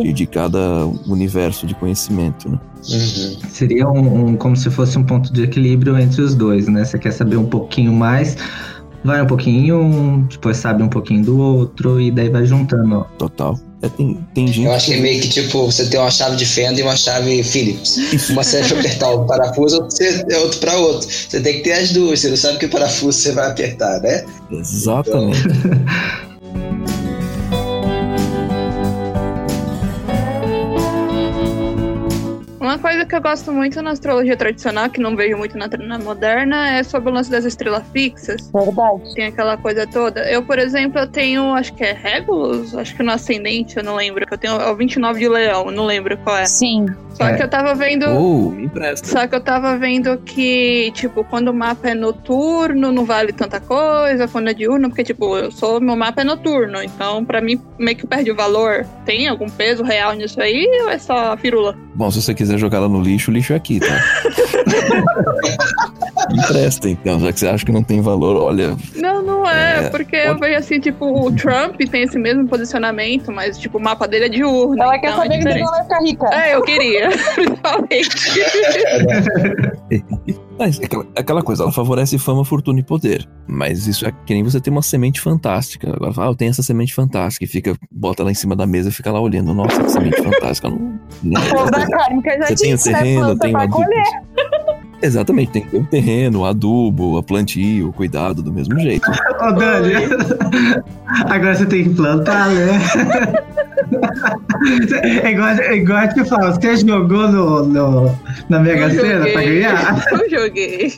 de, 0.00 0.12
de 0.12 0.26
cada 0.26 0.86
universo 1.06 1.66
de 1.66 1.74
conhecimento, 1.74 2.48
né? 2.48 2.58
Uhum. 2.88 3.36
Seria 3.50 3.88
um, 3.88 4.28
um, 4.28 4.36
como 4.36 4.56
se 4.56 4.70
fosse 4.70 4.98
um 4.98 5.04
ponto 5.04 5.32
de 5.32 5.42
equilíbrio 5.42 5.98
entre 5.98 6.22
os 6.22 6.34
dois, 6.34 6.68
né? 6.68 6.84
Você 6.84 6.98
quer 6.98 7.12
saber 7.12 7.36
um 7.36 7.46
pouquinho 7.46 7.92
mais, 7.92 8.36
vai 9.04 9.22
um 9.22 9.26
pouquinho, 9.26 10.26
depois 10.30 10.56
sabe 10.56 10.82
um 10.82 10.88
pouquinho 10.88 11.24
do 11.24 11.38
outro 11.38 12.00
e 12.00 12.10
daí 12.10 12.28
vai 12.28 12.44
juntando. 12.44 13.06
Total. 13.18 13.58
É, 13.82 13.88
tem, 13.88 14.18
tem 14.34 14.46
gente. 14.46 14.64
Eu 14.64 14.72
acho 14.72 14.86
que 14.86 14.94
é 14.94 15.00
meio 15.00 15.20
que 15.20 15.28
tipo, 15.28 15.66
você 15.66 15.86
tem 15.86 16.00
uma 16.00 16.10
chave 16.10 16.36
de 16.36 16.46
fenda 16.46 16.80
e 16.80 16.82
uma 16.82 16.96
chave 16.96 17.42
Phillips. 17.42 18.30
Uma 18.30 18.42
serve 18.42 18.70
pra 18.74 18.80
apertar 18.80 19.10
o 19.10 19.26
parafuso, 19.26 19.86
é 20.30 20.38
outro 20.38 20.58
para 20.60 20.76
outro. 20.76 21.08
Você 21.08 21.40
tem 21.40 21.56
que 21.56 21.60
ter 21.62 21.72
as 21.72 21.90
duas, 21.92 22.20
você 22.20 22.30
não 22.30 22.36
sabe 22.36 22.58
que 22.58 22.68
parafuso 22.68 23.18
você 23.18 23.32
vai 23.32 23.50
apertar, 23.50 24.00
né? 24.00 24.24
Exatamente. 24.50 25.40
Então... 25.40 26.25
Uma 32.76 32.90
coisa 32.96 33.04
que 33.04 33.14
eu 33.14 33.20
gosto 33.20 33.52
muito 33.52 33.82
na 33.82 33.90
astrologia 33.90 34.36
tradicional, 34.36 34.88
que 34.88 35.00
não 35.00 35.14
vejo 35.14 35.36
muito 35.36 35.58
na, 35.58 35.68
na 35.68 35.98
moderna, 35.98 36.70
é 36.70 36.82
sobre 36.82 37.10
o 37.10 37.12
lance 37.12 37.30
das 37.30 37.44
estrelas 37.44 37.82
fixas. 37.92 38.50
Verdade. 38.50 39.14
Tem 39.14 39.26
aquela 39.26 39.56
coisa 39.56 39.86
toda. 39.86 40.20
Eu, 40.30 40.42
por 40.42 40.58
exemplo, 40.58 40.98
eu 40.98 41.06
tenho, 41.06 41.52
acho 41.52 41.74
que 41.74 41.84
é 41.84 41.92
Regulus, 41.92 42.74
acho 42.74 42.96
que 42.96 43.02
no 43.02 43.12
ascendente, 43.12 43.76
eu 43.76 43.84
não 43.84 43.96
lembro. 43.96 44.24
Eu 44.30 44.38
tenho 44.38 44.54
é 44.54 44.70
o 44.70 44.76
29 44.76 45.18
de 45.18 45.28
leão, 45.28 45.70
não 45.70 45.84
lembro 45.84 46.16
qual 46.18 46.38
é. 46.38 46.46
Sim. 46.46 46.86
Só 47.16 47.28
é. 47.28 47.34
que 47.34 47.42
eu 47.42 47.48
tava 47.48 47.74
vendo. 47.74 48.06
Uh, 48.10 48.50
me 48.50 48.64
empresta. 48.64 49.06
Só 49.06 49.26
que 49.26 49.34
eu 49.34 49.40
tava 49.40 49.76
vendo 49.78 50.18
que, 50.18 50.90
tipo, 50.94 51.24
quando 51.24 51.48
o 51.48 51.54
mapa 51.54 51.88
é 51.88 51.94
noturno, 51.94 52.92
não 52.92 53.06
vale 53.06 53.32
tanta 53.32 53.58
coisa, 53.58 54.28
quando 54.28 54.50
é 54.50 54.54
diurno, 54.54 54.88
porque, 54.88 55.02
tipo, 55.02 55.36
eu 55.36 55.50
sou. 55.50 55.80
Meu 55.80 55.96
mapa 55.96 56.20
é 56.20 56.24
noturno, 56.24 56.82
então 56.82 57.24
pra 57.24 57.40
mim 57.40 57.60
meio 57.78 57.96
que 57.96 58.06
perde 58.06 58.30
o 58.30 58.36
valor. 58.36 58.86
Tem 59.04 59.28
algum 59.28 59.48
peso 59.48 59.82
real 59.82 60.12
nisso 60.12 60.40
aí 60.40 60.66
ou 60.82 60.90
é 60.90 60.98
só 60.98 61.36
firula? 61.38 61.76
Bom, 61.94 62.10
se 62.10 62.20
você 62.20 62.34
quiser 62.34 62.58
jogar 62.58 62.80
no 62.88 63.00
lixo, 63.00 63.30
o 63.30 63.34
lixo 63.34 63.52
é 63.52 63.56
aqui, 63.56 63.80
tá? 63.80 63.86
Empresta, 66.30 66.88
então, 66.88 67.20
já 67.20 67.32
que 67.32 67.38
você 67.40 67.46
acha 67.46 67.64
que 67.64 67.70
não 67.72 67.82
tem 67.82 68.00
valor, 68.00 68.36
olha. 68.36 68.76
Não, 68.96 69.22
não 69.22 69.48
é, 69.48 69.84
é 69.84 69.90
porque 69.90 70.16
pode... 70.16 70.28
eu 70.28 70.38
vejo 70.38 70.58
assim, 70.58 70.80
tipo, 70.80 71.06
o 71.06 71.32
Trump 71.32 71.76
tem 71.90 72.02
esse 72.02 72.18
mesmo 72.18 72.48
posicionamento, 72.48 73.30
mas, 73.30 73.56
tipo, 73.58 73.78
o 73.78 73.80
mapa 73.80 74.08
dele 74.08 74.24
é 74.26 74.28
diurno. 74.28 74.82
Ela 74.82 74.96
então 74.96 75.10
quer 75.10 75.16
saber 75.16 75.34
é 75.34 75.38
que 75.38 75.48
ela 75.60 75.70
vai 75.70 75.82
ficar 75.82 76.00
rica. 76.00 76.26
É, 76.32 76.54
eu 76.54 76.62
queria, 76.62 77.10
principalmente. 77.34 78.08
Mas 80.58 80.80
é 80.80 80.86
aquela, 80.86 81.06
é 81.14 81.20
aquela, 81.20 81.42
coisa, 81.42 81.64
ela 81.64 81.72
favorece 81.72 82.18
fama, 82.18 82.44
fortuna 82.44 82.80
e 82.80 82.82
poder. 82.82 83.28
Mas 83.46 83.86
isso 83.86 84.06
é 84.06 84.12
que 84.24 84.32
nem 84.32 84.42
você 84.42 84.58
ter 84.58 84.70
uma 84.70 84.80
semente 84.80 85.20
fantástica. 85.20 85.94
Agora 85.94 86.12
fala, 86.12 86.28
ah, 86.28 86.30
eu 86.30 86.34
tenho 86.34 86.50
essa 86.50 86.62
semente 86.62 86.94
fantástica. 86.94 87.44
E 87.44 87.48
fica, 87.48 87.76
bota 87.92 88.24
lá 88.24 88.30
em 88.30 88.34
cima 88.34 88.56
da 88.56 88.66
mesa 88.66 88.88
e 88.88 88.92
fica 88.92 89.12
lá 89.12 89.20
olhando. 89.20 89.52
Nossa, 89.52 89.84
que 89.84 89.90
semente 89.90 90.22
fantástica. 90.22 90.70
Não, 90.70 91.00
não, 91.22 91.40
é, 91.42 91.70
da 91.70 91.86
carne 91.86 92.22
que 92.22 92.38
já 92.38 92.46
você 92.46 92.54
tem 92.56 92.75
o 92.76 92.82
terreno, 92.82 93.38
tem 93.38 93.54
o 93.54 93.58
adubo. 93.58 93.84
Exatamente, 95.02 95.52
tem 95.52 95.62
que 95.62 95.70
ter 95.70 95.76
o 95.76 95.84
terreno, 95.84 96.40
o 96.40 96.44
adubo, 96.46 97.18
a 97.18 97.22
plantio, 97.22 97.88
o 97.88 97.92
cuidado 97.92 98.42
do 98.42 98.52
mesmo 98.52 98.78
jeito. 98.80 99.08
Ô, 99.40 99.52
Dani, 99.52 99.92
agora 101.28 101.54
você 101.54 101.66
tem 101.66 101.84
que 101.84 101.90
plantar, 101.90 102.48
né? 102.48 102.80
É 105.22 105.30
igual, 105.30 105.48
é 105.48 105.76
igual 105.76 105.98
a 105.98 106.08
te 106.08 106.24
falo, 106.24 106.54
você 106.54 106.76
jogou 106.78 107.28
no, 107.28 107.66
no, 107.66 108.18
na 108.48 108.58
Mega 108.58 108.90
Sena 108.90 109.26
pra 109.26 109.42
ganhar? 109.42 110.04
Eu 110.12 110.30
joguei. 110.30 110.94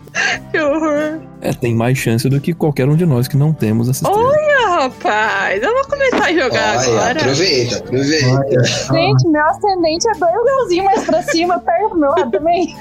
Que 0.52 0.60
horror. 0.60 1.18
É, 1.40 1.52
tem 1.52 1.74
mais 1.74 1.98
chance 1.98 2.28
do 2.28 2.40
que 2.40 2.54
qualquer 2.54 2.88
um 2.88 2.96
de 2.96 3.04
nós 3.04 3.26
que 3.26 3.36
não 3.36 3.52
temos 3.52 3.88
essa 3.88 4.08
Olha, 4.08 4.47
rapaz, 4.78 5.62
eu 5.62 5.74
vou 5.74 5.84
começar 5.84 6.26
a 6.26 6.32
jogar 6.32 6.78
Olha, 6.78 6.88
agora. 6.88 7.20
Aproveita, 7.20 7.78
aproveita. 7.78 8.64
Gente, 8.92 9.28
meu 9.28 9.44
ascendente 9.46 10.08
é 10.08 10.14
dois 10.14 10.44
grauzinhos 10.44 10.84
mais 10.84 11.04
pra 11.04 11.22
cima, 11.22 11.58
perto 11.58 11.90
do 11.90 12.00
meu 12.00 12.10
lado 12.10 12.30
também. 12.30 12.76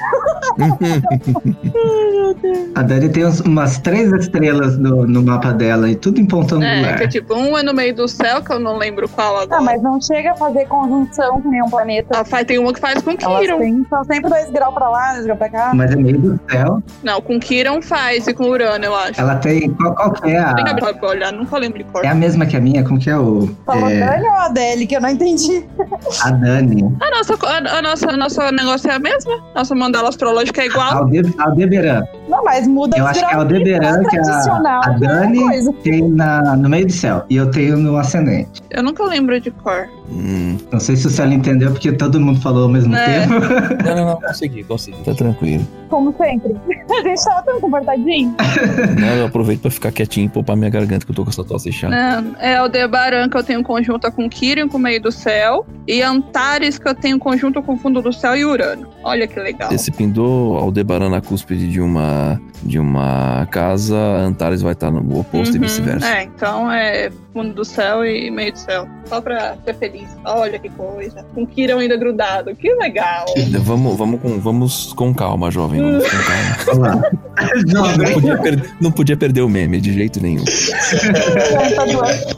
a 2.75 2.83
Dani 2.83 3.09
tem 3.09 3.23
umas 3.45 3.77
três 3.79 4.11
estrelas 4.13 4.77
no, 4.77 5.07
no 5.07 5.23
mapa 5.23 5.53
dela 5.53 5.89
e 5.89 5.95
tudo 5.95 6.19
em 6.19 6.25
ponto 6.25 6.55
angular. 6.55 6.95
É, 6.95 6.97
que 6.97 7.07
tipo, 7.07 7.33
um 7.33 7.57
é 7.57 7.63
no 7.63 7.73
meio 7.73 7.95
do 7.95 8.07
céu, 8.07 8.41
que 8.41 8.51
eu 8.51 8.59
não 8.59 8.77
lembro 8.77 9.07
qual 9.09 9.37
agora. 9.37 9.59
Ah, 9.59 9.61
mas 9.61 9.81
não 9.81 9.99
chega 9.99 10.31
a 10.31 10.35
fazer 10.35 10.65
conjunção 10.67 11.41
com 11.41 11.49
nenhum 11.49 11.69
planeta. 11.69 12.13
Ela 12.13 12.25
faz, 12.25 12.45
tem 12.45 12.59
uma 12.59 12.73
que 12.73 12.79
faz 12.79 13.01
com 13.01 13.15
Kiron. 13.15 13.85
São 13.89 14.03
sempre 14.03 14.29
dois 14.29 14.49
graus 14.51 14.73
pra 14.73 14.89
lá, 14.89 15.13
dois 15.13 15.25
graus 15.25 15.39
pra 15.39 15.49
cá. 15.49 15.71
Mas 15.73 15.91
é 15.91 15.95
meio 15.95 16.19
do 16.19 16.39
céu. 16.49 16.83
Não, 17.03 17.21
com 17.21 17.39
Kiron 17.39 17.81
faz 17.81 18.27
e 18.27 18.33
com 18.33 18.45
Urano, 18.45 18.85
eu 18.85 18.95
acho. 18.95 19.19
Ela 19.19 19.35
tem. 19.37 19.69
Qual, 19.71 19.95
qual 19.95 20.11
que 20.11 20.29
é 20.29 20.39
a. 20.39 20.53
Tem 20.53 20.65
que 20.65 21.05
olhar, 21.05 21.31
nunca 21.31 21.57
lembro 21.57 21.83
cor. 21.91 22.05
É 22.05 22.09
a 22.09 22.15
mesma 22.15 22.45
que 22.45 22.55
a 22.55 22.61
minha? 22.61 22.83
Como 22.83 22.99
que 22.99 23.09
é 23.09 23.17
o. 23.17 23.49
Falou 23.65 23.89
é... 23.89 23.99
Dani 23.99 24.27
ou 24.27 24.33
a 24.33 24.45
Adele, 24.45 24.87
que 24.87 24.95
eu 24.95 25.01
não 25.01 25.09
entendi. 25.09 25.65
A 26.23 26.31
Dani. 26.31 26.83
A 27.01 27.09
nossa, 27.11 27.35
a, 27.45 27.77
a 27.77 27.81
nossa, 27.81 28.09
a 28.09 28.17
nosso 28.17 28.41
negócio 28.51 28.89
é 28.89 28.95
a 28.95 28.99
mesma? 28.99 29.43
Nossa 29.55 29.75
mandala 29.75 30.09
astrológica 30.09 30.61
é 30.61 30.67
igual. 30.67 30.97
Alde, 30.97 31.21
Aldebaran. 31.37 32.03
Não, 32.29 32.43
mas 32.43 32.67
muda 32.67 32.97
Eu 32.97 33.05
acho 33.05 33.19
que 33.19 33.33
é 33.33 33.37
Aldebaran 33.37 34.03
que 34.03 34.17
a, 34.17 34.81
a 34.85 34.89
Dani 34.91 35.73
tem 35.83 36.07
na, 36.09 36.55
no 36.55 36.69
meio 36.69 36.87
do 36.87 36.93
céu. 36.93 37.23
E 37.29 37.35
eu 37.35 37.51
tenho 37.51 37.77
no 37.77 37.97
ascendente. 37.97 38.61
Eu 38.69 38.83
nunca 38.83 39.03
lembro 39.03 39.39
de 39.39 39.51
cor. 39.51 39.87
Hum. 40.09 40.57
Não 40.71 40.79
sei 40.79 40.95
se 40.95 41.07
o 41.07 41.09
Célio 41.09 41.35
entendeu, 41.35 41.71
porque 41.71 41.91
todo 41.91 42.19
mundo 42.19 42.39
falou 42.39 42.63
ao 42.63 42.69
mesmo 42.69 42.95
é. 42.95 43.21
tempo. 43.21 43.33
Não, 43.83 43.95
não, 43.95 44.05
não, 44.05 44.21
consegui, 44.21 44.63
consegui. 44.63 44.97
Tá 45.03 45.13
tranquilo. 45.13 45.65
Como 45.89 46.13
sempre. 46.17 46.55
A 46.89 47.03
gente 47.03 47.23
tava 47.23 47.41
tão 47.43 47.61
comportadinho. 47.61 48.35
Não, 48.99 49.07
eu 49.15 49.25
aproveito 49.25 49.61
pra 49.61 49.71
ficar 49.71 49.91
quietinho 49.91 50.25
e 50.25 50.29
poupar 50.29 50.55
minha 50.55 50.69
garganta, 50.69 51.05
que 51.05 51.11
eu 51.11 51.15
tô 51.15 51.23
com 51.23 51.29
essa 51.29 51.43
tosse 51.43 51.71
chata. 51.71 51.95
Não, 51.95 52.35
é 52.39 52.61
o 52.61 52.67
Debaran 52.67 53.29
que 53.29 53.37
eu 53.37 53.43
tenho 53.43 53.63
conjunto 53.63 54.11
com 54.11 54.29
Kirin, 54.29 54.67
com 54.67 54.77
o 54.77 54.79
meio 54.79 55.01
do 55.01 55.11
céu. 55.11 55.65
E 55.87 56.01
Antares 56.01 56.77
que 56.77 56.87
eu 56.87 56.95
tenho 56.95 57.17
conjunto 57.19 57.61
com 57.61 57.73
o 57.73 57.77
fundo 57.77 58.01
do 58.01 58.11
céu 58.11 58.35
e 58.35 58.43
Urano. 58.43 58.87
Olha 59.03 59.27
que 59.27 59.39
legal. 59.39 59.71
Esse 59.71 59.91
pindou 59.91 60.57
Aldebaran 60.57 61.09
na 61.09 61.21
cúspide 61.21 61.69
de 61.69 61.79
uma, 61.79 62.41
de 62.63 62.79
uma 62.79 63.47
casa, 63.51 63.97
Antares 63.97 64.61
vai 64.61 64.73
estar 64.73 64.91
no 64.91 65.19
oposto 65.19 65.51
uhum. 65.51 65.57
e 65.57 65.59
vice-versa. 65.59 66.07
É, 66.07 66.23
então 66.23 66.71
é 66.71 67.09
fundo 67.37 67.53
do 67.53 67.63
céu 67.63 68.03
e 68.03 68.31
meio 68.31 68.51
do 68.51 68.57
céu. 68.57 68.87
Só 69.05 69.21
pra 69.21 69.55
ser 69.63 69.75
feliz. 69.75 70.09
Olha 70.25 70.57
que 70.57 70.69
coisa. 70.69 71.23
Com 71.35 71.43
o 71.43 71.47
Kiron 71.47 71.77
ainda 71.77 71.95
grudado. 71.95 72.55
Que 72.55 72.73
legal. 72.73 73.25
Vamos, 73.61 73.95
vamos, 73.95 74.19
com, 74.19 74.39
vamos 74.39 74.93
com 74.93 75.13
calma, 75.13 75.51
jovem. 75.51 75.79
Vamos 75.79 76.09
com 76.09 76.17
calma. 76.73 77.11
não, 77.67 78.13
podia 78.13 78.37
perder, 78.37 78.75
não 78.81 78.91
podia 78.91 79.17
perder 79.17 79.41
o 79.41 79.49
meme 79.49 79.79
de 79.79 79.93
jeito 79.93 80.19
nenhum. 80.19 80.43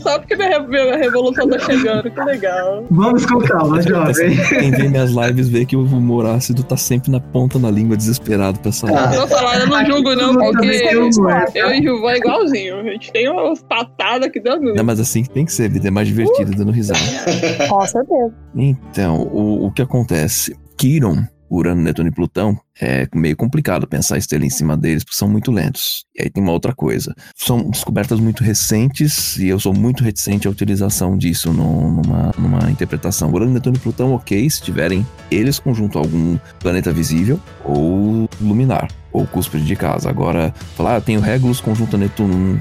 Só 0.02 0.20
porque 0.20 0.36
minha 0.36 0.98
revolução 0.98 1.48
tá 1.48 1.60
chegando. 1.60 2.12
Que 2.12 2.22
legal. 2.22 2.86
Vamos 2.92 3.26
com 3.26 3.40
calma, 3.40 3.82
jovem. 3.82 4.36
Quem 4.50 4.72
vê 4.72 4.90
minhas 4.90 5.12
lives 5.12 5.48
vê 5.48 5.66
que 5.66 5.78
o 5.78 5.84
humor 5.84 6.26
ácido 6.26 6.62
tá 6.64 6.76
sempre 6.76 7.10
na 7.10 7.22
ponta 7.22 7.58
da 7.58 7.72
língua, 7.72 7.96
desesperado 7.96 8.60
pra 8.60 8.72
sair. 8.72 8.94
Ah. 8.94 9.12
Eu 9.60 9.68
não 9.68 9.86
julgo, 9.86 10.16
não, 10.16 10.36
porque 10.36 10.68
eu, 10.92 11.10
eu 11.56 11.74
e 11.74 11.90
o 11.90 12.10
é 12.10 12.18
igualzinho. 12.18 12.80
A 12.80 12.84
gente 12.84 13.12
tem 13.12 13.30
umas 13.30 13.64
patadas 13.64 14.30
que 14.30 14.40
dão 14.40 14.60
Não, 14.60 14.84
mas 14.90 15.00
assim 15.00 15.24
tem 15.24 15.46
que 15.46 15.54
ser, 15.54 15.70
vida 15.70 15.88
é 15.88 15.92
mais 15.92 16.08
divertida 16.08 16.50
dando 16.52 16.72
risada. 16.72 17.00
Com 17.70 17.86
certeza. 17.86 18.34
Então, 18.56 19.22
o, 19.22 19.68
o 19.68 19.72
que 19.72 19.84
acontece? 19.84 20.58
Kiron, 20.76 21.28
Urano, 21.48 21.84
Netuno 21.84 22.10
e 22.10 22.12
Plutão, 22.12 22.60
é 22.82 23.08
meio 23.14 23.38
complicado 23.38 23.88
pensar 23.88 24.18
estrela 24.18 24.46
em 24.46 24.50
cima 24.50 24.76
deles, 24.76 25.04
porque 25.04 25.16
são 25.16 25.28
muito 25.28 25.52
lentos. 25.52 26.06
E 26.18 26.24
aí 26.24 26.30
tem 26.32 26.42
uma 26.42 26.54
outra 26.54 26.74
coisa. 26.74 27.14
São 27.36 27.70
descobertas 27.70 28.20
muito 28.20 28.44
recentes 28.44 29.38
e 29.38 29.48
eu 29.48 29.60
sou 29.60 29.76
muito 29.76 30.04
reticente 30.04 30.48
à 30.48 30.52
utilização 30.52 31.16
disso 31.16 31.54
no, 31.54 32.02
numa, 32.02 32.32
numa 32.36 32.72
interpretação. 32.72 33.32
Urano, 33.32 33.54
Netuno 33.54 33.76
e 33.76 33.80
Plutão, 33.80 34.14
ok, 34.14 34.50
se 34.50 34.60
tiverem 34.60 35.06
eles 35.30 35.60
conjunto 35.60 36.00
a 36.00 36.02
algum 36.02 36.36
planeta 36.60 36.92
visível 36.92 37.40
ou 37.64 38.28
luminar, 38.42 38.88
ou 39.12 39.28
cúspide 39.28 39.66
de 39.66 39.76
casa. 39.76 40.10
Agora, 40.10 40.52
falar, 40.76 40.96
ah, 40.96 41.02
tenho 41.02 41.20
Regulus 41.20 41.62
conjunto 41.62 41.96
a 41.96 42.00
Netuno 42.00 42.60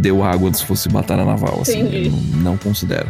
deu 0.00 0.22
água 0.24 0.52
se 0.52 0.64
fosse 0.64 0.88
batalha 0.88 1.24
naval, 1.24 1.60
assim. 1.62 1.80
Entendi. 1.80 2.10
Não, 2.10 2.20
não 2.52 2.56
considero. 2.56 3.08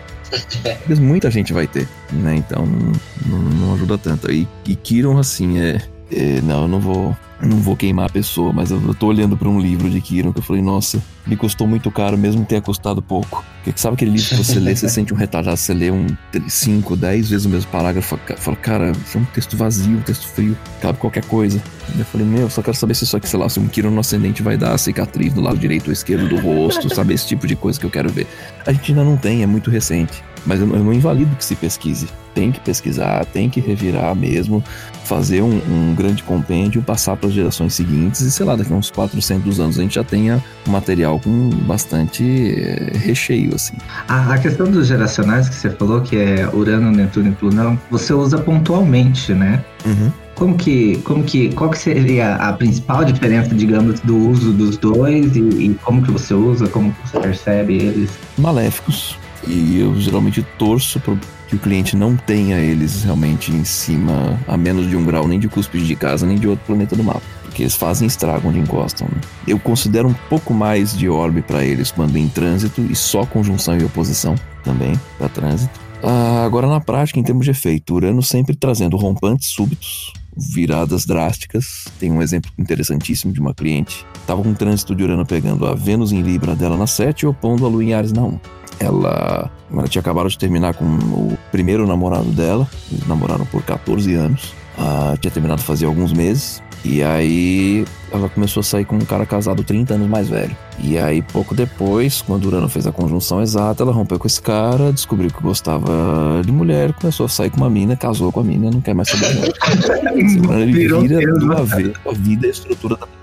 Mas 0.89 0.99
muita 0.99 1.31
gente 1.31 1.53
vai 1.53 1.67
ter, 1.67 1.89
né? 2.13 2.37
Então 2.37 2.67
não, 2.67 2.93
não- 3.27 3.51
não 3.51 3.75
ajuda 3.75 3.97
tanto. 3.97 4.31
E, 4.31 4.47
e 4.67 4.75
Kiron, 4.77 5.19
assim, 5.19 5.59
é, 5.59 5.81
é, 6.13 6.41
Não, 6.43 6.63
eu 6.63 6.69
não 6.69 6.81
vou. 6.81 7.17
Não 7.41 7.59
vou 7.59 7.77
queimar 7.77 8.07
a 8.07 8.09
pessoa, 8.09 8.53
mas 8.53 8.71
eu, 8.71 8.95
tô 8.95 9.07
olhando 9.07 9.37
pra 9.37 9.49
um 9.49 9.61
livro 9.61 9.89
de 9.89 10.01
Kiron 10.01 10.33
que 10.33 10.41
eu 10.41 10.43
falei, 10.43 10.61
nossa, 10.61 11.01
me 11.25 11.37
custou 11.37 11.69
muito 11.69 11.89
caro, 11.91 12.19
mesmo 12.19 12.45
tenha 12.45 12.61
custado 12.61 13.01
pouco. 13.01 13.45
Porque 13.63 13.79
sabe 13.79 13.95
aquele 13.95 14.11
livro 14.13 14.29
que 14.29 14.37
você 14.37 14.59
lê, 14.59 14.75
você 14.75 14.89
sente 14.89 15.15
um 15.15 15.17
retardado, 15.17 15.57
você 15.57 15.73
lê 15.73 15.91
um 15.91 16.07
5, 16.49 16.97
10 16.97 17.31
vezes 17.31 17.47
o 17.47 17.49
mesmo 17.49 17.71
parágrafo, 17.71 18.19
fala, 18.37 18.57
cara, 18.57 18.91
isso 18.91 19.19
é 19.19 19.21
um 19.21 19.25
texto 19.27 19.57
vazio, 19.57 19.99
um 19.99 20.03
texto 20.03 20.27
frio, 20.27 20.57
cabe 20.81 20.99
qualquer 20.99 21.25
coisa. 21.27 21.63
Eu 21.97 22.05
falei, 22.05 22.27
meu, 22.27 22.43
eu 22.43 22.51
só 22.51 22.61
quero 22.61 22.77
saber 22.77 22.95
se 22.95 23.05
isso 23.05 23.17
aqui, 23.17 23.29
sei 23.29 23.39
lá, 23.39 23.49
se 23.49 23.61
um 23.61 23.69
Kiron 23.69 23.91
no 23.91 24.01
ascendente 24.01 24.43
vai 24.43 24.57
dar 24.57 24.77
cicatriz 24.77 25.33
do 25.33 25.41
lado 25.41 25.59
direito 25.59 25.87
ou 25.87 25.93
esquerdo 25.93 26.29
do 26.29 26.41
rosto, 26.41 26.93
sabe? 26.93 27.15
Esse 27.15 27.29
tipo 27.29 27.47
de 27.47 27.55
coisa 27.55 27.79
que 27.79 27.87
eu 27.87 27.91
quero 27.91 28.09
ver. 28.09 28.27
A 28.67 28.73
gente 28.73 28.91
ainda 28.91 29.05
não 29.05 29.17
tem, 29.17 29.43
é 29.43 29.47
muito 29.47 29.71
recente. 29.71 30.25
Mas 30.49 30.61
eu, 30.61 30.67
não 30.67 30.95
invalido 30.95 31.37
que 31.37 31.45
se 31.45 31.55
pesquise. 31.55 32.09
Tem 32.35 32.51
que 32.51 32.59
pesquisar, 32.61 33.27
tem 33.27 33.51
que 33.51 33.61
revirar 33.61 34.17
mesmo, 34.17 34.65
fazer 35.05 35.43
um, 35.43 35.61
um 35.69 35.95
grande 35.95 36.23
compêndio, 36.23 36.81
passar 36.81 37.17
para 37.17 37.29
as 37.29 37.35
gerações 37.35 37.75
seguintes 37.75 38.23
e 38.23 38.31
sei 38.31 38.47
lá, 38.47 38.57
daqui 38.57 38.73
a 38.73 38.77
uns 38.77 38.91
400 38.91 39.61
anos 39.61 39.79
a 39.79 39.83
gente 39.83 39.97
já 39.97 40.05
tenha 40.05 40.43
material 40.67 41.21
com 41.21 41.51
bastante 41.67 42.25
eh, 42.25 42.97
recheio, 42.97 43.55
assim. 43.55 43.77
A, 44.09 44.33
a 44.33 44.39
questão 44.39 44.71
dos 44.71 44.87
geracionais 44.87 45.51
que 45.51 45.55
você 45.55 45.69
falou, 45.69 46.01
que 46.01 46.17
é 46.17 46.49
Urano, 46.51 46.91
Netuno 46.91 47.29
e 47.29 47.33
Plutão, 47.33 47.79
você 47.91 48.15
usa 48.15 48.39
pontualmente, 48.39 49.35
né? 49.35 49.63
Uhum. 49.85 50.11
Como 50.35 50.57
que, 50.57 50.97
como 50.99 51.25
que, 51.25 51.53
qual 51.53 51.69
que 51.69 51.79
seria 51.79 52.37
a 52.37 52.55
principal 52.55 53.05
diferença, 53.05 53.55
digamos, 53.55 54.01
do 54.01 54.17
uso 54.17 54.53
dos 54.53 54.79
dois 54.79 55.37
e, 55.37 55.41
e 55.41 55.79
como 55.83 56.01
que 56.01 56.11
você 56.11 56.33
usa, 56.33 56.69
como 56.69 56.93
que 56.93 57.09
você 57.09 57.21
percebe 57.21 57.75
eles? 57.75 58.11
Maléficos. 58.39 59.19
E 59.47 59.79
eu 59.79 59.99
geralmente 60.01 60.43
torço 60.59 61.01
para 61.01 61.17
que 61.49 61.57
o 61.57 61.59
cliente 61.59 61.97
não 61.97 62.17
tenha 62.17 62.59
eles 62.59 63.05
realmente 63.05 63.51
em 63.51 63.65
cima 63.65 64.39
a 64.47 64.57
menos 64.57 64.89
de 64.89 64.97
um 64.97 65.05
grau, 65.05 65.27
nem 65.27 65.39
de 65.39 65.49
cúspide 65.49 65.87
de 65.87 65.97
casa, 65.97 66.27
nem 66.27 66.37
de 66.37 66.47
outro 66.47 66.65
planeta 66.67 66.95
do 66.95 67.03
mapa. 67.03 67.23
Porque 67.43 67.63
eles 67.63 67.75
fazem 67.75 68.07
estrago 68.07 68.49
onde 68.49 68.59
encostam. 68.59 69.09
né? 69.11 69.21
Eu 69.47 69.59
considero 69.59 70.09
um 70.09 70.15
pouco 70.29 70.53
mais 70.53 70.97
de 70.97 71.09
orbe 71.09 71.41
para 71.41 71.65
eles 71.65 71.91
quando 71.91 72.17
em 72.17 72.29
trânsito 72.29 72.83
e 72.83 72.95
só 72.95 73.25
conjunção 73.25 73.79
e 73.79 73.85
oposição 73.85 74.35
também 74.63 74.99
para 75.17 75.29
trânsito. 75.29 75.81
Ah, 76.03 76.45
agora 76.45 76.67
na 76.69 76.81
prática, 76.81 77.19
em 77.19 77.23
termos 77.23 77.45
de 77.45 77.51
efeito, 77.51 77.95
Urano 77.95 78.23
sempre 78.23 78.55
trazendo 78.55 78.97
rompantes 78.97 79.49
súbitos, 79.49 80.13
viradas 80.37 81.05
drásticas. 81.05 81.87
Tem 81.99 82.13
um 82.13 82.23
exemplo 82.23 82.51
interessantíssimo 82.57 83.33
de 83.33 83.41
uma 83.41 83.53
cliente. 83.53 84.07
Tava 84.27 84.43
com 84.43 84.51
um 84.51 84.55
trânsito 84.55 84.95
de 84.95 85.03
Urano 85.03 85.27
pegando 85.27 85.67
a 85.67 85.75
Vênus 85.75 86.13
em 86.13 86.23
Libra 86.23 86.55
dela 86.55 86.77
na 86.77 86.87
7 86.87 87.23
e 87.23 87.27
opondo 87.27 87.67
a 87.67 87.69
Lua 87.69 87.83
em 87.83 87.95
Ares 87.95 88.13
na 88.13 88.23
1. 88.23 88.39
Ela, 88.81 89.51
ela 89.73 89.89
tinha 89.89 90.01
acabado 90.01 90.29
de 90.29 90.39
terminar 90.39 90.75
com 90.75 90.85
o 90.85 91.39
primeiro 91.51 91.87
namorado 91.87 92.31
dela. 92.31 92.69
Eles 92.91 93.07
namoraram 93.07 93.45
por 93.47 93.63
14 93.63 94.15
anos. 94.15 94.55
Ah, 94.79 95.17
tinha 95.21 95.31
terminado 95.31 95.63
fazia 95.63 95.89
alguns 95.89 96.13
meses. 96.13 96.63
E 96.85 97.03
aí 97.03 97.85
ela 98.13 98.29
começou 98.29 98.61
a 98.61 98.65
sair 98.65 98.85
com 98.85 98.97
um 98.97 99.01
cara 99.01 99.27
casado 99.27 99.65
30 99.65 99.95
anos 99.95 100.09
mais 100.09 100.29
velho. 100.29 100.57
E 100.79 100.97
aí, 100.97 101.21
pouco 101.21 101.55
depois, 101.55 102.23
quando 102.23 102.45
Urano 102.45 102.69
fez 102.69 102.87
a 102.87 102.93
conjunção 102.93 103.43
exata, 103.43 103.83
ela 103.83 103.93
rompeu 103.93 104.19
com 104.19 104.27
esse 104.27 104.41
cara, 104.41 104.93
descobriu 104.93 105.29
que 105.29 105.43
gostava 105.43 106.41
de 106.45 106.53
mulher, 106.53 106.93
começou 106.93 107.27
a 107.27 107.29
sair 107.29 107.51
com 107.51 107.57
uma 107.57 107.69
mina, 107.69 107.97
casou 107.97 108.31
com 108.31 108.41
a 108.41 108.45
mina, 108.45 108.71
não 108.71 108.81
quer 108.81 108.95
mais 108.95 109.09
saber 109.09 109.27
Urano, 110.39 110.63
ele 110.63 110.73
vira 110.73 111.01
né? 111.01 111.95
a 112.07 112.13
vida 112.13 112.47
e 112.47 112.49
a 112.49 112.51
estrutura 112.51 112.97
da. 112.97 113.18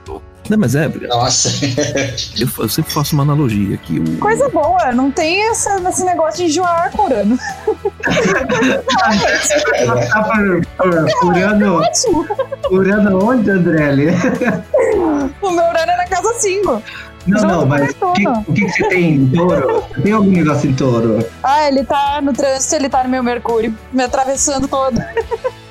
Não, 0.50 0.58
mas 0.58 0.76
é, 0.76 0.88
Nossa. 1.08 1.50
eu, 2.40 2.48
eu 2.60 2.70
sempre 2.70 2.92
faço 2.94 3.14
uma 3.16 3.24
analogia 3.24 3.76
aqui. 3.76 4.00
O, 4.00 4.18
Coisa 4.20 4.48
boa, 4.50 4.92
não 4.92 5.10
tem 5.12 5.50
essa- 5.50 5.80
esse 5.90 6.04
negócio 6.04 6.38
de 6.46 6.52
enjoar 6.52 6.92
Urano, 11.24 11.82
Ótimo. 11.82 12.26
Urano 12.72 13.30
onde, 13.30 13.50
Andrelli? 13.50 14.08
O 15.42 15.50
meu 15.52 15.66
Urano 15.66 15.92
é 15.92 15.98
na 15.98 16.08
casa 16.08 16.34
5. 16.40 16.84
Não, 17.28 17.40
Junto 17.40 17.52
não, 17.52 17.66
mas 17.66 17.96
o 18.00 18.14
que, 18.14 18.28
o 18.28 18.44
que 18.54 18.66
que 18.66 18.70
você 18.70 18.88
tem 18.88 19.16
em 19.16 19.28
touro? 19.30 19.84
Tem 20.04 20.12
algum 20.12 20.30
negócio 20.32 20.70
em 20.70 20.76
touro? 20.76 21.26
Ah, 21.42 21.68
ele 21.68 21.84
tá 21.84 22.20
no 22.22 22.32
trânsito, 22.34 22.76
ele 22.76 22.88
tá 22.88 23.04
no 23.04 23.10
meu 23.10 23.24
Mercúrio, 23.24 23.76
me 23.92 24.04
atravessando 24.04 24.68
todo. 24.68 25.02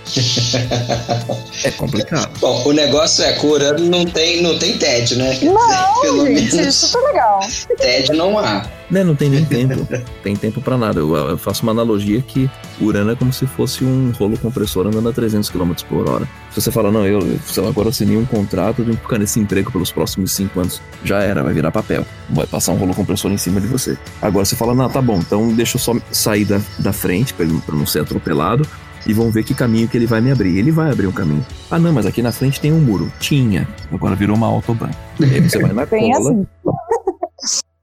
é 1.64 1.70
complicado. 1.72 2.38
Bom, 2.40 2.62
o 2.66 2.72
negócio 2.72 3.24
é 3.24 3.32
que 3.32 3.46
o 3.46 3.50
Urano 3.50 3.84
não 3.84 4.04
tem, 4.04 4.42
não 4.42 4.58
tem 4.58 4.76
TED, 4.76 5.16
né? 5.16 5.38
Não, 5.42 6.00
Pelo 6.02 6.26
gente, 6.26 6.54
menos 6.54 6.82
isso 6.82 6.92
tá 6.92 7.00
legal. 7.06 7.40
TED 7.78 8.12
não 8.12 8.38
há. 8.38 8.66
Né, 8.90 9.02
não 9.02 9.16
tem 9.16 9.30
nem 9.30 9.44
tempo. 9.44 9.88
tem 10.22 10.36
tempo 10.36 10.60
pra 10.60 10.76
nada. 10.76 11.00
Eu, 11.00 11.14
eu 11.14 11.38
faço 11.38 11.62
uma 11.62 11.72
analogia 11.72 12.20
que 12.20 12.50
Urano 12.80 13.12
é 13.12 13.16
como 13.16 13.32
se 13.32 13.46
fosse 13.46 13.82
um 13.82 14.12
rolo 14.12 14.36
compressor 14.38 14.86
andando 14.86 15.08
a 15.08 15.12
300 15.12 15.48
km 15.48 15.72
por 15.88 16.08
hora. 16.08 16.28
Se 16.50 16.60
você 16.60 16.70
fala, 16.70 16.92
não, 16.92 17.06
eu, 17.06 17.20
eu 17.56 17.68
agora 17.68 17.88
assinei 17.88 18.16
um 18.16 18.26
contrato, 18.26 18.80
eu 18.80 18.84
tenho 18.84 18.96
que 18.96 19.02
ficar 19.02 19.18
nesse 19.18 19.40
emprego 19.40 19.72
pelos 19.72 19.90
próximos 19.90 20.32
5 20.32 20.60
anos. 20.60 20.82
Já 21.02 21.22
era, 21.22 21.42
vai 21.42 21.54
virar 21.54 21.72
papel. 21.72 22.06
Vai 22.30 22.46
passar 22.46 22.72
um 22.72 22.76
rolo 22.76 22.94
compressor 22.94 23.32
em 23.32 23.38
cima 23.38 23.60
de 23.60 23.66
você. 23.66 23.96
Agora 24.20 24.44
você 24.44 24.54
fala, 24.54 24.74
não, 24.74 24.88
tá 24.88 25.00
bom, 25.00 25.18
então 25.18 25.52
deixa 25.54 25.76
eu 25.76 25.80
só 25.80 25.96
sair 26.12 26.44
da, 26.44 26.60
da 26.78 26.92
frente 26.92 27.32
pra 27.32 27.46
não 27.46 27.86
ser 27.86 28.00
atropelado. 28.00 28.66
E 29.06 29.12
vão 29.12 29.30
ver 29.30 29.44
que 29.44 29.54
caminho 29.54 29.88
que 29.88 29.96
ele 29.96 30.06
vai 30.06 30.20
me 30.20 30.30
abrir. 30.30 30.56
Ele 30.58 30.70
vai 30.70 30.90
abrir 30.90 31.06
um 31.06 31.12
caminho. 31.12 31.44
Ah, 31.70 31.78
não, 31.78 31.92
mas 31.92 32.06
aqui 32.06 32.22
na 32.22 32.32
frente 32.32 32.60
tem 32.60 32.72
um 32.72 32.80
muro. 32.80 33.12
Tinha. 33.20 33.68
Agora 33.92 34.14
virou 34.14 34.36
uma 34.36 34.46
autobahn. 34.46 34.90
E 35.20 35.24
aí 35.24 35.40
você 35.40 35.58
vai 35.58 35.72
na 35.72 35.86
cola. 35.86 36.18
assim. 36.18 36.46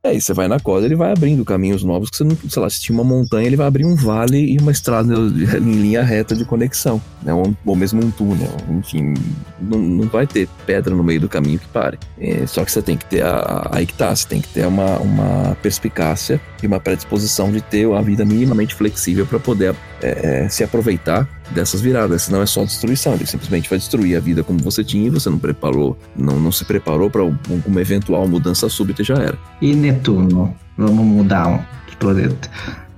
É, 0.03 0.15
e 0.15 0.19
você 0.19 0.33
vai 0.33 0.47
na 0.47 0.59
corda, 0.59 0.87
ele 0.87 0.95
vai 0.95 1.11
abrindo 1.11 1.45
caminhos 1.45 1.83
novos 1.83 2.09
que 2.09 2.17
você 2.17 2.23
não, 2.23 2.35
sei 2.35 2.59
lá, 2.59 2.67
se 2.67 2.81
tinha 2.81 2.97
uma 2.97 3.03
montanha, 3.03 3.45
ele 3.45 3.55
vai 3.55 3.67
abrir 3.67 3.85
um 3.85 3.95
vale 3.95 4.51
e 4.51 4.57
uma 4.57 4.71
estrada 4.71 5.13
em 5.13 5.73
linha 5.73 6.01
reta 6.01 6.35
de 6.35 6.43
conexão, 6.43 6.99
né? 7.21 7.31
Ou, 7.31 7.55
ou 7.63 7.75
mesmo 7.75 8.03
um 8.03 8.09
túnel, 8.09 8.49
enfim, 8.71 9.13
não, 9.59 9.77
não 9.77 10.07
vai 10.07 10.25
ter 10.25 10.49
pedra 10.65 10.95
no 10.95 11.03
meio 11.03 11.21
do 11.21 11.29
caminho 11.29 11.59
que 11.59 11.67
pare. 11.67 11.99
É, 12.19 12.47
só 12.47 12.65
que 12.65 12.71
você 12.71 12.81
tem 12.81 12.97
que 12.97 13.05
ter 13.05 13.23
a, 13.23 13.69
aí 13.71 13.85
que 13.85 13.93
tá, 13.93 14.15
você 14.15 14.27
tem 14.27 14.41
que 14.41 14.47
ter 14.47 14.65
uma, 14.65 14.97
uma 14.97 15.55
perspicácia 15.61 16.41
e 16.63 16.65
uma 16.65 16.79
predisposição 16.79 17.51
de 17.51 17.61
ter 17.61 17.87
a 17.93 18.01
vida 18.01 18.25
minimamente 18.25 18.73
flexível 18.73 19.27
para 19.27 19.39
poder 19.39 19.75
é, 20.01 20.45
é, 20.45 20.49
se 20.49 20.63
aproveitar 20.63 21.29
dessas 21.53 21.81
viradas, 21.81 22.23
senão 22.23 22.41
é 22.41 22.45
só 22.45 22.63
destruição. 22.63 23.13
Ele 23.13 23.25
simplesmente 23.25 23.69
vai 23.69 23.77
destruir 23.79 24.15
a 24.17 24.19
vida 24.19 24.43
como 24.43 24.59
você 24.59 24.83
tinha 24.83 25.07
e 25.07 25.09
você 25.09 25.29
não 25.29 25.37
preparou, 25.39 25.97
não, 26.15 26.39
não 26.39 26.51
se 26.51 26.65
preparou 26.65 27.09
para 27.09 27.23
uma 27.23 27.81
eventual 27.81 28.27
mudança 28.27 28.67
súbita 28.69 29.01
e 29.01 29.05
já 29.05 29.15
era. 29.15 29.37
E 29.61 29.73
Netuno? 29.73 30.55
Vamos 30.77 31.05
mudar 31.05 31.47
um 31.47 31.57
de 31.89 31.95
planeta. 31.97 32.49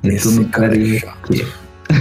Netuno 0.01 0.41
Esse 0.41 0.49
cara 0.49 0.78
é 0.78 0.99
chato. 0.99 1.34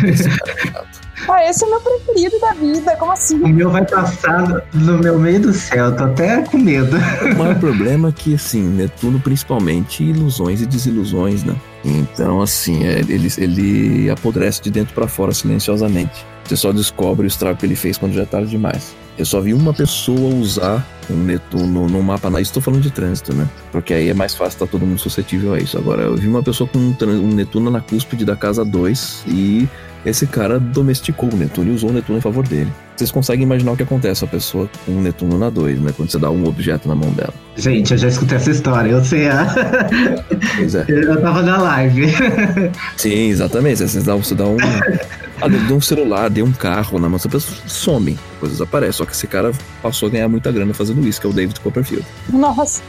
Esse 0.06 0.28
cara 0.28 0.52
é 0.52 0.66
chato. 0.66 1.02
Ah, 1.28 1.48
esse 1.48 1.62
é 1.62 1.66
o 1.68 1.70
meu 1.70 1.80
preferido 1.80 2.40
da 2.40 2.52
vida, 2.52 2.96
como 2.96 3.12
assim? 3.12 3.36
O 3.40 3.48
meu 3.48 3.70
vai 3.70 3.86
passar 3.86 4.60
no- 4.74 4.98
meu 4.98 5.20
meio 5.20 5.38
do 5.38 5.52
céu, 5.52 5.94
tô 5.94 6.02
até 6.02 6.42
com 6.42 6.58
medo. 6.58 6.96
O 6.96 7.38
maior 7.38 7.54
problema 7.60 8.08
é 8.08 8.12
que, 8.12 8.34
assim, 8.34 8.60
Netuno 8.60 9.20
principalmente 9.20 10.02
ilusões 10.02 10.60
e 10.60 10.66
desilusões, 10.66 11.44
né? 11.44 11.54
Então, 11.84 12.42
assim, 12.42 12.84
é, 12.84 12.98
ele, 13.08 13.28
ele 13.38 14.10
apodrece 14.10 14.60
de 14.62 14.70
dentro 14.72 14.92
pra 14.94 15.06
fora 15.06 15.32
silenciosamente. 15.32 16.26
Você 16.52 16.56
só 16.58 16.70
descobre 16.70 17.24
o 17.24 17.28
estrago 17.28 17.56
que 17.58 17.64
ele 17.64 17.74
fez 17.74 17.96
quando 17.96 18.12
já 18.12 18.22
é 18.22 18.26
tarde 18.26 18.50
demais. 18.50 18.94
Eu 19.16 19.24
só 19.24 19.40
vi 19.40 19.54
uma 19.54 19.72
pessoa 19.72 20.34
usar 20.34 20.86
um 21.08 21.14
Netuno 21.16 21.88
no 21.88 22.02
mapa. 22.02 22.28
Isso 22.32 22.40
estou 22.50 22.62
falando 22.62 22.82
de 22.82 22.90
trânsito, 22.90 23.34
né? 23.34 23.48
Porque 23.70 23.94
aí 23.94 24.10
é 24.10 24.14
mais 24.14 24.34
fácil 24.34 24.56
estar 24.56 24.66
todo 24.66 24.84
mundo 24.86 24.98
suscetível 24.98 25.54
a 25.54 25.58
isso. 25.58 25.78
Agora, 25.78 26.02
eu 26.02 26.14
vi 26.14 26.28
uma 26.28 26.42
pessoa 26.42 26.68
com 26.68 26.78
um, 26.78 26.94
um 27.06 27.28
Netuno 27.34 27.70
na 27.70 27.80
cúspide 27.80 28.26
da 28.26 28.36
casa 28.36 28.66
2 28.66 29.24
e 29.28 29.66
esse 30.04 30.26
cara 30.26 30.60
domesticou 30.60 31.30
o 31.32 31.36
Netuno 31.36 31.70
e 31.70 31.74
usou 31.74 31.88
o 31.88 31.92
Netuno 31.94 32.18
em 32.18 32.20
favor 32.20 32.46
dele. 32.46 32.70
Vocês 32.96 33.10
conseguem 33.10 33.44
imaginar 33.44 33.72
o 33.72 33.76
que 33.76 33.82
acontece 33.82 34.22
a 34.22 34.28
pessoa 34.28 34.68
com 34.84 34.92
um 34.92 35.00
Netuno 35.00 35.38
na 35.38 35.48
2, 35.48 35.80
né? 35.80 35.90
Quando 35.96 36.10
você 36.10 36.18
dá 36.18 36.30
um 36.30 36.46
objeto 36.46 36.86
na 36.86 36.94
mão 36.94 37.10
dela. 37.12 37.32
Gente, 37.56 37.92
eu 37.92 37.98
já 37.98 38.08
escutei 38.08 38.36
essa 38.36 38.50
história, 38.50 38.90
eu 38.90 39.02
sei. 39.02 39.26
a- 39.28 39.46
Pois 40.56 40.74
é. 40.74 40.84
Eu 40.88 41.18
tava 41.22 41.40
na 41.42 41.56
live. 41.62 42.08
Sim, 42.98 43.30
exatamente. 43.30 43.78
Você 43.88 44.00
dá, 44.02 44.14
você 44.16 44.34
dá 44.34 44.44
um. 44.44 44.56
Ah, 45.42 45.48
deu 45.48 45.76
um 45.76 45.80
celular, 45.80 46.30
deu 46.30 46.44
um 46.44 46.52
carro 46.52 47.00
na 47.00 47.08
mão, 47.08 47.16
essa 47.16 47.28
pessoa 47.28 47.56
some, 47.66 48.16
coisas 48.38 48.60
aparecem. 48.60 48.92
Só 48.92 49.04
que 49.04 49.12
esse 49.12 49.26
cara 49.26 49.52
passou 49.82 50.08
a 50.08 50.12
ganhar 50.12 50.28
muita 50.28 50.52
grana 50.52 50.72
fazendo 50.72 51.06
isso, 51.06 51.20
que 51.20 51.26
é 51.26 51.30
o 51.30 51.32
David 51.32 51.58
Copperfield. 51.60 52.06
Nossa, 52.30 52.80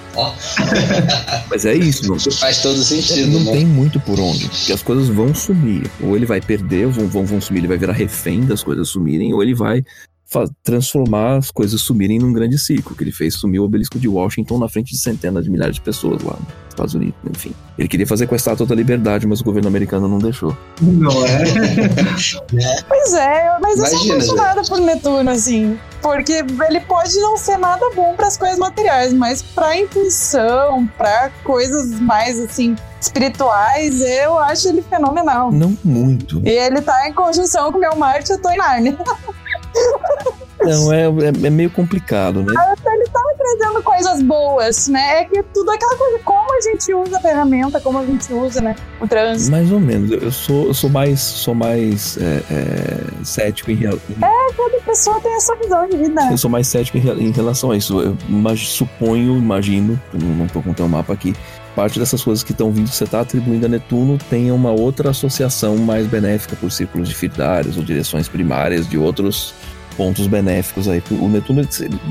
Mas 1.50 1.66
é 1.66 1.74
isso, 1.74 2.08
não, 2.08 2.16
isso 2.16 2.32
faz 2.38 2.62
todo 2.62 2.78
sentido, 2.84 3.32
não 3.32 3.46
né? 3.46 3.52
tem 3.54 3.66
muito 3.66 4.00
por 4.00 4.20
onde. 4.20 4.48
Porque 4.48 4.72
as 4.72 4.84
coisas 4.84 5.08
vão 5.08 5.34
sumir. 5.34 5.90
Ou 6.00 6.16
ele 6.16 6.28
vai 6.28 6.40
perder, 6.40 6.88
vão, 6.88 7.08
vão, 7.08 7.26
vão 7.26 7.42
sumir, 7.42 7.62
ele 7.62 7.68
vai 7.68 7.78
virar 7.78 7.94
refém 7.94 8.42
das 8.42 8.62
coisas 8.62 8.90
sumirem, 8.90 9.34
ou 9.34 9.42
ele 9.42 9.56
vai 9.56 9.84
transformar 10.64 11.38
as 11.38 11.52
coisas 11.52 11.82
sumirem 11.82 12.20
num 12.20 12.34
grande 12.34 12.58
ciclo, 12.58 12.96
que 12.96 13.04
ele 13.04 13.12
fez 13.12 13.36
sumir 13.36 13.60
o 13.60 13.66
obelisco 13.66 14.00
de 14.00 14.08
Washington 14.08 14.60
na 14.60 14.68
frente 14.68 14.92
de 14.92 15.00
centenas 15.00 15.44
de 15.44 15.52
milhares 15.52 15.76
de 15.76 15.82
pessoas 15.82 16.22
lá 16.24 16.34
nos 16.34 16.70
Estados 16.70 16.94
Unidos, 16.94 17.16
enfim. 17.30 17.52
Ele 17.78 17.88
queria 17.88 18.06
fazer 18.06 18.28
com 18.28 18.36
a 18.36 18.38
Estátua 18.38 18.66
da 18.66 18.76
Liberdade, 18.76 19.26
mas 19.28 19.42
o 19.42 19.44
governo 19.44 19.68
americano 19.68 20.08
não 20.08 20.20
deixou. 20.20 20.56
Não 20.82 21.12
é? 21.26 21.44
Pois 22.88 23.14
é, 23.14 23.58
mas 23.62 23.80
eu 23.80 23.86
sou 23.86 24.06
Imagina, 24.06 24.16
apaixonada 24.16 24.62
por 24.64 24.80
Netuno, 24.80 25.30
assim. 25.30 25.78
Porque 26.02 26.44
ele 26.68 26.80
pode 26.82 27.16
não 27.20 27.38
ser 27.38 27.58
nada 27.58 27.90
bom 27.96 28.14
para 28.16 28.28
as 28.28 28.38
coisas 28.38 28.58
materiais, 28.58 29.14
mas 29.14 29.42
pra 29.42 29.78
intuição, 29.78 30.88
pra 30.98 31.32
coisas 31.44 32.00
mais, 32.00 32.40
assim, 32.40 32.76
espirituais, 33.02 34.02
eu 34.02 34.38
acho 34.38 34.70
ele 34.70 34.82
fenomenal. 34.82 35.52
Não 35.52 35.78
muito. 35.84 36.42
E 36.46 36.50
ele 36.50 36.82
tá 36.82 37.08
em 37.08 37.14
conjunção 37.14 37.72
com 37.72 37.78
o 37.78 37.82
meu 37.82 37.96
Marte, 37.96 38.32
eu 38.32 38.42
tô 38.42 38.50
em 38.50 38.58
Narnia. 38.58 38.98
Não, 40.62 40.94
é, 40.94 41.02
é, 41.04 41.48
é 41.48 41.50
meio 41.50 41.70
complicado, 41.70 42.42
né? 42.42 42.54
Ele 42.86 43.04
tá 43.10 43.20
trazendo 43.38 43.84
coisas 43.84 44.22
boas, 44.22 44.88
né? 44.88 45.20
É 45.22 45.26
que 45.26 45.44
tudo 45.54 45.70
aquela 45.72 45.98
coisa, 45.98 46.20
como 46.24 46.54
a 46.58 46.62
gente 46.62 46.94
usa 46.94 47.18
a 47.18 47.20
ferramenta, 47.20 47.82
como 47.82 47.98
a 47.98 48.06
gente 48.06 48.32
usa, 48.34 48.62
né? 48.62 48.74
O 49.02 49.06
trânsito. 49.08 49.52
Mais 49.52 49.70
ou 49.72 49.80
menos. 49.80 50.10
Eu 50.12 50.32
sou, 50.32 50.68
eu 50.68 50.74
sou 50.74 50.90
mais, 50.90 51.20
sou 51.20 51.54
mais 51.54 52.18
é, 52.18 52.42
é, 52.50 53.24
cético 53.26 53.72
em, 53.72 53.76
rel- 53.76 54.00
em- 54.10 54.54
Toda 54.56 54.78
pessoa 54.86 55.20
tem 55.20 55.36
a 55.36 55.40
sua 55.42 55.56
visão 55.58 55.86
de 55.90 55.98
vida. 55.98 56.22
Eu 56.32 56.38
sou 56.38 56.50
mais 56.50 56.68
cético 56.68 56.98
em, 56.98 57.02
em 57.28 57.32
relação 57.32 57.72
a 57.72 57.76
isso. 57.76 58.00
Eu 58.00 58.16
imag- 58.30 58.58
suponho, 58.58 59.36
imagino, 59.38 60.00
não 60.14 60.30
não 60.30 60.48
tô 60.48 60.62
com 60.62 60.70
o 60.70 60.74
teu 60.74 60.88
mapa 60.88 61.12
aqui, 61.12 61.36
parte 61.76 62.00
dessas 62.00 62.24
coisas 62.24 62.44
que 62.44 62.52
estão 62.52 62.72
vindo, 62.72 62.90
que 62.90 62.96
você 62.96 63.04
está 63.04 63.22
atribuindo 63.22 63.66
a 63.66 63.70
Netuno, 63.70 64.18
tenha 64.30 64.54
uma 64.54 64.72
outra 64.72 65.10
associação 65.10 65.78
mais 65.78 66.08
benéfica 66.08 66.56
por 66.56 66.72
círculos 66.72 67.10
difiridários 67.10 67.78
ou 67.78 67.84
direções 67.84 68.28
primárias 68.28 68.88
de 68.88 68.98
outros 68.98 69.54
pontos 69.96 70.26
benéficos 70.28 70.88
aí. 70.88 71.04
O 71.12 71.28
Netuno 71.28 71.68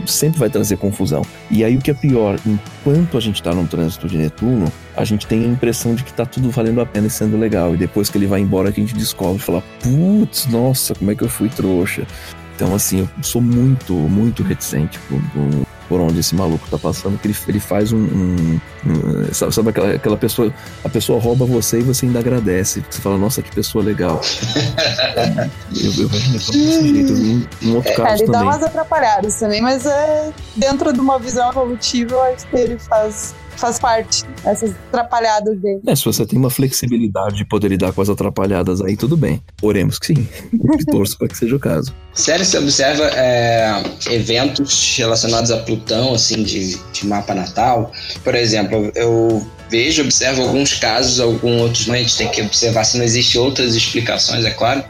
sempre 0.07 0.39
vai 0.39 0.49
trazer 0.49 0.77
confusão. 0.77 1.23
E 1.51 1.65
aí 1.65 1.77
o 1.77 1.81
que 1.81 1.91
é 1.91 1.95
pior, 1.95 2.39
enquanto 2.47 3.17
a 3.17 3.21
gente 3.21 3.37
está 3.37 3.53
num 3.53 3.67
trânsito 3.67 4.07
de 4.09 4.17
Netuno, 4.17 4.71
a 4.97 5.05
gente 5.05 5.27
tem 5.27 5.45
a 5.45 5.49
impressão 5.49 5.95
de 5.95 6.05
que 6.05 6.13
tá 6.13 6.25
tudo 6.25 6.51
valendo 6.51 6.81
a 6.81 6.87
pena 6.87 7.07
e 7.09 7.11
sendo 7.11 7.37
legal. 7.37 7.75
E 7.75 7.77
depois 7.77 8.09
que 8.09 8.19
ele 8.19 8.27
vai 8.27 8.41
embora, 8.41 8.69
a 8.69 8.73
gente 8.73 8.95
descobre 8.95 9.37
e 9.43 9.45
fala, 9.45 9.63
putz, 9.83 10.47
nossa, 10.47 10.95
como 10.95 11.11
é 11.11 11.15
que 11.15 11.23
eu 11.23 11.29
fui 11.29 11.49
trouxa. 11.49 12.07
Então, 12.55 12.75
assim, 12.75 13.01
eu 13.01 13.09
sou 13.23 13.41
muito, 13.43 13.93
muito 13.95 14.43
reticente 14.43 14.99
por, 15.09 15.21
por- 15.31 15.67
por 15.93 16.01
onde 16.01 16.21
esse 16.21 16.35
maluco 16.35 16.67
tá 16.71 16.79
passando, 16.79 17.19
que 17.19 17.29
ele, 17.29 17.37
ele 17.49 17.61
faz 17.61 17.93
um. 17.93 17.99
um- 17.99 18.61
um- 18.87 19.35
sabe 19.35 19.53
sabe 19.55 19.69
aquela, 19.69 19.93
aquela 19.93 20.17
pessoa. 20.17 20.51
A 20.83 20.89
pessoa 20.89 21.21
rouba 21.21 21.45
você 21.45 21.81
e 21.81 21.83
você 21.83 22.07
ainda 22.07 22.19
agradece. 22.19 22.83
Você 22.89 23.03
fala, 23.03 23.19
nossa, 23.19 23.43
que 23.43 23.55
pessoa 23.55 23.85
legal. 23.85 24.19
eu, 25.77 26.03
eu 26.03 26.09
Netuno 26.09 26.39
desse 26.39 26.89
jeito. 26.95 27.13
Um, 27.13 27.47
um 27.69 27.75
outro 27.77 27.93
É, 27.93 27.95
caso 27.95 28.23
ele 28.23 28.27
dá 28.33 28.39
também. 28.39 28.49
umas 28.49 28.63
atrapalhadas 28.63 29.35
também, 29.37 29.61
mas 29.61 29.85
é 29.85 30.31
dentro 30.57 30.95
de 30.95 31.01
uma 31.01 31.19
visão 31.19 31.51
evolutiva, 31.51 32.15
eu 32.15 32.23
acho 32.23 32.47
que 32.47 32.57
ele 32.57 32.79
faz, 32.79 33.35
faz 33.57 33.79
parte 33.79 34.25
dessas 34.45 34.71
atrapalhadas 34.89 35.59
dele. 35.61 35.81
É, 35.87 35.95
se 35.95 36.05
você 36.05 36.27
tem 36.27 36.39
uma 36.39 36.51
flexibilidade 36.51 37.37
de 37.37 37.45
poder 37.45 37.69
lidar 37.69 37.93
com 37.93 38.03
as 38.03 38.09
atrapalhadas 38.09 38.81
aí, 38.81 38.97
tudo 38.97 39.17
bem. 39.17 39.41
Oremos 39.63 39.99
que 39.99 40.07
sim. 40.07 40.29
E 40.53 40.85
torço 40.85 41.19
para 41.19 41.29
que 41.29 41.37
seja 41.37 41.57
o 41.57 41.61
caso. 41.61 41.95
Sério, 42.15 42.45
você 42.45 42.59
observa 42.59 43.05
é, 43.15 43.83
eventos 44.11 44.97
relacionados 44.99 45.51
a 45.51 45.59
Plutão, 45.59 46.15
assim, 46.15 46.43
de, 46.43 46.77
de 46.93 47.07
mapa 47.07 47.35
natal. 47.35 47.93
Por 48.23 48.35
exemplo, 48.35 48.93
eu 48.95 49.47
vejo, 49.71 50.03
observo 50.03 50.43
alguns 50.43 50.75
casos, 50.75 51.19
alguns 51.19 51.61
outros 51.61 51.87
não, 51.87 51.95
a 51.95 51.99
gente 51.99 52.17
tem 52.17 52.29
que 52.29 52.43
observar 52.43 52.85
se 52.85 52.99
não 52.99 53.05
existe 53.05 53.39
outras 53.39 53.75
explicações, 53.75 54.45
é 54.45 54.51
claro. 54.51 54.85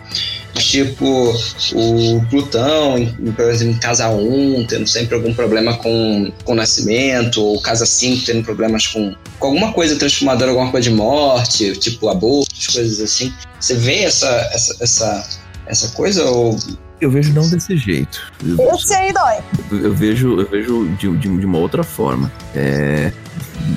Tipo, 0.54 1.34
o 1.74 2.24
Plutão, 2.28 2.98
em, 2.98 3.06
por 3.32 3.44
exemplo, 3.46 3.74
em 3.74 3.78
casa 3.78 4.08
1, 4.08 4.66
tendo 4.66 4.86
sempre 4.86 5.14
algum 5.14 5.32
problema 5.32 5.74
com, 5.78 6.30
com 6.44 6.52
o 6.52 6.54
nascimento, 6.54 7.42
ou 7.42 7.60
casa 7.60 7.86
5 7.86 8.24
tendo 8.26 8.44
problemas 8.44 8.86
com, 8.86 9.14
com 9.38 9.46
alguma 9.46 9.72
coisa 9.72 9.96
transformadora, 9.96 10.50
alguma 10.50 10.70
coisa 10.70 10.90
de 10.90 10.94
morte, 10.94 11.72
tipo 11.78 12.08
abortos, 12.08 12.66
coisas 12.68 13.00
assim. 13.00 13.32
Você 13.58 13.74
vê 13.74 14.00
essa, 14.04 14.28
essa, 14.52 14.76
essa, 14.80 15.28
essa 15.66 15.88
coisa 15.90 16.24
ou 16.24 16.56
Eu 17.00 17.10
vejo 17.10 17.32
não 17.32 17.48
desse 17.48 17.76
jeito. 17.78 18.20
Eu- 18.46 18.74
Esse 18.74 18.92
aí 18.94 19.12
dói. 19.12 19.38
eu 19.72 19.94
vejo, 19.94 20.38
eu 20.40 20.48
vejo 20.48 20.88
de, 20.98 21.16
de, 21.16 21.38
de 21.38 21.46
uma 21.46 21.58
outra 21.58 21.82
forma. 21.82 22.30
É, 22.54 23.10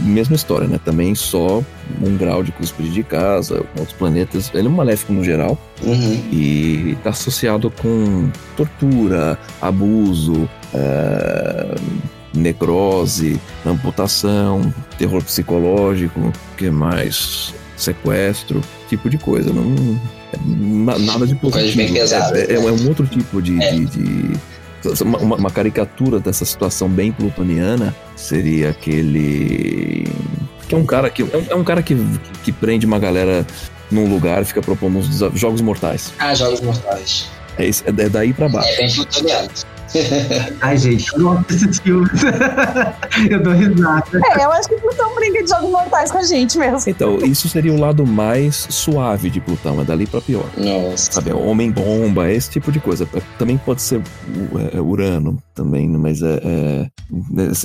mesma 0.03 0.35
história, 0.35 0.67
né? 0.67 0.79
Também 0.83 1.13
só 1.15 1.61
um 2.01 2.17
grau 2.17 2.43
de 2.43 2.51
cúspide 2.51 2.89
de 2.91 3.03
casa, 3.03 3.63
com 3.73 3.79
outros 3.79 3.97
planetas. 3.97 4.51
Ele 4.53 4.67
é 4.67 4.69
um 4.69 4.73
maléfico 4.73 5.13
no 5.13 5.23
geral 5.23 5.57
Uhum. 5.83 6.13
e 6.31 6.95
está 6.97 7.11
associado 7.11 7.69
com 7.71 8.29
tortura, 8.57 9.37
abuso, 9.61 10.49
é, 10.73 11.75
necrose, 12.33 13.39
amputação, 13.65 14.73
terror 14.97 15.23
psicológico, 15.23 16.19
o 16.19 16.33
que 16.57 16.69
mais? 16.69 17.53
Sequestro, 17.77 18.61
tipo 18.87 19.09
de 19.09 19.17
coisa. 19.17 19.51
Não, 19.51 19.99
é 20.33 20.37
na- 20.47 20.97
nada 20.97 21.27
de 21.27 21.35
positivo. 21.35 21.81
É, 21.97 22.53
é- 22.53 22.55
é 22.55 22.59
um 22.71 22.87
outro 22.87 23.05
tipo 23.05 23.41
de- 23.41 23.61
É. 23.61 23.71
de- 23.73 23.85
de 23.85 24.31
uma, 25.03 25.17
uma- 25.19 25.35
caricatura 25.51 26.19
dessa 26.19 26.45
situação 26.45 26.87
bem 26.89 27.11
plutoniana 27.11 27.95
seria 28.15 28.69
aquele 28.69 30.07
que 30.67 30.73
é 30.75 30.77
um 30.77 30.85
cara 30.85 31.09
que 31.09 31.21
é 31.21 31.25
um, 31.25 31.45
é 31.51 31.55
cara 31.63 31.81
que, 31.83 31.95
que 32.43 32.51
prende 32.51 32.85
uma 32.85 32.97
galera 32.99 33.45
num 33.91 34.07
lugar 34.09 34.41
e 34.41 34.45
fica 34.45 34.61
propondo 34.61 34.97
uns 34.97 35.19
jogos 35.39 35.61
mortais. 35.61 36.11
Ah, 36.17 36.33
Jogos 36.33 36.59
Mortais. 36.61 37.29
É, 37.57 37.67
esse- 37.67 37.83
é 37.87 37.91
daí 38.09 38.33
pra 38.33 38.49
baixo. 38.49 38.69
É 38.69 38.77
bem 38.77 38.91
plutoniano. 38.93 39.49
Ai, 40.61 40.77
gente, 40.77 41.11
eu 41.13 41.21
gosto 41.23 41.47
desses 41.53 41.79
filmes. 41.79 42.09
eu 43.29 43.41
dou 43.41 43.53
risada. 43.53 44.19
É, 44.37 44.45
eu 44.45 44.51
acho 44.51 44.69
que 44.69 44.75
o 44.75 44.81
Plutão 44.81 45.13
brinca 45.15 45.43
de 45.43 45.49
jogos 45.49 45.69
mortais 45.69 46.11
com 46.11 46.17
a 46.17 46.23
gente 46.23 46.57
mesmo. 46.57 46.79
Então, 46.87 47.17
isso 47.19 47.47
seria 47.49 47.73
o 47.73 47.79
lado 47.79 48.05
mais 48.05 48.67
suave 48.69 49.29
de 49.29 49.39
Plutão, 49.39 49.81
é 49.81 49.83
dali 49.83 50.05
pra 50.05 50.21
pior. 50.21 50.45
Nossa. 50.57 51.13
Sabe, 51.13 51.33
homem-bomba, 51.33 52.31
esse 52.31 52.49
tipo 52.49 52.71
de 52.71 52.79
coisa. 52.79 53.07
Também 53.37 53.57
pode 53.57 53.81
ser 53.81 54.01
é, 54.73 54.77
é, 54.77 54.81
Urano, 54.81 55.37
também, 55.53 55.87
mas 55.89 56.21
é, 56.21 56.39
é- 56.43 56.87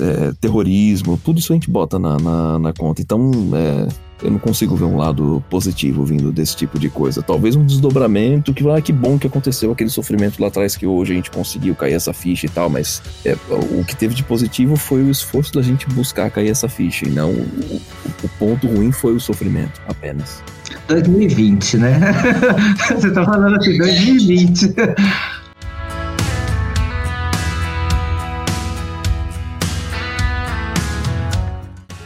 é 0.01 0.33
terrorismo, 0.41 1.19
tudo 1.25 1.39
isso 1.39 1.53
a 1.53 1.57
gente 1.57 1.71
bota 1.71 1.99
na, 1.99 2.17
na, 2.19 2.59
na 2.59 2.73
conta. 2.73 3.03
Então, 3.03 3.31
é, 3.55 3.89
eu 4.23 4.31
não 4.31 4.39
consigo 4.39 4.77
ver 4.77 4.85
um 4.85 4.97
lado 4.97 5.43
positivo 5.49 6.05
vindo 6.05 6.31
desse 6.33 6.55
tipo 6.57 6.79
de 6.79 6.89
coisa. 6.89 7.23
Talvez 7.23 7.57
um 7.57 7.65
desdobramento 7.65 8.53
que, 8.55 8.69
ah, 8.69 8.81
que 8.81 8.93
bom 8.93 9.19
que 9.19 9.27
aconteceu 9.27 9.73
aquele 9.73 9.91
sofrimento 9.91 10.41
lá 10.41 10.49
atrás 10.49 10.77
que 10.77 10.87
hoje 10.87 11.13
a 11.13 11.17
gente 11.17 11.31
conseguiu 11.31 11.75
cair 11.75 11.95
essa 11.95 12.13
ficha 12.13 12.47
e 12.47 12.49
tal, 12.49 12.69
mas 12.69 13.03
é, 13.25 13.37
o 13.79 13.85
que 13.85 13.97
teve 13.97 14.15
de 14.15 14.23
positivo 14.23 14.77
foi 14.77 15.03
o 15.03 15.11
esforço 15.11 15.53
da 15.55 15.63
gente 15.63 15.87
buscar 15.89 16.31
cair 16.31 16.51
essa 16.51 16.69
ficha, 16.69 17.07
e 17.07 17.11
não 17.11 17.31
o, 17.31 17.81
o- 18.25 18.29
ponto 18.39 18.67
ruim 18.67 18.93
foi 18.93 19.15
o 19.15 19.21
sofrimento 19.21 19.81
apenas. 19.89 20.43
2020, 20.89 21.77
né? 21.79 22.01
Você 22.89 23.11
tá 23.11 23.25
falando 23.25 23.57
assim, 23.57 23.77
2020. 23.77 24.75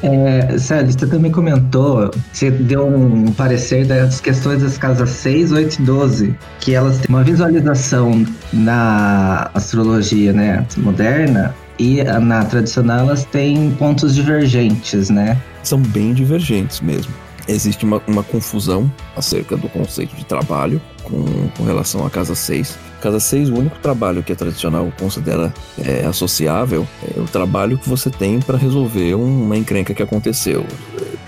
É, 0.05 0.57
você 0.57 1.07
também 1.07 1.31
comentou, 1.31 2.11
você 2.33 2.51
deu 2.51 2.87
um 2.87 3.33
parecer 3.33 3.87
das 3.87 4.21
questões 4.21 4.63
das 4.63 4.77
casas 4.77 5.09
6, 5.11 5.53
8 5.53 5.75
e 5.81 5.83
12, 5.83 6.35
que 6.61 6.75
elas 6.75 6.99
têm 6.99 7.07
uma 7.09 7.25
visualização 7.25 8.25
na 8.53 9.51
astrologia 9.55 10.33
né, 10.33 10.67
moderna 10.77 11.55
e 11.79 12.05
na 12.05 12.45
tradicional 12.45 13.01
elas 13.01 13.25
têm 13.25 13.71
pontos 13.73 14.15
divergentes, 14.15 15.09
né? 15.09 15.39
são 15.65 15.81
bem 15.81 16.13
divergentes 16.13 16.81
mesmo. 16.81 17.13
Existe 17.47 17.85
uma, 17.85 18.01
uma 18.07 18.23
confusão 18.23 18.91
acerca 19.17 19.57
do 19.57 19.69
conceito 19.69 20.17
de 20.17 20.25
trabalho 20.25 20.81
com, 21.03 21.25
com 21.57 21.65
relação 21.65 22.07
à 22.07 22.11
casa 22.11 22.35
6. 22.35 22.79
Casa 23.03 23.21
6, 23.21 23.51
o 23.51 23.59
único 23.59 23.79
trabalho 23.81 24.23
que 24.23 24.33
a 24.33 24.37
tradicional 24.37 24.91
considera 24.99 25.53
é, 25.79 26.07
associável 26.07 26.87
é 27.15 27.21
o 27.21 27.25
trabalho 27.25 27.77
que 27.77 27.89
você 27.89 28.09
tem 28.09 28.41
para 28.41 28.57
resolver 28.57 29.15
uma 29.15 29.57
encrenca 29.57 29.93
que 29.93 30.03
aconteceu. 30.03 30.65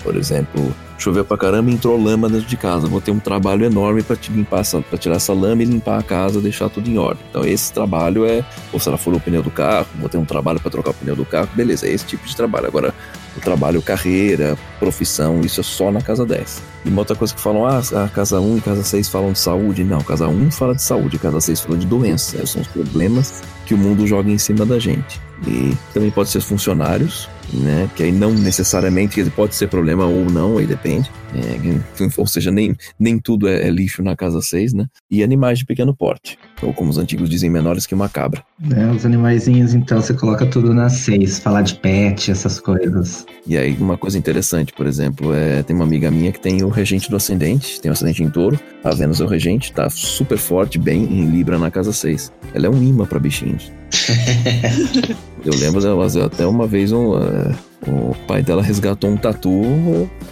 Por 0.03 0.15
exemplo, 0.15 0.73
choveu 0.97 1.23
pra 1.23 1.37
caramba 1.37 1.69
e 1.69 1.73
entrou 1.73 2.01
lama 2.01 2.27
dentro 2.27 2.47
de 2.47 2.57
casa. 2.57 2.87
Vou 2.87 2.99
ter 2.99 3.11
um 3.11 3.19
trabalho 3.19 3.65
enorme 3.65 4.01
para 4.01 4.17
limpar 4.29 4.61
essa, 4.61 4.81
pra 4.81 4.97
tirar 4.97 5.17
essa 5.17 5.33
lama 5.33 5.61
e 5.61 5.65
limpar 5.65 5.99
a 5.99 6.03
casa, 6.03 6.41
deixar 6.41 6.69
tudo 6.69 6.89
em 6.89 6.97
ordem. 6.97 7.23
Então 7.29 7.45
esse 7.45 7.71
trabalho 7.71 8.25
é, 8.25 8.43
ou 8.73 8.79
se 8.79 8.87
ela 8.87 8.97
furou 8.97 9.19
o 9.19 9.21
pneu 9.21 9.43
do 9.43 9.51
carro, 9.51 9.87
vou 9.99 10.09
ter 10.09 10.17
um 10.17 10.25
trabalho 10.25 10.59
para 10.59 10.71
trocar 10.71 10.91
o 10.91 10.93
pneu 10.95 11.15
do 11.15 11.25
carro, 11.25 11.49
beleza, 11.53 11.87
é 11.87 11.91
esse 11.91 12.05
tipo 12.05 12.25
de 12.25 12.35
trabalho. 12.35 12.67
Agora, 12.67 12.93
o 13.37 13.41
trabalho, 13.41 13.81
carreira, 13.81 14.57
profissão, 14.79 15.41
isso 15.41 15.59
é 15.61 15.63
só 15.63 15.91
na 15.91 16.01
casa 16.01 16.25
10. 16.25 16.61
E 16.85 16.89
uma 16.89 17.01
outra 17.01 17.15
coisa 17.15 17.33
que 17.33 17.41
falam, 17.41 17.65
ah, 17.65 17.81
a 18.03 18.07
casa 18.09 18.39
1 18.39 18.57
e 18.57 18.61
casa 18.61 18.83
6 18.83 19.09
falam 19.09 19.31
de 19.33 19.39
saúde. 19.39 19.83
Não, 19.83 20.01
casa 20.01 20.27
1 20.27 20.51
fala 20.51 20.75
de 20.75 20.81
saúde, 20.81 21.19
casa 21.19 21.39
6 21.39 21.61
fala 21.61 21.77
de 21.77 21.85
doença. 21.85 22.45
São 22.45 22.61
os 22.61 22.67
problemas 22.67 23.43
que 23.65 23.73
o 23.73 23.77
mundo 23.77 24.07
joga 24.07 24.29
em 24.29 24.37
cima 24.37 24.65
da 24.65 24.79
gente. 24.79 25.19
E 25.45 25.75
também 25.93 26.09
pode 26.09 26.29
ser 26.29 26.41
funcionários, 26.41 27.29
né? 27.53 27.89
Que 27.95 28.03
aí 28.03 28.11
não 28.11 28.33
necessariamente 28.33 29.23
pode 29.31 29.55
ser 29.55 29.67
problema 29.67 30.05
ou 30.05 30.25
não, 30.25 30.57
aí 30.57 30.65
depende. 30.65 31.11
É, 31.35 32.07
ou 32.17 32.25
seja, 32.25 32.51
nem, 32.51 32.75
nem 32.97 33.19
tudo 33.19 33.47
é, 33.47 33.67
é, 33.67 33.69
lixo 33.69 34.01
na 34.01 34.15
casa 34.15 34.41
6, 34.41 34.73
né? 34.73 34.87
E 35.11 35.21
animais 35.21 35.59
de 35.59 35.65
pequeno 35.65 35.95
porte, 35.95 36.39
ou 36.61 36.73
como 36.73 36.89
os 36.89 36.97
antigos 36.97 37.29
dizem, 37.29 37.49
menores 37.49 37.85
que 37.85 37.93
uma 37.93 38.09
cabra. 38.09 38.43
É, 38.75 38.85
os 38.87 39.05
animaizinhos, 39.05 39.73
então, 39.73 40.01
você 40.01 40.13
coloca 40.13 40.45
tudo 40.45 40.73
na 40.73 40.89
6, 40.89 41.39
falar 41.39 41.61
de 41.61 41.75
pet, 41.75 42.31
essas 42.31 42.59
coisas. 42.59 43.25
E 43.45 43.57
aí, 43.57 43.75
uma 43.79 43.97
coisa 43.97 44.17
interessante, 44.17 44.73
por 44.73 44.85
exemplo, 44.85 45.33
é, 45.33 45.63
tem 45.63 45.75
uma 45.75 45.85
amiga 45.85 46.09
minha 46.09 46.31
que 46.31 46.39
tem 46.39 46.63
o 46.63 46.69
regente 46.69 47.09
do 47.09 47.15
ascendente, 47.15 47.79
tem 47.79 47.89
o 47.89 47.93
ascendente 47.93 48.23
em 48.23 48.29
touro, 48.29 48.59
a 48.83 48.91
Vênus 48.91 49.21
é 49.21 49.23
o 49.23 49.27
regente, 49.27 49.71
tá 49.71 49.89
super 49.89 50.37
forte, 50.37 50.77
bem 50.79 51.03
em 51.03 51.25
Libra 51.25 51.57
na 51.57 51.69
casa 51.69 51.91
6. 51.91 52.31
Ela 52.53 52.67
é 52.67 52.69
um 52.69 52.81
imã 52.81 53.05
para 53.05 53.19
bichinhos. 53.19 53.71
Eu 55.45 55.53
lembro 55.55 55.81
até 56.25 56.45
uma 56.45 56.67
vez 56.67 56.91
um, 56.91 57.11
uh, 57.11 57.55
o 57.85 58.15
pai 58.27 58.41
dela 58.41 58.61
resgatou 58.61 59.09
um 59.09 59.17
tatu. 59.17 59.61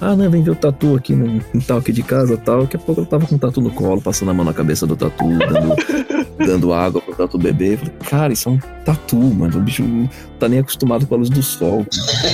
Ah, 0.02 0.16
ver 0.16 0.50
o 0.50 0.56
tatu 0.56 0.96
aqui 0.96 1.14
no 1.16 1.40
quintal 1.40 1.78
aqui 1.78 1.92
de 1.92 2.04
casa 2.04 2.38
tal. 2.38 2.64
Daqui 2.64 2.76
a 2.76 2.80
pouco 2.80 3.02
ela 3.02 3.10
tava 3.10 3.28
com 3.28 3.36
o 3.36 3.40
tatu 3.40 3.62
no 3.62 3.72
colo, 3.72 4.02
passando 4.02 4.32
a 4.32 4.34
mão 4.34 4.44
na 4.44 4.54
cabeça 4.54 4.86
do 4.86 4.96
tatu, 4.96 5.26
dando, 5.38 5.76
dando 6.38 6.74
água 6.74 7.02
pro 7.02 7.16
tatu 7.16 7.38
bebê. 7.38 7.74
Eu 7.74 7.78
falei, 7.78 7.94
cara, 8.10 8.34
isso 8.34 8.50
é 8.50 8.52
um 8.52 8.60
tatu, 8.84 9.18
mano. 9.18 9.58
O 9.58 9.62
bicho 9.62 9.84
não 9.84 10.10
tá 10.40 10.48
nem 10.48 10.60
acostumado 10.60 11.06
com 11.06 11.16
a 11.16 11.18
luz 11.18 11.30
do 11.30 11.42
sol. 11.42 11.86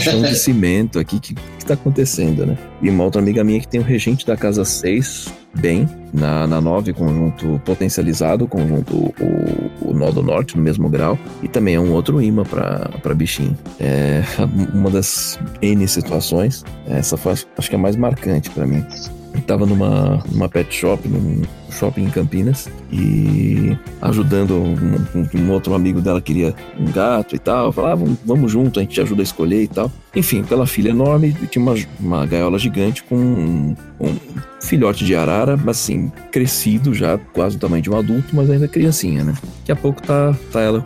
Chão 0.01 0.21
de 0.21 0.35
cimento 0.35 0.99
aqui. 0.99 1.17
O 1.17 1.19
que, 1.19 1.33
que 1.33 1.65
tá 1.65 1.73
acontecendo, 1.73 2.45
né? 2.45 2.57
E 2.81 2.89
uma 2.89 3.03
outra 3.03 3.21
amiga 3.21 3.43
minha 3.43 3.59
que 3.59 3.67
tem 3.67 3.79
o 3.79 3.83
regente 3.83 4.25
da 4.25 4.35
casa 4.35 4.65
6, 4.65 5.31
bem, 5.55 5.87
na, 6.13 6.47
na 6.47 6.59
9, 6.59 6.93
conjunto 6.93 7.61
potencializado, 7.65 8.47
conjunto 8.47 8.95
o, 8.95 9.89
o 9.89 9.93
nó 9.93 10.11
do 10.11 10.23
norte, 10.23 10.57
no 10.57 10.63
mesmo 10.63 10.89
grau. 10.89 11.17
E 11.43 11.47
também 11.47 11.75
é 11.75 11.79
um 11.79 11.91
outro 11.91 12.21
imã 12.21 12.43
para 12.43 13.13
bichinho. 13.13 13.57
É 13.79 14.23
uma 14.73 14.89
das 14.89 15.39
N 15.61 15.87
situações. 15.87 16.63
Essa 16.87 17.17
foi, 17.17 17.33
acho 17.33 17.69
que 17.69 17.75
é 17.75 17.77
a 17.79 17.81
mais 17.81 17.95
marcante 17.95 18.49
para 18.49 18.65
mim. 18.65 18.85
Eu 19.33 19.41
tava 19.41 19.65
numa, 19.65 20.23
numa 20.29 20.49
pet 20.49 20.73
shop, 20.73 21.07
num 21.07 21.41
shopping 21.71 22.03
em 22.03 22.09
Campinas, 22.09 22.69
e 22.91 23.77
ajudando 24.01 24.55
um, 24.55 25.35
um, 25.35 25.51
outro 25.51 25.73
amigo 25.73 26.01
dela 26.01 26.21
queria 26.21 26.53
um 26.77 26.91
gato 26.91 27.35
e 27.35 27.39
tal. 27.39 27.71
Falava, 27.71 27.93
ah, 27.93 27.95
vamos, 27.95 28.17
vamos 28.25 28.51
junto, 28.51 28.79
a 28.79 28.83
gente 28.83 28.93
te 28.93 29.01
ajuda 29.01 29.21
a 29.21 29.23
escolher 29.23 29.63
e 29.63 29.67
tal. 29.67 29.91
Enfim, 30.15 30.43
pela 30.43 30.67
filha 30.67 30.89
enorme, 30.89 31.33
tinha 31.49 31.63
uma, 31.63 31.75
uma 31.99 32.25
gaiola 32.25 32.59
gigante 32.59 33.01
com 33.03 33.15
um, 33.15 33.75
um 33.99 34.15
filhote 34.61 35.05
de 35.05 35.15
arara, 35.15 35.57
assim, 35.67 36.11
crescido 36.31 36.93
já, 36.93 37.17
quase 37.17 37.55
o 37.55 37.59
tamanho 37.59 37.81
de 37.81 37.89
um 37.89 37.97
adulto, 37.97 38.35
mas 38.35 38.49
ainda 38.49 38.67
criancinha, 38.67 39.23
né? 39.23 39.33
Daqui 39.59 39.71
a 39.71 39.75
pouco 39.75 40.01
tá, 40.01 40.35
tá 40.51 40.59
ela, 40.59 40.85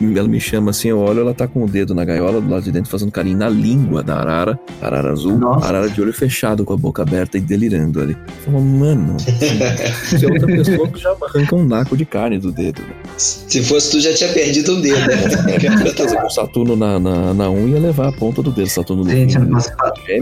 ela 0.00 0.28
me 0.28 0.40
chama 0.40 0.70
assim, 0.70 0.88
eu 0.88 0.98
olho, 0.98 1.20
ela 1.20 1.34
tá 1.34 1.46
com 1.46 1.64
o 1.64 1.68
dedo 1.68 1.94
na 1.94 2.04
gaiola, 2.04 2.40
do 2.40 2.48
lado 2.48 2.62
de 2.62 2.72
dentro, 2.72 2.90
fazendo 2.90 3.12
carinho 3.12 3.36
na 3.36 3.48
língua 3.48 4.02
da 4.02 4.16
arara, 4.16 4.58
arara 4.80 5.12
azul, 5.12 5.38
Nossa. 5.38 5.66
arara 5.66 5.90
de 5.90 6.00
olho 6.00 6.12
fechado, 6.12 6.64
com 6.64 6.72
a 6.72 6.76
boca 6.76 7.02
aberta 7.02 7.36
e 7.36 7.40
delirando 7.40 8.00
ali. 8.00 8.16
Eu 8.46 8.52
falo, 8.52 8.60
se 10.26 10.32
outra 10.32 10.46
pessoa 10.46 10.88
que 10.88 11.00
já 11.00 11.16
arranca 11.20 11.56
um 11.56 11.66
naco 11.66 11.96
de 11.96 12.04
carne 12.04 12.38
do 12.38 12.52
dedo. 12.52 12.82
Né? 12.82 12.94
Se 13.16 13.62
fosse 13.62 13.90
tu, 13.90 14.00
já 14.00 14.14
tinha 14.14 14.32
perdido 14.32 14.76
um 14.76 14.80
dedo. 14.80 15.02
Né? 15.42 15.58
com 16.20 16.26
o 16.26 16.30
Saturno 16.30 16.76
na, 16.76 16.98
na, 16.98 17.34
na 17.34 17.50
unha 17.50 17.72
ia 17.72 17.80
levar 17.80 18.08
a 18.08 18.12
ponta 18.12 18.42
do 18.42 18.50
dedo, 18.50 18.68
Saturno 18.68 19.04
no 19.04 19.10
Gente, 19.10 19.34
eu 19.36 19.42
não 19.42 19.52
posso, 19.52 19.70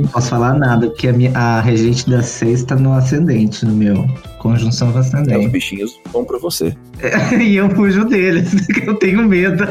não 0.00 0.08
posso 0.08 0.28
falar 0.28 0.54
nada, 0.54 0.86
porque 0.88 1.08
a, 1.08 1.12
minha, 1.12 1.32
a 1.36 1.60
regente 1.60 2.08
da 2.08 2.22
sexta 2.22 2.76
no 2.76 2.92
ascendente, 2.92 3.64
no 3.66 3.74
meu. 3.74 4.06
Conjunção 4.38 4.96
ascendente. 4.96 5.34
É, 5.34 5.38
os 5.38 5.52
bichinhos 5.52 6.00
vão 6.12 6.24
pra 6.24 6.38
você. 6.38 6.74
É, 7.00 7.36
e 7.42 7.56
eu 7.56 7.68
fujo 7.70 8.04
deles, 8.06 8.48
que 8.72 8.88
eu 8.88 8.94
tenho 8.94 9.28
medo. 9.28 9.64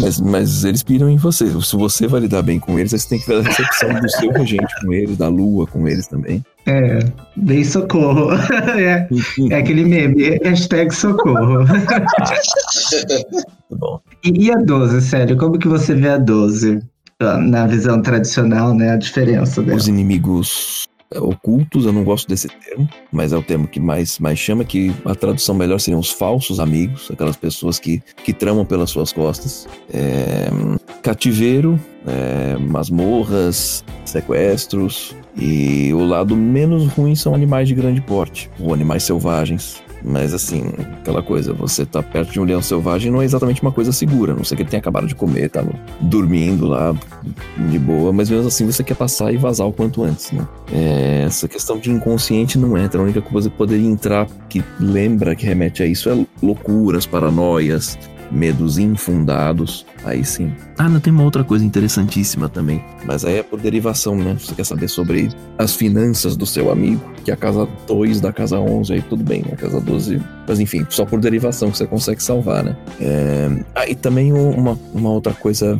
Mas, 0.00 0.20
mas 0.20 0.64
eles 0.64 0.82
piram 0.82 1.08
em 1.08 1.16
você. 1.16 1.46
Se 1.60 1.76
você 1.76 2.06
vai 2.06 2.20
lidar 2.20 2.42
bem 2.42 2.60
com 2.60 2.78
eles, 2.78 2.92
aí 2.92 3.00
você 3.00 3.08
tem 3.08 3.18
que 3.18 3.26
ver 3.26 3.38
a 3.38 3.42
recepção 3.42 4.00
do 4.00 4.08
seu 4.08 4.30
regente 4.30 4.80
com 4.80 4.92
eles, 4.92 5.16
da 5.16 5.28
lua 5.28 5.66
com 5.66 5.88
eles 5.88 6.06
também. 6.06 6.44
É, 6.66 7.00
bem 7.36 7.64
socorro. 7.64 8.28
É, 8.78 9.08
é 9.50 9.56
aquele 9.56 9.84
meme, 9.84 10.38
hashtag 10.42 10.94
socorro. 10.94 11.64
bom. 13.70 14.00
E, 14.24 14.46
e 14.46 14.52
a 14.52 14.56
12, 14.56 15.00
sério, 15.02 15.36
como 15.36 15.58
que 15.58 15.68
você 15.68 15.94
vê 15.94 16.10
a 16.10 16.18
12? 16.18 16.80
Na 17.20 17.66
visão 17.66 18.02
tradicional, 18.02 18.74
né? 18.74 18.90
A 18.90 18.96
diferença 18.96 19.62
dela. 19.62 19.76
Os 19.76 19.86
inimigos 19.86 20.88
ocultos, 21.20 21.84
eu 21.84 21.92
não 21.92 22.04
gosto 22.04 22.28
desse 22.28 22.48
termo, 22.48 22.88
mas 23.10 23.32
é 23.32 23.36
o 23.36 23.42
termo 23.42 23.68
que 23.68 23.78
mais, 23.78 24.18
mais 24.18 24.38
chama, 24.38 24.64
que 24.64 24.92
a 25.04 25.14
tradução 25.14 25.54
melhor 25.54 25.78
seriam 25.78 26.00
os 26.00 26.10
falsos 26.10 26.58
amigos, 26.58 27.10
aquelas 27.12 27.36
pessoas 27.36 27.78
que, 27.78 28.02
que 28.24 28.32
tramam 28.32 28.64
pelas 28.64 28.90
suas 28.90 29.12
costas. 29.12 29.68
É, 29.92 30.48
cativeiro, 31.02 31.78
é, 32.06 32.56
masmorras, 32.58 33.84
sequestros, 34.04 35.14
e 35.36 35.92
o 35.94 36.04
lado 36.04 36.36
menos 36.36 36.86
ruim 36.88 37.14
são 37.14 37.34
animais 37.34 37.68
de 37.68 37.74
grande 37.74 38.00
porte, 38.00 38.50
ou 38.60 38.72
animais 38.72 39.02
selvagens. 39.02 39.82
Mas 40.04 40.34
assim, 40.34 40.64
aquela 41.00 41.22
coisa, 41.22 41.52
você 41.52 41.86
tá 41.86 42.02
perto 42.02 42.32
de 42.32 42.40
um 42.40 42.44
leão 42.44 42.60
selvagem 42.60 43.10
não 43.10 43.22
é 43.22 43.24
exatamente 43.24 43.62
uma 43.62 43.70
coisa 43.70 43.92
segura, 43.92 44.34
não 44.34 44.42
sei 44.42 44.56
que 44.56 44.62
ele 44.64 44.70
tenha 44.70 44.80
acabado 44.80 45.06
de 45.06 45.14
comer, 45.14 45.48
tá 45.48 45.64
dormindo 46.00 46.66
lá 46.66 46.92
de 47.70 47.78
boa, 47.78 48.12
mas 48.12 48.28
mesmo 48.28 48.48
assim 48.48 48.66
você 48.66 48.82
quer 48.82 48.96
passar 48.96 49.32
e 49.32 49.36
vazar 49.36 49.66
o 49.66 49.72
quanto 49.72 50.02
antes, 50.02 50.32
né? 50.32 50.46
É, 50.72 51.22
essa 51.26 51.46
questão 51.46 51.78
de 51.78 51.90
inconsciente 51.90 52.58
não 52.58 52.76
entra, 52.76 53.00
a 53.00 53.04
única 53.04 53.22
coisa 53.22 53.48
que 53.48 53.56
poderia 53.56 53.86
entrar 53.88 54.26
que 54.48 54.62
lembra, 54.80 55.36
que 55.36 55.46
remete 55.46 55.84
a 55.84 55.86
isso 55.86 56.10
é 56.10 56.26
loucuras, 56.42 57.06
paranoias, 57.06 57.96
medos 58.32 58.78
infundados, 58.78 59.84
aí 60.04 60.24
sim. 60.24 60.52
Ah, 60.78 60.88
não 60.88 60.98
tem 60.98 61.12
uma 61.12 61.22
outra 61.22 61.44
coisa 61.44 61.64
interessantíssima 61.64 62.48
também, 62.48 62.82
mas 63.04 63.24
aí 63.24 63.38
é 63.38 63.42
por 63.42 63.60
derivação, 63.60 64.16
né? 64.16 64.36
Você 64.38 64.54
quer 64.54 64.64
saber 64.64 64.88
sobre 64.88 65.28
as 65.58 65.76
finanças 65.76 66.34
do 66.36 66.46
seu 66.46 66.70
amigo, 66.70 67.00
que 67.24 67.30
é 67.30 67.34
a 67.34 67.36
casa 67.36 67.68
2 67.86 68.20
da 68.20 68.32
casa 68.32 68.58
11, 68.58 68.94
aí 68.94 69.02
tudo 69.02 69.22
bem, 69.22 69.44
a 69.52 69.56
casa 69.56 69.80
12, 69.80 70.20
mas 70.48 70.58
enfim, 70.58 70.86
só 70.88 71.04
por 71.04 71.20
derivação 71.20 71.70
que 71.70 71.76
você 71.76 71.86
consegue 71.86 72.22
salvar, 72.22 72.64
né? 72.64 72.76
É... 73.00 73.50
Ah, 73.74 73.88
e 73.88 73.94
também 73.94 74.32
uma, 74.32 74.78
uma 74.94 75.10
outra 75.10 75.34
coisa 75.34 75.78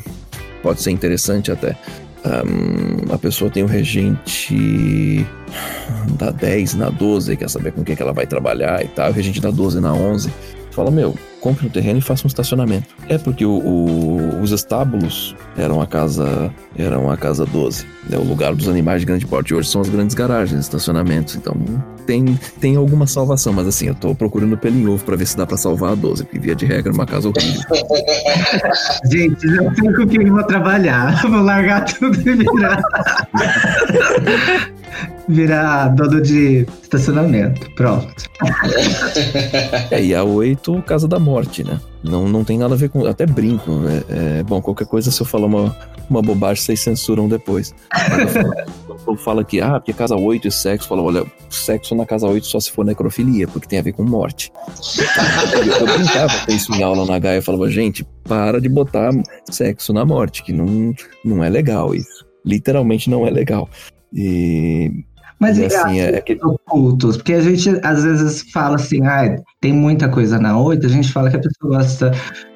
pode 0.62 0.82
ser 0.82 0.90
interessante 0.90 1.50
até. 1.50 1.76
Um, 2.24 3.12
a 3.12 3.18
pessoa 3.18 3.50
tem 3.50 3.64
o 3.64 3.66
regente 3.66 5.26
da 6.16 6.30
10 6.30 6.74
na 6.74 6.88
12, 6.88 7.36
quer 7.36 7.50
saber 7.50 7.72
com 7.72 7.82
quem 7.82 7.96
que 7.96 8.02
ela 8.02 8.12
vai 8.12 8.28
trabalhar 8.28 8.84
e 8.84 8.86
tal, 8.86 9.10
o 9.10 9.12
regente 9.12 9.40
da 9.40 9.50
12 9.50 9.80
na 9.80 9.92
11 9.92 10.30
fala, 10.74 10.90
meu, 10.90 11.14
compre 11.40 11.66
um 11.66 11.70
terreno 11.70 11.98
e 11.98 12.02
faça 12.02 12.26
um 12.26 12.28
estacionamento. 12.28 12.88
É 13.08 13.18
porque 13.18 13.44
o, 13.44 13.58
o, 13.58 14.40
os 14.40 14.52
estábulos 14.52 15.34
eram 15.56 15.80
a 15.80 15.86
casa 15.86 16.52
eram 16.76 17.10
a 17.10 17.16
casa 17.16 17.44
12, 17.44 17.84
né, 18.08 18.16
o 18.16 18.22
lugar 18.22 18.54
dos 18.54 18.68
animais 18.68 19.00
de 19.00 19.06
grande 19.06 19.26
porte. 19.26 19.54
Hoje 19.54 19.68
são 19.68 19.80
as 19.80 19.88
grandes 19.88 20.14
garagens, 20.14 20.60
estacionamentos. 20.60 21.34
Então 21.34 21.54
tem, 22.06 22.38
tem 22.60 22.76
alguma 22.76 23.06
salvação, 23.06 23.52
mas 23.52 23.66
assim, 23.66 23.88
eu 23.88 23.94
tô 23.94 24.14
procurando 24.14 24.56
pelo 24.56 24.76
em 24.76 24.86
ovo 24.86 25.04
pra 25.04 25.16
ver 25.16 25.26
se 25.26 25.36
dá 25.36 25.46
pra 25.46 25.56
salvar 25.56 25.92
a 25.92 25.94
12, 25.94 26.24
porque 26.24 26.38
via 26.38 26.54
de 26.54 26.64
regra 26.64 26.92
é 26.92 26.94
uma 26.94 27.06
casa 27.06 27.28
horrível. 27.28 27.62
Gente, 29.10 29.48
já 29.48 29.74
sei 29.74 29.92
com 29.92 30.06
quem 30.06 30.30
vou 30.30 30.42
trabalhar. 30.44 31.20
Vou 31.32 31.42
largar 31.42 31.84
tudo 31.84 32.18
e 32.18 32.34
virar. 32.34 32.82
virar 35.28 35.88
dono 35.88 36.20
de 36.20 36.66
estacionamento. 36.82 37.70
Pronto. 37.74 38.24
É, 39.90 40.02
e 40.02 40.14
a 40.14 40.24
8, 40.24 40.82
Casa 40.82 41.06
da 41.06 41.18
Morte, 41.18 41.64
né? 41.64 41.80
Não, 42.02 42.28
não 42.28 42.44
tem 42.44 42.58
nada 42.58 42.74
a 42.74 42.76
ver 42.76 42.88
com. 42.88 43.06
Até 43.06 43.26
brinco. 43.26 43.70
né? 43.70 44.02
é, 44.08 44.42
bom, 44.42 44.60
qualquer 44.60 44.86
coisa, 44.86 45.10
se 45.10 45.20
eu 45.20 45.26
falar 45.26 45.46
uma, 45.46 45.76
uma 46.10 46.20
bobagem, 46.20 46.62
vocês 46.62 46.80
censuram 46.80 47.28
depois. 47.28 47.74
Eu 49.06 49.16
fala 49.16 49.44
que, 49.44 49.60
ah, 49.60 49.80
porque 49.80 49.92
casa 49.92 50.14
8 50.14 50.48
e 50.48 50.52
sexo, 50.52 50.88
fala, 50.88 51.02
olha, 51.02 51.24
sexo 51.50 51.94
na 51.94 52.06
casa 52.06 52.26
8 52.26 52.46
só 52.46 52.60
se 52.60 52.70
for 52.70 52.84
necrofilia, 52.84 53.48
porque 53.48 53.66
tem 53.66 53.78
a 53.78 53.82
ver 53.82 53.92
com 53.92 54.04
morte. 54.04 54.52
eu, 55.54 55.64
eu 55.64 55.98
brincava 55.98 56.46
com 56.46 56.52
isso 56.52 56.72
em 56.74 56.82
aula 56.82 57.04
na 57.04 57.18
Gaia, 57.18 57.38
eu 57.38 57.42
falava, 57.42 57.68
gente, 57.68 58.06
para 58.24 58.60
de 58.60 58.68
botar 58.68 59.10
sexo 59.50 59.92
na 59.92 60.04
morte, 60.04 60.42
que 60.42 60.52
não, 60.52 60.94
não 61.24 61.42
é 61.42 61.48
legal 61.48 61.94
isso. 61.94 62.24
Literalmente 62.44 63.10
não 63.10 63.26
é 63.26 63.30
legal. 63.30 63.68
E 64.12 65.04
mas 65.42 65.58
e 65.58 65.64
assim, 65.64 65.98
é, 65.98 66.14
é 66.14 66.20
que... 66.20 66.38
ocultos, 66.40 67.16
porque 67.16 67.32
a 67.32 67.40
gente 67.40 67.68
às 67.82 68.04
vezes 68.04 68.48
fala 68.52 68.76
assim, 68.76 69.04
ah, 69.04 69.36
tem 69.60 69.72
muita 69.72 70.08
coisa 70.08 70.38
na 70.38 70.56
oito, 70.56 70.86
a 70.86 70.88
gente 70.88 71.10
fala 71.10 71.28
que 71.30 71.36
a 71.36 71.40
pessoa 71.40 71.78
gosta 71.78 72.12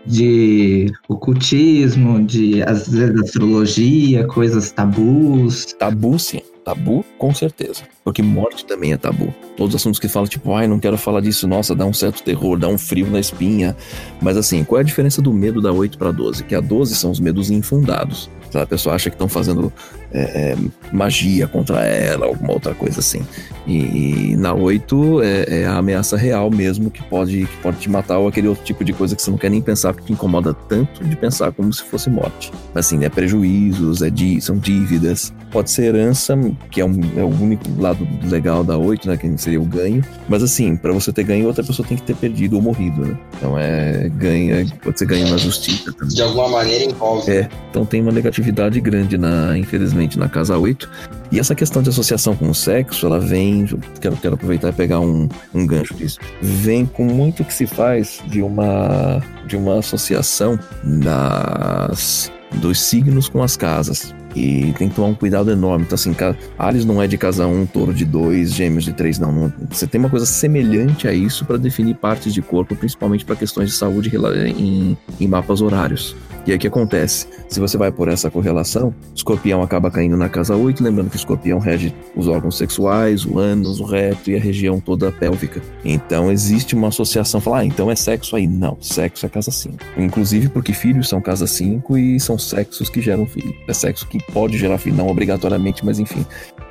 de 0.06 0.86
ocultismo, 1.08 2.24
de 2.24 2.62
às 2.62 2.88
vezes 2.88 3.20
astrologia, 3.22 4.24
coisas 4.28 4.70
tabus. 4.70 5.74
Tabu, 5.76 6.16
sim. 6.16 6.40
Tabu, 6.64 7.04
com 7.18 7.34
certeza. 7.34 7.82
Porque 8.04 8.22
morte 8.22 8.64
também 8.64 8.92
é 8.92 8.96
tabu. 8.96 9.34
Todos 9.56 9.74
os 9.74 9.80
assuntos 9.80 9.98
que 9.98 10.06
falam, 10.08 10.28
tipo, 10.28 10.52
ai, 10.52 10.68
não 10.68 10.78
quero 10.78 10.96
falar 10.96 11.20
disso, 11.20 11.48
nossa, 11.48 11.74
dá 11.74 11.84
um 11.84 11.92
certo 11.92 12.22
terror, 12.22 12.56
dá 12.56 12.68
um 12.68 12.78
frio 12.78 13.08
na 13.10 13.18
espinha. 13.18 13.76
Mas 14.20 14.36
assim, 14.36 14.62
qual 14.62 14.78
é 14.78 14.82
a 14.82 14.84
diferença 14.84 15.20
do 15.20 15.32
medo 15.32 15.60
da 15.60 15.72
8 15.72 15.98
para 15.98 16.12
12? 16.12 16.44
Que 16.44 16.54
a 16.54 16.60
12 16.60 16.94
são 16.94 17.10
os 17.10 17.18
medos 17.18 17.50
infundados. 17.50 18.30
Se 18.50 18.58
a 18.58 18.66
pessoa 18.66 18.94
acha 18.94 19.10
que 19.10 19.14
estão 19.14 19.28
fazendo 19.28 19.72
é, 20.12 20.52
é, 20.52 20.56
magia 20.92 21.46
contra 21.46 21.84
ela, 21.84 22.26
alguma 22.26 22.52
outra 22.52 22.74
coisa 22.74 23.00
assim. 23.00 23.22
E, 23.66 24.32
e 24.32 24.36
na 24.36 24.54
8 24.54 25.22
é, 25.22 25.60
é, 25.60 25.66
a 25.66 25.76
ameaça 25.76 26.16
real 26.16 26.50
mesmo 26.50 26.90
que 26.90 27.02
pode, 27.02 27.46
que 27.46 27.56
pode 27.62 27.78
te 27.78 27.90
matar 27.90 28.18
ou 28.18 28.28
aquele 28.28 28.48
outro 28.48 28.64
tipo 28.64 28.84
de 28.84 28.92
coisa 28.92 29.16
que 29.16 29.22
você 29.22 29.30
não 29.30 29.38
quer 29.38 29.50
nem 29.50 29.60
pensar 29.60 29.92
porque 29.92 30.06
te 30.06 30.12
incomoda 30.12 30.54
tanto 30.54 31.04
de 31.04 31.16
pensar 31.16 31.52
como 31.52 31.72
se 31.72 31.82
fosse 31.82 32.08
morte. 32.08 32.52
Assim, 32.74 33.04
é 33.04 33.08
prejuízos, 33.08 34.02
é 34.02 34.08
dí 34.08 34.40
são 34.40 34.56
dívidas, 34.56 35.34
pode 35.50 35.70
ser 35.70 35.94
herança, 35.94 36.38
que 36.70 36.80
é, 36.80 36.84
um, 36.84 37.00
é 37.16 37.22
o 37.22 37.28
único 37.28 37.64
lado 37.78 38.06
legal 38.24 38.62
da 38.62 38.78
8, 38.78 39.08
né? 39.08 39.16
Que 39.16 39.36
seria 39.36 39.60
o 39.60 39.64
ganho. 39.64 40.04
Mas 40.28 40.42
assim, 40.42 40.76
para 40.76 40.92
você 40.92 41.12
ter 41.12 41.24
ganho, 41.24 41.46
outra 41.46 41.64
pessoa 41.64 41.86
tem 41.86 41.96
que 41.96 42.04
ter 42.04 42.14
perdido 42.14 42.56
ou 42.56 42.62
morrido, 42.62 43.04
né? 43.04 43.18
Então 43.36 43.58
é 43.58 44.08
ganha, 44.10 44.66
pode 44.82 44.98
ser 44.98 45.06
ganho 45.06 45.28
na 45.28 45.36
justiça 45.36 45.92
também. 45.92 46.14
De 46.14 46.22
alguma 46.22 46.48
maneira 46.48 46.84
envolve. 46.84 47.30
É, 47.30 47.48
então 47.70 47.84
tem 47.84 48.00
uma 48.00 48.12
negatividade 48.36 48.80
grande, 48.80 49.16
na, 49.16 49.56
infelizmente, 49.56 50.18
na 50.18 50.28
casa 50.28 50.58
8. 50.58 50.88
E 51.32 51.38
essa 51.38 51.54
questão 51.54 51.82
de 51.82 51.88
associação 51.88 52.36
com 52.36 52.50
o 52.50 52.54
sexo, 52.54 53.06
ela 53.06 53.18
vem. 53.18 53.66
Quero, 54.00 54.16
quero 54.16 54.34
aproveitar 54.34 54.68
e 54.68 54.72
pegar 54.72 55.00
um, 55.00 55.28
um 55.54 55.66
gancho 55.66 55.94
disso. 55.94 56.18
Vem 56.40 56.84
com 56.86 57.04
muito 57.04 57.44
que 57.44 57.52
se 57.52 57.66
faz 57.66 58.22
de 58.26 58.42
uma, 58.42 59.22
de 59.46 59.56
uma 59.56 59.78
associação 59.78 60.58
das, 60.82 62.30
dos 62.56 62.80
signos 62.80 63.28
com 63.28 63.42
as 63.42 63.56
casas. 63.56 64.14
E 64.36 64.74
tem 64.76 64.90
que 64.90 64.94
tomar 64.94 65.08
um 65.08 65.14
cuidado 65.14 65.50
enorme. 65.50 65.86
Então, 65.86 65.94
assim, 65.94 66.14
Ares 66.58 66.84
não 66.84 67.02
é 67.02 67.06
de 67.06 67.16
casa 67.16 67.46
1, 67.46 67.62
um, 67.62 67.64
touro 67.64 67.94
de 67.94 68.04
2, 68.04 68.52
gêmeos 68.52 68.84
de 68.84 68.92
3, 68.92 69.18
não. 69.18 69.50
Você 69.70 69.86
tem 69.86 69.98
uma 69.98 70.10
coisa 70.10 70.26
semelhante 70.26 71.08
a 71.08 71.12
isso 71.14 71.46
para 71.46 71.56
definir 71.56 71.94
partes 71.94 72.34
de 72.34 72.42
corpo, 72.42 72.76
principalmente 72.76 73.24
para 73.24 73.34
questões 73.34 73.70
de 73.70 73.74
saúde 73.74 74.12
em, 74.14 74.96
em 75.18 75.26
mapas 75.26 75.62
horários. 75.62 76.14
E 76.46 76.52
aí 76.52 76.56
o 76.56 76.60
que 76.60 76.68
acontece? 76.68 77.26
Se 77.48 77.58
você 77.58 77.76
vai 77.76 77.90
por 77.90 78.06
essa 78.06 78.30
correlação, 78.30 78.94
escorpião 79.12 79.62
acaba 79.62 79.90
caindo 79.90 80.16
na 80.16 80.28
casa 80.28 80.54
8, 80.54 80.80
lembrando 80.80 81.10
que 81.10 81.16
escorpião 81.16 81.58
rege 81.58 81.92
os 82.14 82.28
órgãos 82.28 82.56
sexuais, 82.56 83.24
o 83.24 83.36
ânus, 83.36 83.80
o 83.80 83.84
reto 83.84 84.30
e 84.30 84.36
a 84.36 84.38
região 84.38 84.78
toda 84.78 85.10
pélvica. 85.10 85.60
Então 85.84 86.30
existe 86.30 86.76
uma 86.76 86.88
associação, 86.88 87.40
falar, 87.40 87.58
ah, 87.58 87.64
então 87.64 87.90
é 87.90 87.96
sexo 87.96 88.36
aí. 88.36 88.46
Não, 88.46 88.78
sexo 88.80 89.26
é 89.26 89.28
casa 89.28 89.50
5. 89.50 89.76
Inclusive 89.98 90.48
porque 90.48 90.72
filhos 90.72 91.08
são 91.08 91.20
casa 91.20 91.48
5 91.48 91.98
e 91.98 92.20
são 92.20 92.38
sexos 92.38 92.88
que 92.88 93.00
geram 93.00 93.26
filho. 93.26 93.52
É 93.66 93.72
sexo 93.72 94.06
que 94.06 94.18
pode 94.32 94.58
gerar 94.58 94.78
filho, 94.78 94.96
não 94.96 95.08
obrigatoriamente, 95.08 95.84
mas 95.84 95.98
enfim. 95.98 96.24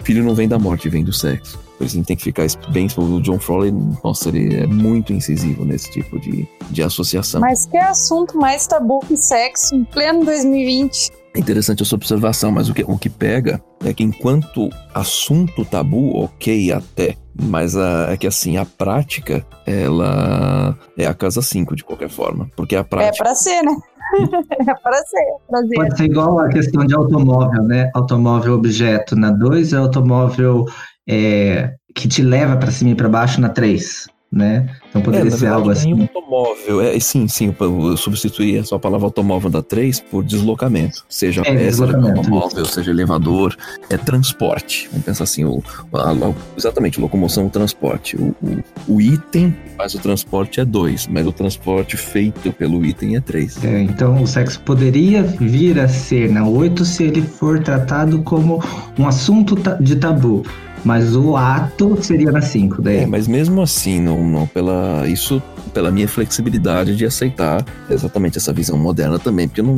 Filho 0.03 0.23
não 0.23 0.35
vem 0.35 0.47
da 0.47 0.59
morte, 0.59 0.89
vem 0.89 1.03
do 1.03 1.13
sexo. 1.13 1.59
Por 1.77 1.85
isso 1.85 1.95
a 1.95 1.97
gente 1.97 2.07
tem 2.07 2.15
que 2.15 2.23
ficar 2.23 2.45
bem. 2.69 2.87
O 2.97 3.19
John 3.21 3.39
Froley, 3.39 3.73
nossa, 4.03 4.29
ele 4.29 4.55
é 4.55 4.67
muito 4.67 5.11
incisivo 5.11 5.65
nesse 5.65 5.91
tipo 5.91 6.19
de, 6.19 6.47
de 6.69 6.83
associação. 6.83 7.41
Mas 7.41 7.65
que 7.65 7.77
assunto 7.77 8.37
mais 8.37 8.65
tabu 8.67 8.99
que 9.01 9.17
sexo 9.17 9.75
em 9.75 9.83
pleno 9.83 10.23
2020? 10.23 11.11
É 11.35 11.39
interessante 11.39 11.83
essa 11.83 11.95
observação, 11.95 12.49
mas 12.49 12.69
o 12.69 12.73
que, 12.73 12.83
o 12.87 12.97
que 12.97 13.09
pega 13.09 13.61
é 13.83 13.93
que 13.93 14.03
enquanto 14.03 14.69
assunto 14.93 15.65
tabu, 15.65 16.15
ok 16.15 16.71
até, 16.71 17.17
mas 17.35 17.75
a, 17.75 18.13
é 18.13 18.15
que 18.17 18.25
assim, 18.25 18.55
a 18.55 18.65
prática, 18.65 19.45
ela 19.65 20.77
é 20.97 21.05
a 21.05 21.13
casa 21.13 21.41
5 21.41 21.75
de 21.75 21.83
qualquer 21.83 22.09
forma. 22.09 22.49
Porque 22.55 22.75
a 22.75 22.85
prática. 22.85 23.13
É 23.13 23.17
pra 23.17 23.35
ser, 23.35 23.61
né? 23.63 23.75
é 24.69 24.73
pra 24.75 24.97
ser, 24.97 25.25
prazer. 25.47 25.75
Pode 25.75 25.97
ser 25.97 26.05
igual 26.05 26.39
a 26.39 26.49
questão 26.49 26.85
de 26.85 26.95
automóvel, 26.95 27.63
né? 27.63 27.89
Automóvel 27.93 28.53
objeto 28.53 29.15
na 29.15 29.31
2 29.31 29.73
é 29.73 29.77
automóvel 29.77 30.65
é, 31.07 31.73
que 31.93 32.07
te 32.07 32.21
leva 32.21 32.57
para 32.57 32.71
cima 32.71 32.91
e 32.91 32.95
para 32.95 33.09
baixo 33.09 33.39
na 33.41 33.49
3 33.49 34.07
né? 34.36 34.69
Então 34.89 35.01
poderia 35.01 35.29
é, 35.29 35.31
ser 35.31 35.47
algo 35.47 35.69
assim. 35.69 35.93
Um 35.93 36.01
automóvel, 36.01 36.81
é, 36.81 36.99
sim, 36.99 37.25
sim, 37.25 37.55
eu 37.57 37.95
substituí 37.95 38.57
a 38.57 38.65
sua 38.65 38.77
palavra 38.77 39.07
automóvel 39.07 39.49
da 39.49 39.63
3 39.63 40.01
por 40.01 40.25
deslocamento, 40.25 41.05
seja 41.07 41.41
é, 41.45 41.55
peça, 41.55 41.86
automóvel, 41.86 42.65
seja 42.65 42.91
elevador, 42.91 43.55
é 43.89 43.95
transporte. 43.95 44.89
Vamos 44.91 45.05
pensar 45.05 45.23
assim, 45.23 45.45
o, 45.45 45.63
a, 45.93 46.11
a, 46.11 46.33
exatamente, 46.57 46.99
locomoção, 46.99 47.47
transporte. 47.47 48.17
O, 48.17 48.36
o, 48.41 48.95
o 48.95 49.01
item 49.01 49.51
que 49.51 49.69
faz 49.77 49.95
o 49.95 49.99
transporte 49.99 50.59
é 50.59 50.65
2, 50.65 51.07
mas 51.07 51.25
o 51.25 51.31
transporte 51.31 51.95
feito 51.95 52.51
pelo 52.51 52.86
item 52.86 53.15
é 53.15 53.21
3. 53.21 53.63
É, 53.63 53.81
então 53.83 54.21
o 54.21 54.27
sexo 54.27 54.59
poderia 54.61 55.23
vir 55.23 55.79
a 55.79 55.88
ser 55.88 56.29
na 56.29 56.45
8 56.45 56.83
se 56.83 57.05
ele 57.05 57.21
for 57.21 57.59
tratado 57.59 58.21
como 58.23 58.61
um 58.99 59.07
assunto 59.07 59.55
de 59.79 59.95
tabu. 59.95 60.43
Mas 60.86 61.15
o 61.15 61.36
ato 61.36 61.97
seria 62.03 62.31
na 62.31 62.41
5 62.41 62.79
daí. 62.79 62.97
É, 62.97 63.05
mas 63.07 63.27
mesmo 63.27 63.59
assim, 63.59 63.99
não, 63.99 64.23
não 64.23 64.45
pela 64.45 65.07
isso 65.07 65.41
pela 65.73 65.91
minha 65.91 66.07
flexibilidade 66.07 66.95
de 66.95 67.05
aceitar 67.05 67.65
exatamente 67.89 68.38
essa 68.38 68.53
visão 68.53 68.77
moderna 68.77 69.19
também, 69.19 69.47
porque 69.47 69.61
não, 69.61 69.75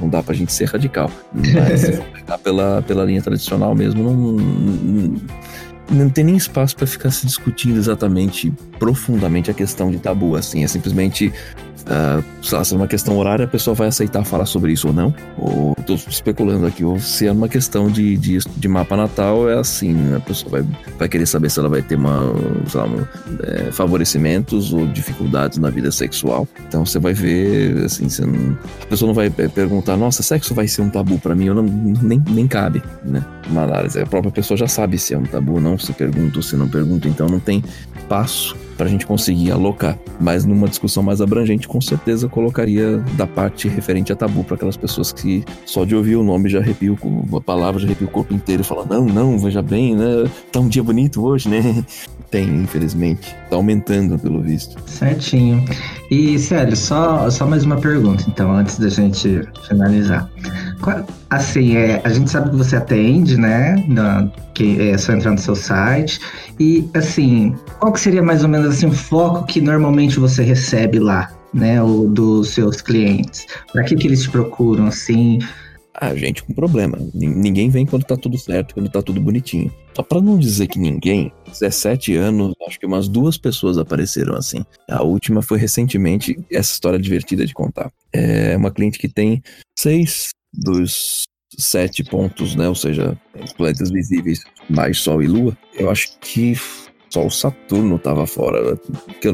não 0.00 0.08
dá 0.08 0.22
pra 0.22 0.34
gente 0.34 0.52
ser 0.52 0.66
radical. 0.66 1.10
Mas 1.32 1.80
se 1.80 1.92
for 1.96 2.04
pegar 2.12 2.38
pela, 2.38 2.82
pela 2.82 3.04
linha 3.04 3.20
tradicional 3.20 3.74
mesmo, 3.74 4.04
não, 4.04 4.14
não, 4.14 5.16
não 5.90 6.10
tem 6.10 6.22
nem 6.22 6.36
espaço 6.36 6.76
para 6.76 6.86
ficar 6.86 7.10
se 7.10 7.26
discutindo 7.26 7.76
exatamente 7.76 8.52
profundamente 8.78 9.50
a 9.50 9.54
questão 9.54 9.90
de 9.90 9.98
tabu, 9.98 10.36
assim, 10.36 10.62
é 10.62 10.68
simplesmente 10.68 11.32
Uh, 11.86 12.24
se 12.42 12.74
é 12.74 12.76
uma 12.76 12.88
questão 12.88 13.16
horária, 13.16 13.44
a 13.44 13.48
pessoa 13.48 13.74
vai 13.74 13.88
aceitar 13.88 14.24
falar 14.24 14.46
sobre 14.46 14.72
isso 14.72 14.88
ou 14.88 14.92
não. 14.92 15.14
Ou 15.38 15.74
tô 15.86 15.94
especulando 15.94 16.66
aqui, 16.66 16.84
ou 16.84 16.98
se 16.98 17.26
é 17.26 17.32
uma 17.32 17.48
questão 17.48 17.88
de, 17.88 18.16
de, 18.16 18.38
de 18.38 18.68
mapa 18.68 18.96
natal, 18.96 19.48
é 19.48 19.58
assim, 19.58 20.14
a 20.14 20.20
pessoa 20.20 20.50
vai, 20.50 20.66
vai 20.98 21.08
querer 21.08 21.26
saber 21.26 21.48
se 21.48 21.60
ela 21.60 21.68
vai 21.68 21.80
ter 21.80 21.94
uma, 21.94 22.32
sei 22.66 22.80
lá, 22.80 22.88
é, 23.44 23.72
favorecimentos 23.72 24.72
ou 24.72 24.86
dificuldades 24.88 25.58
na 25.58 25.70
vida 25.70 25.90
sexual. 25.92 26.48
Então 26.66 26.84
você 26.84 26.98
vai 26.98 27.14
ver, 27.14 27.84
assim, 27.84 28.08
não, 28.26 28.58
a 28.82 28.86
pessoa 28.86 29.06
não 29.06 29.14
vai 29.14 29.30
perguntar, 29.30 29.96
nossa, 29.96 30.22
sexo 30.22 30.54
vai 30.54 30.66
ser 30.66 30.82
um 30.82 30.90
tabu 30.90 31.18
para 31.18 31.34
mim, 31.34 31.48
ou 31.48 31.54
não, 31.54 31.62
nem, 31.62 32.22
nem 32.30 32.48
cabe, 32.48 32.82
né? 33.04 33.24
Uma 33.48 33.62
análise. 33.62 34.00
A 34.00 34.06
própria 34.06 34.32
pessoa 34.32 34.56
já 34.58 34.66
sabe 34.66 34.98
se 34.98 35.14
é 35.14 35.18
um 35.18 35.24
tabu 35.24 35.54
ou 35.54 35.60
não, 35.60 35.78
se 35.78 35.92
pergunta 35.92 36.38
ou 36.38 36.42
se 36.42 36.56
não 36.56 36.68
pergunta, 36.68 37.08
então 37.08 37.28
não 37.28 37.38
tem 37.38 37.62
passo 38.08 38.65
para 38.76 38.86
a 38.86 38.88
gente 38.88 39.06
conseguir 39.06 39.50
alocar. 39.50 39.98
Mas 40.20 40.44
numa 40.44 40.68
discussão 40.68 41.02
mais 41.02 41.20
abrangente, 41.20 41.66
com 41.66 41.80
certeza 41.80 42.28
colocaria 42.28 42.98
da 43.16 43.26
parte 43.26 43.68
referente 43.68 44.12
a 44.12 44.16
tabu 44.16 44.44
para 44.44 44.56
aquelas 44.56 44.76
pessoas 44.76 45.12
que 45.12 45.44
só 45.64 45.84
de 45.84 45.94
ouvir 45.94 46.16
o 46.16 46.22
nome 46.22 46.48
já 46.48 46.58
arrepia 46.58 46.92
a 46.92 47.40
palavra, 47.40 47.80
já 47.80 47.86
arrepia 47.86 48.06
o 48.06 48.10
corpo 48.10 48.34
inteiro 48.34 48.62
e 48.62 48.64
fala: 48.64 48.84
não, 48.84 49.06
não, 49.06 49.38
veja 49.38 49.62
bem, 49.62 49.94
né? 49.96 50.28
Tá 50.52 50.60
um 50.60 50.68
dia 50.68 50.82
bonito 50.82 51.24
hoje, 51.24 51.48
né? 51.48 51.84
Tem, 52.30 52.48
infelizmente. 52.48 53.34
Tá 53.48 53.56
aumentando, 53.56 54.18
pelo 54.18 54.42
visto. 54.42 54.76
Certinho. 54.86 55.64
E, 56.10 56.38
Célio, 56.38 56.76
só, 56.76 57.30
só 57.30 57.46
mais 57.46 57.64
uma 57.64 57.76
pergunta, 57.76 58.24
então, 58.28 58.52
antes 58.52 58.78
da 58.78 58.88
gente 58.88 59.42
finalizar. 59.68 60.28
Assim, 61.30 61.76
é, 61.76 62.00
a 62.04 62.08
gente 62.08 62.30
sabe 62.30 62.50
que 62.50 62.56
você 62.56 62.76
atende, 62.76 63.36
né? 63.36 63.84
Na, 63.88 64.28
que 64.54 64.80
é 64.80 64.96
só 64.96 65.12
entrar 65.12 65.32
no 65.32 65.38
seu 65.38 65.56
site. 65.56 66.20
E, 66.60 66.88
assim, 66.94 67.54
qual 67.78 67.92
que 67.92 68.00
seria 68.00 68.22
mais 68.22 68.42
ou 68.42 68.48
menos 68.48 68.68
assim, 68.68 68.86
o 68.86 68.92
foco 68.92 69.44
que 69.46 69.60
normalmente 69.60 70.18
você 70.18 70.42
recebe 70.42 70.98
lá, 70.98 71.30
né? 71.52 71.82
O, 71.82 72.06
dos 72.06 72.50
seus 72.50 72.80
clientes? 72.80 73.46
Para 73.72 73.84
que, 73.84 73.96
que 73.96 74.06
eles 74.06 74.22
te 74.22 74.30
procuram, 74.30 74.86
assim? 74.86 75.38
a 75.98 76.14
gente 76.14 76.42
com 76.42 76.52
problema. 76.52 76.98
Ninguém 77.14 77.70
vem 77.70 77.86
quando 77.86 78.04
tá 78.04 78.16
tudo 78.16 78.36
certo, 78.36 78.74
quando 78.74 78.90
tá 78.90 79.00
tudo 79.02 79.20
bonitinho. 79.20 79.72
Só 79.94 80.02
para 80.02 80.20
não 80.20 80.38
dizer 80.38 80.66
que 80.66 80.78
ninguém, 80.78 81.32
17 81.48 82.14
anos, 82.14 82.52
acho 82.66 82.78
que 82.78 82.86
umas 82.86 83.08
duas 83.08 83.38
pessoas 83.38 83.78
apareceram 83.78 84.36
assim. 84.36 84.64
A 84.90 85.02
última 85.02 85.40
foi 85.40 85.58
recentemente, 85.58 86.38
essa 86.50 86.72
história 86.72 86.98
divertida 86.98 87.46
de 87.46 87.54
contar. 87.54 87.90
É 88.12 88.56
uma 88.56 88.70
cliente 88.70 88.98
que 88.98 89.08
tem 89.08 89.42
seis 89.78 90.30
dos 90.56 91.24
sete 91.58 92.04
pontos, 92.04 92.54
né? 92.54 92.68
Ou 92.68 92.74
seja, 92.74 93.18
planetas 93.56 93.90
visíveis 93.90 94.40
mais 94.68 94.98
Sol 94.98 95.22
e 95.22 95.26
Lua. 95.26 95.56
Eu 95.74 95.90
acho 95.90 96.18
que 96.20 96.54
só 97.10 97.24
o 97.24 97.30
Saturno 97.30 97.96
estava 97.96 98.26
fora. 98.26 98.78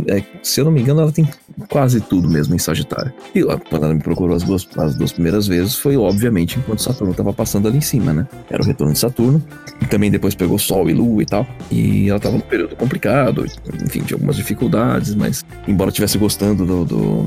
É, 0.08 0.22
se 0.42 0.60
eu 0.60 0.64
não 0.64 0.72
me 0.72 0.80
engano, 0.80 1.00
ela 1.00 1.12
tem 1.12 1.28
quase 1.68 2.00
tudo 2.00 2.28
mesmo 2.28 2.54
em 2.54 2.58
Sagitário. 2.58 3.12
E 3.34 3.42
lá, 3.42 3.58
quando 3.58 3.84
ela 3.84 3.94
me 3.94 4.00
procurou 4.00 4.36
as 4.36 4.42
duas, 4.42 4.68
as 4.76 4.94
duas 4.94 5.12
primeiras 5.12 5.46
vezes, 5.46 5.76
foi 5.76 5.96
obviamente 5.96 6.58
enquanto 6.58 6.82
Saturno 6.82 7.12
estava 7.12 7.32
passando 7.32 7.68
ali 7.68 7.78
em 7.78 7.82
cima, 7.82 8.12
né? 8.12 8.26
Era 8.50 8.62
o 8.62 8.66
retorno 8.66 8.92
de 8.92 8.98
Saturno. 8.98 9.42
E 9.80 9.86
também 9.86 10.10
depois 10.10 10.34
pegou 10.34 10.58
Sol 10.58 10.88
e 10.90 10.92
Lua 10.92 11.22
e 11.22 11.26
tal. 11.26 11.46
E 11.70 12.08
ela 12.08 12.18
estava 12.18 12.36
num 12.36 12.42
período 12.42 12.76
complicado, 12.76 13.44
enfim, 13.84 14.00
tinha 14.00 14.16
algumas 14.16 14.36
dificuldades, 14.36 15.14
mas 15.14 15.44
embora 15.66 15.88
estivesse 15.88 16.18
gostando 16.18 16.64
do, 16.66 16.84
do, 16.84 17.26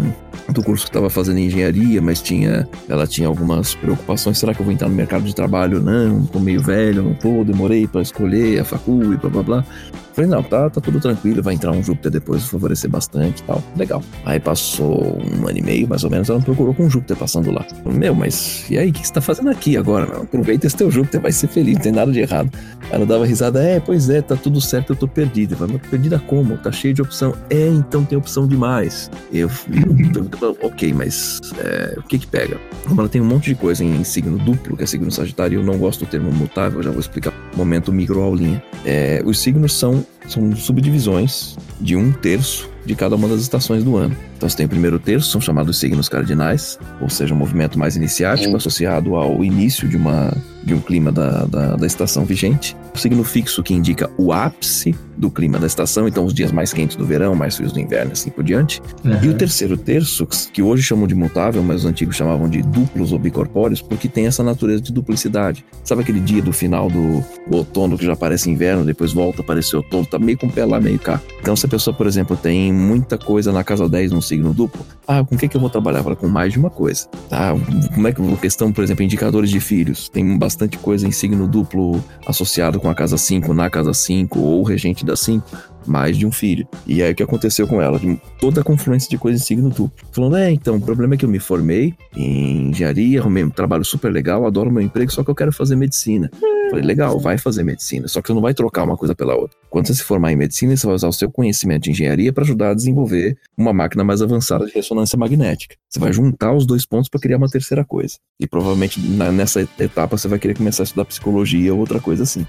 do 0.53 0.63
curso 0.63 0.85
que 0.85 0.89
estava 0.89 1.09
fazendo 1.09 1.39
em 1.39 1.47
engenharia, 1.47 2.01
mas 2.01 2.21
tinha, 2.21 2.67
ela 2.87 3.07
tinha 3.07 3.27
algumas 3.27 3.73
preocupações. 3.75 4.37
Será 4.37 4.53
que 4.53 4.61
eu 4.61 4.65
vou 4.65 4.73
entrar 4.73 4.87
no 4.87 4.95
mercado 4.95 5.23
de 5.23 5.33
trabalho? 5.33 5.81
Não, 5.81 6.25
tô 6.25 6.39
meio 6.39 6.61
velho, 6.61 7.03
não 7.03 7.13
tô, 7.13 7.43
demorei 7.43 7.87
para 7.87 8.01
escolher 8.01 8.59
a 8.59 8.65
facul 8.65 9.13
e 9.13 9.17
blá 9.17 9.29
blá 9.29 9.43
blá. 9.43 9.65
Falei, 10.13 10.29
não, 10.36 10.43
tá, 10.43 10.69
tá 10.69 10.81
tudo 10.81 10.99
tranquilo, 10.99 11.41
vai 11.41 11.53
entrar 11.53 11.71
um 11.71 11.81
Júpiter 11.81 12.11
depois, 12.11 12.45
favorecer 12.45 12.89
bastante 12.89 13.39
e 13.39 13.43
tal. 13.43 13.63
Legal. 13.77 14.03
Aí 14.25 14.39
passou 14.39 15.17
um 15.17 15.47
ano 15.47 15.57
e 15.57 15.61
meio, 15.61 15.88
mais 15.88 16.03
ou 16.03 16.09
menos, 16.09 16.29
ela 16.29 16.39
me 16.39 16.45
procurou 16.45 16.73
com 16.73 16.86
o 16.86 16.89
Júpiter 16.89 17.15
passando 17.15 17.51
lá. 17.51 17.65
Meu, 17.86 18.13
mas 18.13 18.69
e 18.69 18.77
aí, 18.77 18.89
o 18.89 18.93
que 18.93 19.07
você 19.07 19.13
tá 19.13 19.21
fazendo 19.21 19.49
aqui 19.49 19.77
agora? 19.77 20.05
Não, 20.05 20.23
aproveita 20.23 20.67
esse 20.67 20.75
teu 20.75 20.91
Júpiter, 20.91 21.21
vai 21.21 21.31
ser 21.31 21.47
feliz, 21.47 21.75
não 21.75 21.81
tem 21.81 21.91
nada 21.91 22.11
de 22.11 22.19
errado. 22.19 22.51
Ela 22.91 23.05
dava 23.05 23.25
risada, 23.25 23.63
é, 23.63 23.79
pois 23.79 24.09
é, 24.09 24.21
tá 24.21 24.36
tudo 24.36 24.59
certo, 24.59 24.91
eu 24.91 24.95
tô 24.95 25.07
perdida. 25.07 25.53
Eu 25.53 25.57
falei, 25.57 25.79
mas 25.79 25.89
perdida 25.89 26.19
como? 26.19 26.57
Tá 26.57 26.71
cheio 26.71 26.93
de 26.93 27.01
opção. 27.01 27.33
É, 27.49 27.67
então 27.67 28.03
tem 28.03 28.17
opção 28.17 28.45
demais. 28.47 29.09
Eu, 29.31 29.49
eu 29.69 30.29
ok, 30.61 30.93
mas 30.93 31.39
é, 31.59 31.95
o 31.97 32.03
que 32.03 32.19
que 32.19 32.27
pega? 32.27 32.59
Como 32.88 32.99
ela 32.99 33.09
tem 33.09 33.21
um 33.21 33.25
monte 33.25 33.45
de 33.45 33.55
coisa 33.55 33.83
em 33.83 34.03
signo 34.03 34.38
duplo, 34.38 34.75
que 34.75 34.83
é 34.83 34.86
signo 34.86 35.09
sagitário, 35.11 35.59
eu 35.59 35.63
não 35.63 35.77
gosto 35.77 36.05
do 36.05 36.09
termo 36.11 36.31
mutável, 36.31 36.83
já 36.83 36.91
vou 36.91 36.99
explicar 36.99 37.33
momento 37.55 37.91
microaulinha. 37.91 38.61
É, 38.86 39.21
os 39.25 39.39
signos 39.39 39.73
são, 39.73 40.05
são 40.28 40.55
subdivisões 40.55 41.57
de 41.80 41.95
um 41.95 42.11
terço 42.11 42.69
de 42.86 42.95
cada 42.95 43.15
uma 43.15 43.28
das 43.28 43.41
estações 43.41 43.84
do 43.84 43.97
ano. 43.97 44.15
Então 44.38 44.49
você 44.49 44.57
tem 44.57 44.65
o 44.65 44.69
primeiro 44.69 44.99
terço, 44.99 45.29
são 45.29 45.39
chamados 45.41 45.77
signos 45.79 46.09
cardinais, 46.09 46.77
ou 47.01 47.09
seja, 47.09 47.33
um 47.33 47.38
movimento 47.38 47.77
mais 47.79 47.95
iniciático 47.95 48.53
Hum. 48.53 48.55
associado 48.57 49.15
ao 49.15 49.43
início 49.43 49.88
de, 49.88 49.97
uma, 49.97 50.31
de 50.63 50.73
um 50.73 50.79
clima 50.79 51.11
da, 51.11 51.45
da, 51.45 51.75
da 51.75 51.86
estação 51.88 52.25
vigente. 52.25 52.75
O 52.93 52.97
signo 52.97 53.23
fixo 53.23 53.61
que 53.63 53.73
indica 53.73 54.09
o 54.17 54.31
ápice 54.31 54.95
do 55.17 55.29
clima 55.31 55.57
da 55.57 55.65
estação, 55.67 56.07
então 56.07 56.25
os 56.25 56.33
dias 56.33 56.51
mais 56.51 56.73
quentes 56.73 56.95
do 56.97 57.05
verão, 57.05 57.33
mais 57.36 57.55
frios 57.55 57.71
do 57.71 57.79
inverno, 57.79 58.11
assim 58.11 58.29
por 58.29 58.43
diante. 58.43 58.81
E 59.23 59.27
o 59.29 59.33
terceiro 59.33 59.77
terço, 59.77 60.27
que 60.51 60.61
hoje 60.61 60.83
chamam 60.83 61.07
de 61.07 61.15
mutável, 61.15 61.63
mas 61.63 61.77
os 61.81 61.86
antigos 61.86 62.15
chamavam 62.17 62.49
de 62.49 62.61
duplos 62.61 63.11
ou 63.13 63.19
bicorpóreos, 63.19 63.81
porque 63.81 64.07
tem 64.09 64.27
essa 64.27 64.43
natureza 64.43 64.81
de 64.83 64.91
duplicidade. 64.91 65.65
Sabe 65.83 66.01
aquele 66.01 66.19
dia 66.19 66.41
do 66.41 66.51
final 66.51 66.89
do 66.89 67.23
outono 67.49 67.97
que 67.97 68.05
já 68.05 68.15
parece 68.15 68.49
inverno, 68.49 68.83
depois 68.83 69.13
volta 69.13 69.41
a 69.41 69.43
aparecer 69.43 69.77
outono, 69.77 70.05
tá 70.05 70.19
meio 70.19 70.38
com 70.38 70.47
o 70.47 70.51
pé 70.51 70.65
lá, 70.65 70.79
meio 70.79 70.99
cá. 70.99 71.21
Então, 71.41 71.55
se 71.55 71.65
a 71.65 71.69
pessoa, 71.69 71.93
por 71.93 72.07
exemplo, 72.07 72.36
tem 72.36 72.73
muita 72.73 73.17
coisa 73.17 73.51
na 73.53 73.63
casa 73.63 73.88
10 73.88 74.11
num 74.11 74.21
signo 74.26 74.53
duplo, 74.53 74.86
ah, 75.07 75.23
com 75.23 75.36
o 75.36 75.38
que, 75.38 75.47
que 75.47 75.55
eu 75.55 75.61
vou 75.61 75.69
trabalhar? 75.69 76.03
Fala, 76.03 76.15
com 76.15 76.28
mais 76.28 76.53
de 76.53 76.59
uma 76.59 76.69
coisa. 76.69 77.07
Tá? 77.30 77.53
Como 77.93 78.07
é 78.07 78.11
que 78.11 78.21
a 78.21 78.38
questão, 78.38 78.71
por 78.71 78.84
exemplo, 78.84 79.03
indicadores 79.03 79.49
de 79.49 79.59
filhos? 79.59 80.09
Tem 80.09 80.38
bastante 80.38 80.78
coisa 80.78 81.07
em 81.07 81.11
signo 81.11 81.47
duplo 81.47 82.03
associado 82.26 82.80
com 82.80 82.89
a 82.89 82.95
casa 82.95 83.17
5, 83.17 83.53
na 83.53 83.69
casa 83.69 83.93
5, 83.93 84.39
ou 84.39 84.63
regente 84.63 85.05
da 85.05 85.15
5 85.15 85.76
mais 85.88 86.17
de 86.17 86.26
um 86.26 86.32
filho. 86.32 86.67
E 86.86 87.01
aí 87.01 87.11
o 87.11 87.15
que 87.15 87.23
aconteceu 87.23 87.67
com 87.67 87.82
ela? 87.82 87.99
Toda 88.39 88.61
a 88.61 88.63
confluência 88.63 89.09
de 89.09 89.17
coisas 89.17 89.41
em 89.41 89.45
signo 89.45 89.69
duplo. 89.69 89.91
Falando, 90.11 90.38
é, 90.38 90.51
então, 90.51 90.78
o 90.78 90.82
problema 90.82 91.13
é 91.13 91.17
que 91.17 91.26
eu 91.26 91.30
me 91.30 91.39
formei 91.39 91.93
em 92.15 92.69
engenharia, 92.69 93.21
arrumei 93.21 93.43
um 93.43 93.49
trabalho 93.49 93.86
super 93.86 94.11
legal, 94.11 94.45
adoro 94.45 94.71
meu 94.71 94.82
emprego, 94.82 95.11
só 95.11 95.23
que 95.23 95.30
eu 95.30 95.36
quero 95.36 95.51
fazer 95.51 95.76
medicina. 95.76 96.30
Falei, 96.76 96.86
legal, 96.88 97.17
vai 97.17 97.38
fazer 97.38 97.63
medicina, 97.63 98.05
só 98.09 98.21
que 98.21 98.28
você 98.28 98.34
não 98.34 98.41
vai 98.41 98.53
trocar 98.53 98.84
uma 98.84 98.97
coisa 98.97 99.15
pela 99.15 99.34
outra. 99.34 99.55
Quando 99.69 99.88
você 99.88 99.93
se 99.95 100.03
formar 100.03 100.34
em 100.34 100.36
medicina, 100.36 100.76
você 100.76 100.86
vai 100.86 100.95
usar 100.95 101.07
o 101.07 101.13
seu 101.13 101.32
conhecimento 101.32 101.84
de 101.84 101.91
engenharia 101.91 102.34
para 102.34 102.43
ajudar 102.43 102.71
a 102.71 102.73
desenvolver 102.73 103.38
uma 103.57 103.71
máquina 103.71 104.03
mais 104.03 104.21
avançada 104.21 104.65
de 104.65 104.73
ressonância 104.73 105.17
magnética. 105.17 105.76
Você 105.89 105.99
vai 106.01 106.11
juntar 106.11 106.51
os 106.53 106.65
dois 106.67 106.86
pontos 106.86 107.07
para 107.07 107.21
criar 107.21 107.38
uma 107.38 107.47
terceira 107.47 107.86
coisa. 107.86 108.15
E 108.38 108.45
provavelmente 108.45 108.99
na- 108.99 109.32
nessa 109.32 109.61
etapa 109.80 110.17
você 110.17 110.28
vai 110.28 110.38
querer 110.38 110.57
começar 110.57 110.84
a 110.84 110.86
estudar 110.86 111.05
psicologia 111.05 111.73
ou 111.73 111.80
outra 111.80 112.01
coisa 112.01 112.23
assim. 112.23 112.45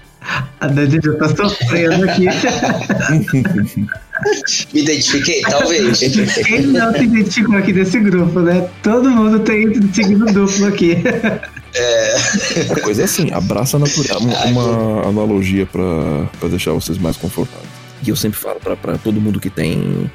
A 0.59 0.67
Dani 0.67 0.99
já 1.01 1.13
tá 1.13 1.29
sofrendo 1.33 2.03
aqui. 2.09 2.25
Me 4.73 4.81
identifiquei? 4.81 5.41
Talvez. 5.41 5.99
Quem 5.99 6.61
não 6.67 6.91
se 6.91 7.03
identificou 7.03 7.55
aqui 7.55 7.71
desse 7.71 7.99
grupo, 7.99 8.41
né? 8.41 8.67
Todo 8.83 9.09
mundo 9.09 9.39
tem 9.39 9.71
signo 9.93 10.25
duplo 10.25 10.65
aqui. 10.67 10.95
A 12.71 12.79
coisa 12.81 13.01
é 13.01 13.05
assim, 13.05 13.31
abraça 13.31 13.77
a 13.77 13.79
natureza. 13.79 14.17
Uma, 14.19 14.43
uma 14.45 15.07
analogia 15.07 15.65
pra 15.65 16.47
deixar 16.49 16.73
vocês 16.73 16.97
mais 16.97 17.17
confortáveis. 17.17 17.69
E 18.05 18.09
eu 18.09 18.15
sempre 18.15 18.39
falo 18.39 18.59
pra 18.59 18.97
todo 18.97 19.19
mundo 19.19 19.39
que 19.39 19.49
tem 19.49 20.09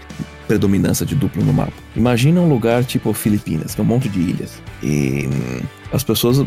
predominância 0.47 1.07
de 1.07 1.15
duplo 1.15 1.45
no 1.45 1.53
mapa. 1.53 1.73
Imagina 1.97 2.41
um 2.41 2.49
lugar 2.49 2.85
tipo 2.85 3.13
Filipinas, 3.13 3.75
que 3.75 3.81
é 3.81 3.85
um 3.85 3.87
monte 3.87 4.09
de 4.09 4.21
ilhas. 4.21 4.63
E 4.83 5.27
hum, 5.27 5.61
as 5.93 6.03
pessoas 6.03 6.45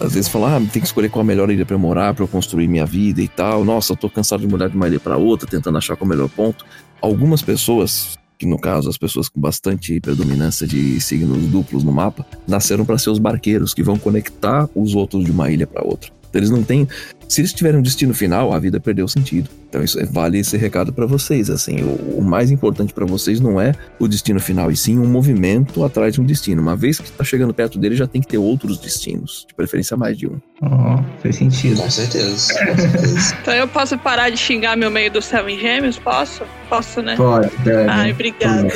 às 0.00 0.14
vezes 0.14 0.28
falam, 0.28 0.56
ah, 0.56 0.60
tem 0.72 0.80
que 0.80 0.86
escolher 0.86 1.10
qual 1.10 1.22
a 1.22 1.24
melhor 1.24 1.50
ilha 1.50 1.66
eu 1.68 1.78
morar, 1.78 2.14
pra 2.14 2.24
eu 2.24 2.28
construir 2.28 2.68
minha 2.68 2.86
vida 2.86 3.20
e 3.20 3.28
tal. 3.28 3.64
Nossa, 3.64 3.92
eu 3.92 3.96
tô 3.96 4.08
cansado 4.08 4.40
de 4.40 4.46
mudar 4.46 4.68
de 4.68 4.76
uma 4.76 4.86
ilha 4.86 5.00
pra 5.00 5.16
outra, 5.16 5.48
tentando 5.48 5.78
achar 5.78 5.96
qual 5.96 6.08
é 6.08 6.12
o 6.12 6.16
melhor 6.16 6.28
ponto. 6.28 6.64
Algumas 7.00 7.42
pessoas, 7.42 8.18
que 8.40 8.46
no 8.46 8.58
caso 8.58 8.88
as 8.88 8.96
pessoas 8.96 9.28
com 9.28 9.38
bastante 9.38 10.00
predominância 10.00 10.66
de 10.66 10.98
signos 10.98 11.46
duplos 11.48 11.84
no 11.84 11.92
mapa, 11.92 12.24
nasceram 12.48 12.86
para 12.86 12.96
ser 12.96 13.10
os 13.10 13.18
barqueiros 13.18 13.74
que 13.74 13.82
vão 13.82 13.98
conectar 13.98 14.66
os 14.74 14.94
outros 14.94 15.26
de 15.26 15.30
uma 15.30 15.50
ilha 15.50 15.66
para 15.66 15.86
outra. 15.86 16.10
Eles 16.32 16.48
não 16.48 16.62
têm. 16.62 16.88
Se 17.28 17.42
eles 17.42 17.52
tiverem 17.52 17.78
um 17.78 17.82
destino 17.82 18.14
final, 18.14 18.50
a 18.54 18.58
vida 18.58 18.80
perdeu 18.80 19.06
sentido. 19.06 19.50
Então 19.70 19.82
isso 19.84 19.98
é- 20.00 20.04
vale 20.04 20.38
esse 20.38 20.56
recado 20.56 20.92
para 20.92 21.06
vocês. 21.06 21.48
Assim, 21.48 21.80
o, 21.82 22.18
o 22.18 22.22
mais 22.22 22.50
importante 22.50 22.92
para 22.92 23.06
vocês 23.06 23.40
não 23.40 23.60
é 23.60 23.72
o 24.00 24.08
destino 24.08 24.40
final, 24.40 24.70
e 24.70 24.76
sim 24.76 24.98
um 24.98 25.06
movimento 25.06 25.84
atrás 25.84 26.12
de 26.14 26.20
um 26.20 26.24
destino. 26.24 26.60
Uma 26.60 26.74
vez 26.76 26.98
que 26.98 27.04
está 27.08 27.22
chegando 27.22 27.54
perto 27.54 27.78
dele, 27.78 27.94
já 27.94 28.06
tem 28.06 28.20
que 28.20 28.26
ter 28.26 28.36
outros 28.38 28.78
destinos, 28.78 29.46
de 29.48 29.54
preferência 29.54 29.96
mais 29.96 30.18
de 30.18 30.26
um. 30.26 30.38
Ó, 30.60 31.00
faz 31.22 31.36
sentido. 31.36 31.80
Com 31.80 31.88
certeza. 31.88 32.52
Com 32.52 32.76
certeza. 32.76 33.36
Então 33.40 33.54
eu 33.54 33.68
posso 33.68 33.96
parar 33.96 34.28
de 34.30 34.36
xingar 34.36 34.76
meu 34.76 34.90
meio 34.90 35.10
do 35.10 35.22
céu 35.22 35.48
em 35.48 35.58
gêmeos? 35.58 35.98
Posso? 35.98 36.42
Posso, 36.68 37.00
né? 37.00 37.14
Pode, 37.16 37.50
Dani. 37.64 37.88
Ai, 37.88 38.12
obrigada. 38.12 38.68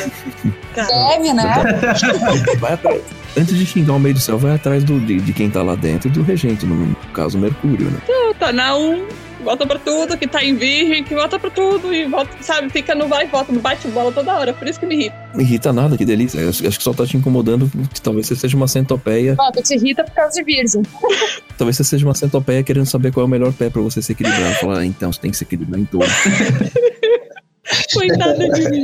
Deve, 0.75 1.33
né? 1.35 1.65
Vai 2.59 2.73
atrás. 2.75 3.03
Antes 3.37 3.57
de 3.59 3.67
xingar 3.67 3.95
o 3.95 3.99
meio 3.99 4.15
do 4.15 4.21
céu, 4.21 4.39
vai 4.39 4.55
atrás 4.55 4.85
do, 4.85 5.01
de, 5.01 5.21
de 5.21 5.33
quem 5.33 5.51
tá 5.51 5.61
lá 5.61 5.75
dentro 5.75 6.09
e 6.09 6.13
do 6.13 6.23
regente, 6.23 6.65
no 6.65 6.95
caso 7.13 7.37
Mercúrio, 7.37 7.91
né? 7.91 7.99
Tá 8.39 8.53
na 8.53 8.77
1, 8.77 9.07
volta 9.45 9.67
pra 9.67 9.79
tudo, 9.79 10.17
que 10.17 10.27
tá 10.27 10.43
em 10.43 10.57
virgem, 10.57 11.05
que 11.05 11.15
volta 11.15 11.39
pra 11.39 11.51
tudo 11.51 11.95
e 11.95 12.07
volta, 12.07 12.31
sabe, 12.41 12.71
fica 12.71 12.95
no 12.95 13.07
vai 13.07 13.25
e 13.25 13.29
volta, 13.29 13.53
no 13.53 13.61
bate-bola 13.61 14.11
toda 14.11 14.35
hora, 14.37 14.53
por 14.53 14.67
isso 14.67 14.81
que 14.81 14.87
me 14.87 14.97
irrita. 14.97 15.17
Não 15.33 15.41
irrita 15.41 15.73
nada, 15.73 15.97
que 15.97 16.05
delícia. 16.05 16.41
Eu 16.41 16.49
acho 16.49 16.63
que 16.63 16.83
só 16.83 16.93
tá 16.93 17.07
te 17.07 17.17
incomodando 17.17 17.71
que 17.93 18.01
talvez 18.01 18.27
você 18.27 18.35
seja 18.35 18.57
uma 18.57 18.67
centopeia. 18.67 19.37
Ó, 19.39 19.53
tu 19.53 19.63
te 19.63 19.75
irrita 19.75 20.03
por 20.03 20.15
causa 20.15 20.35
de 20.35 20.45
virgem. 20.45 20.83
Talvez 21.57 21.77
você 21.77 21.85
seja 21.85 22.05
uma 22.05 22.15
centopeia 22.15 22.65
querendo 22.65 22.87
saber 22.87 23.13
qual 23.13 23.23
é 23.23 23.27
o 23.27 23.31
melhor 23.31 23.53
pé 23.53 23.71
pra 23.71 23.81
você 23.81 24.03
se 24.03 24.11
equilibrar. 24.11 24.59
Falar, 24.59 24.79
ah, 24.79 24.87
então, 24.87 25.13
você 25.13 25.21
tem 25.21 25.31
que 25.31 25.37
se 25.37 25.45
equilibrar 25.45 25.81
em 25.81 25.85
todo. 25.85 26.05
Coitada 27.93 28.49
de 28.49 28.71
mim. 28.71 28.83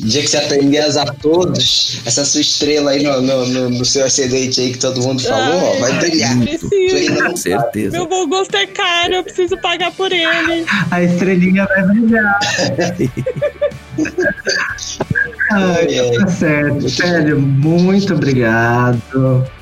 O 0.00 0.06
dia 0.06 0.22
que 0.22 0.28
você 0.28 0.36
aprender 0.36 0.78
a 0.80 0.86
usar 0.88 1.06
todos, 1.20 2.00
essa 2.06 2.24
sua 2.24 2.40
estrela 2.40 2.92
aí 2.92 3.02
no, 3.02 3.20
no, 3.20 3.46
no- 3.46 3.70
no 3.70 3.84
seu 3.84 4.04
ascendente 4.04 4.60
aí 4.60 4.72
que 4.72 4.78
todo 4.78 5.00
mundo 5.02 5.20
falou, 5.22 5.58
ó, 5.60 5.80
vai 5.80 5.92
brilhar. 5.98 6.36
Não 6.36 7.36
Certeza. 7.36 7.96
Meu 7.96 8.06
bom 8.06 8.28
gosto 8.28 8.54
é 8.56 8.66
caro, 8.66 9.14
eu 9.14 9.24
preciso 9.24 9.56
pagar 9.60 9.90
por 9.92 10.12
ele. 10.12 10.64
A 10.90 11.02
estrelinha 11.02 11.66
vai 11.66 11.82
brilhar. 11.86 12.38
Ai, 15.50 15.98
ai. 15.98 16.10
tá 16.12 16.26
certo. 16.28 16.88
Sério, 16.88 17.40
muito 17.40 18.14
obrigado. 18.14 19.00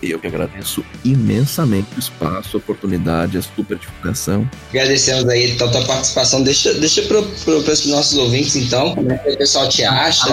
E 0.03 0.11
eu 0.11 0.18
que 0.18 0.26
agradeço 0.26 0.84
imensamente 1.05 1.89
o 1.97 1.99
espaço, 1.99 2.57
a 2.57 2.59
oportunidade, 2.59 3.39
a 3.39 3.43
super 3.43 3.78
divulgação. 3.78 4.49
Agradecemos 4.70 5.28
aí 5.28 5.51
então, 5.53 5.68
a 5.68 5.70
tua 5.70 5.84
participação. 5.87 6.43
Deixa, 6.43 6.72
deixa 6.74 7.03
pro, 7.03 7.22
pro, 7.45 7.62
pros 7.62 7.87
nossos 7.87 8.16
ouvintes, 8.18 8.57
então, 8.57 8.95
como 8.95 9.11
é 9.12 9.18
que 9.18 9.30
o 9.30 9.39
pessoal 9.39 9.68
te 9.68 9.84
acha. 9.84 10.26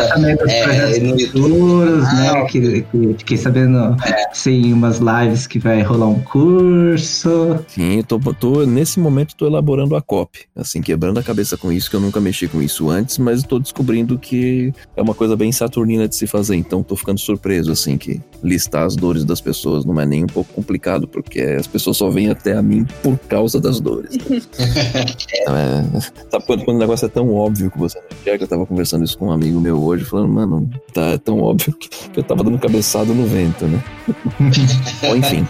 É, 0.48 1.00
no 1.00 1.20
YouTube. 1.20 1.26
futuros, 1.44 2.04
Ah, 2.08 2.14
né? 2.16 2.46
Que, 2.50 2.82
que 2.84 3.16
fiquei 3.20 3.38
sabendo, 3.38 3.96
sim, 4.34 4.74
umas 4.74 5.00
lives 5.00 5.48
que 5.48 5.60
vai 5.60 5.82
rolar 5.82 6.08
um 6.08 6.20
curso. 6.20 7.60
Sim, 7.68 7.98
eu 7.98 8.04
tô, 8.04 8.20
tô- 8.34 8.66
nesse 8.66 9.00
momento 9.00 9.36
tô 9.36 9.46
elaborando 9.48 9.96
a 9.96 10.02
copy, 10.02 10.40
assim, 10.56 10.82
quebrando 10.82 11.20
a 11.20 11.24
cabeça 11.24 11.58
com 11.58 11.72
isso, 11.72 11.90
que 11.90 11.96
eu 11.96 12.00
nunca 12.00 12.20
mexi 12.20 12.48
com 12.48 12.62
isso 12.62 12.90
antes, 12.90 13.18
mas 13.18 13.44
tô 13.44 13.60
descobrindo 13.60 14.18
que 14.18 14.74
é 14.96 15.02
uma 15.02 15.14
coisa 15.14 15.36
bem 15.36 15.43
saturnina 15.52 16.08
de 16.08 16.16
se 16.16 16.26
fazer, 16.28 16.56
então 16.56 16.82
tô 16.84 16.96
ficando 16.96 17.20
surpreso, 17.20 17.72
assim, 17.72 17.98
que 17.98 18.22
listar 18.44 18.86
as 18.86 18.96
dores 18.96 19.24
das 19.26 19.42
pessoas 19.42 19.84
não 19.86 20.00
é 20.00 20.06
nem 20.06 20.24
um 20.24 20.28
pouco 20.28 20.54
complicado, 20.54 21.08
porque 21.08 21.42
as 21.42 21.68
pessoas 21.68 21.98
só 21.98 22.10
vêm 22.10 22.30
até 22.30 22.54
a 22.54 22.62
mim 22.62 22.86
por 23.02 23.18
causa 23.28 23.60
das 23.60 23.80
dores. 23.80 24.18
Então, 25.44 25.56
é, 25.58 26.00
sabe 26.32 26.46
quando, 26.46 26.64
quando 26.64 26.78
o 26.78 26.80
negócio 26.80 27.06
é 27.06 27.10
tão 27.10 27.34
óbvio 27.34 27.70
que 27.70 27.78
você 27.78 28.00
não 28.00 28.06
enxerga? 28.20 28.44
Eu 28.44 28.48
tava 28.48 28.66
conversando 28.66 29.04
isso 29.04 29.18
com 29.18 29.28
um 29.28 29.32
amigo 29.32 29.60
meu 29.60 29.82
hoje, 29.84 30.06
falando, 30.06 30.32
mano, 30.32 30.70
tá 30.94 31.02
é 31.08 31.18
tão 31.18 31.42
óbvio 31.42 31.74
que 31.74 31.90
eu 32.20 32.24
tava 32.24 32.44
dando 32.44 32.58
cabeçada 32.60 33.14
no 33.14 33.26
vento, 33.26 33.66
né? 33.66 33.84
Bom, 35.02 35.16
enfim. 35.16 35.46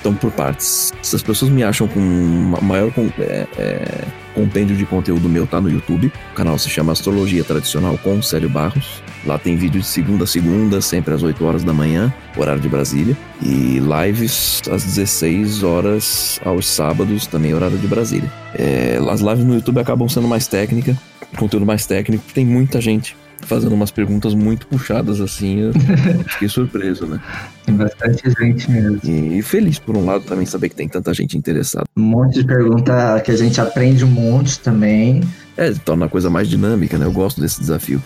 Então, 0.00 0.14
por 0.14 0.30
partes. 0.32 0.92
Se 1.02 1.16
as 1.16 1.22
pessoas 1.22 1.50
me 1.50 1.62
acham 1.62 1.86
com 1.88 2.00
ma- 2.00 2.60
maior 2.60 2.92
com- 2.92 3.08
é, 3.18 3.46
é, 3.58 4.04
compêndio 4.34 4.76
de 4.76 4.84
conteúdo 4.86 5.28
meu, 5.28 5.46
tá 5.46 5.60
no 5.60 5.70
YouTube. 5.70 6.12
O 6.32 6.34
canal 6.34 6.58
se 6.58 6.68
chama 6.68 6.92
Astrologia 6.92 7.44
Tradicional 7.44 7.98
com 7.98 8.20
Célio 8.22 8.48
Barros. 8.48 9.02
Lá 9.26 9.38
tem 9.38 9.56
vídeo 9.56 9.80
de 9.80 9.86
segunda 9.86 10.24
a 10.24 10.26
segunda, 10.26 10.80
sempre 10.80 11.14
às 11.14 11.22
8 11.22 11.44
horas 11.44 11.64
da 11.64 11.72
manhã, 11.72 12.12
horário 12.36 12.60
de 12.60 12.68
Brasília. 12.68 13.16
E 13.40 13.80
lives 13.80 14.62
às 14.70 14.84
16 14.84 15.62
horas 15.62 16.38
aos 16.44 16.66
sábados, 16.66 17.26
também 17.26 17.54
horário 17.54 17.78
de 17.78 17.86
Brasília. 17.86 18.30
É, 18.54 18.98
as 19.10 19.20
lives 19.20 19.44
no 19.44 19.54
YouTube 19.54 19.80
acabam 19.80 20.08
sendo 20.08 20.28
mais 20.28 20.46
técnica, 20.46 20.96
conteúdo 21.38 21.64
mais 21.64 21.86
técnico. 21.86 22.22
Tem 22.34 22.44
muita 22.44 22.80
gente 22.80 23.16
fazendo 23.44 23.74
umas 23.74 23.90
perguntas 23.90 24.34
muito 24.34 24.66
puxadas 24.66 25.20
assim. 25.20 25.60
Eu 25.60 25.72
fiquei 26.28 26.48
surpreso, 26.48 27.06
né? 27.06 27.20
Tem 27.64 27.74
bastante 27.74 28.22
gente 28.38 28.70
mesmo. 28.70 29.00
E 29.04 29.40
feliz, 29.42 29.78
por 29.78 29.96
um 29.96 30.04
lado, 30.04 30.24
também 30.24 30.44
saber 30.44 30.68
que 30.68 30.76
tem 30.76 30.88
tanta 30.88 31.14
gente 31.14 31.36
interessada. 31.36 31.86
Um 31.96 32.02
monte 32.02 32.40
de 32.40 32.46
pergunta 32.46 33.20
que 33.24 33.30
a 33.30 33.36
gente 33.36 33.60
aprende 33.60 34.04
um 34.04 34.10
monte 34.10 34.58
também. 34.60 35.22
É, 35.56 35.70
torna 35.72 36.06
a 36.06 36.08
coisa 36.08 36.28
mais 36.28 36.48
dinâmica, 36.48 36.98
né? 36.98 37.06
Eu 37.06 37.12
gosto 37.12 37.40
desse 37.40 37.60
desafio. 37.60 38.02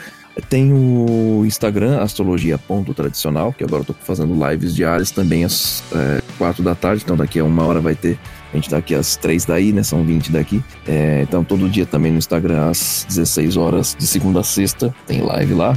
Tem 0.49 0.73
o 0.73 1.45
Instagram, 1.45 2.01
astrologia.tradicional, 2.01 3.53
que 3.53 3.65
agora 3.65 3.83
eu 3.83 3.87
tô 3.87 3.95
fazendo 3.95 4.35
lives 4.49 4.75
diárias 4.75 5.11
também 5.11 5.45
às 5.45 5.83
é, 5.93 6.23
4 6.39 6.63
da 6.63 6.75
tarde, 6.75 7.03
então 7.05 7.17
daqui 7.17 7.39
a 7.39 7.45
uma 7.45 7.65
hora 7.65 7.81
vai 7.81 7.95
ter. 7.95 8.19
A 8.53 8.57
gente 8.57 8.71
tá 8.71 8.79
aqui 8.79 8.95
às 8.95 9.17
3 9.17 9.45
daí, 9.45 9.73
né? 9.73 9.83
São 9.83 10.05
20 10.05 10.33
daqui. 10.33 10.63
É, 10.87 11.21
então 11.23 11.45
todo 11.45 11.69
dia 11.69 11.85
também 11.85 12.11
no 12.11 12.19
Instagram, 12.19 12.71
às 12.71 13.05
16 13.09 13.57
horas, 13.57 13.97
de 13.99 14.07
segunda 14.07 14.41
a 14.41 14.43
sexta, 14.43 14.95
tem 15.07 15.21
live 15.21 15.53
lá. 15.53 15.77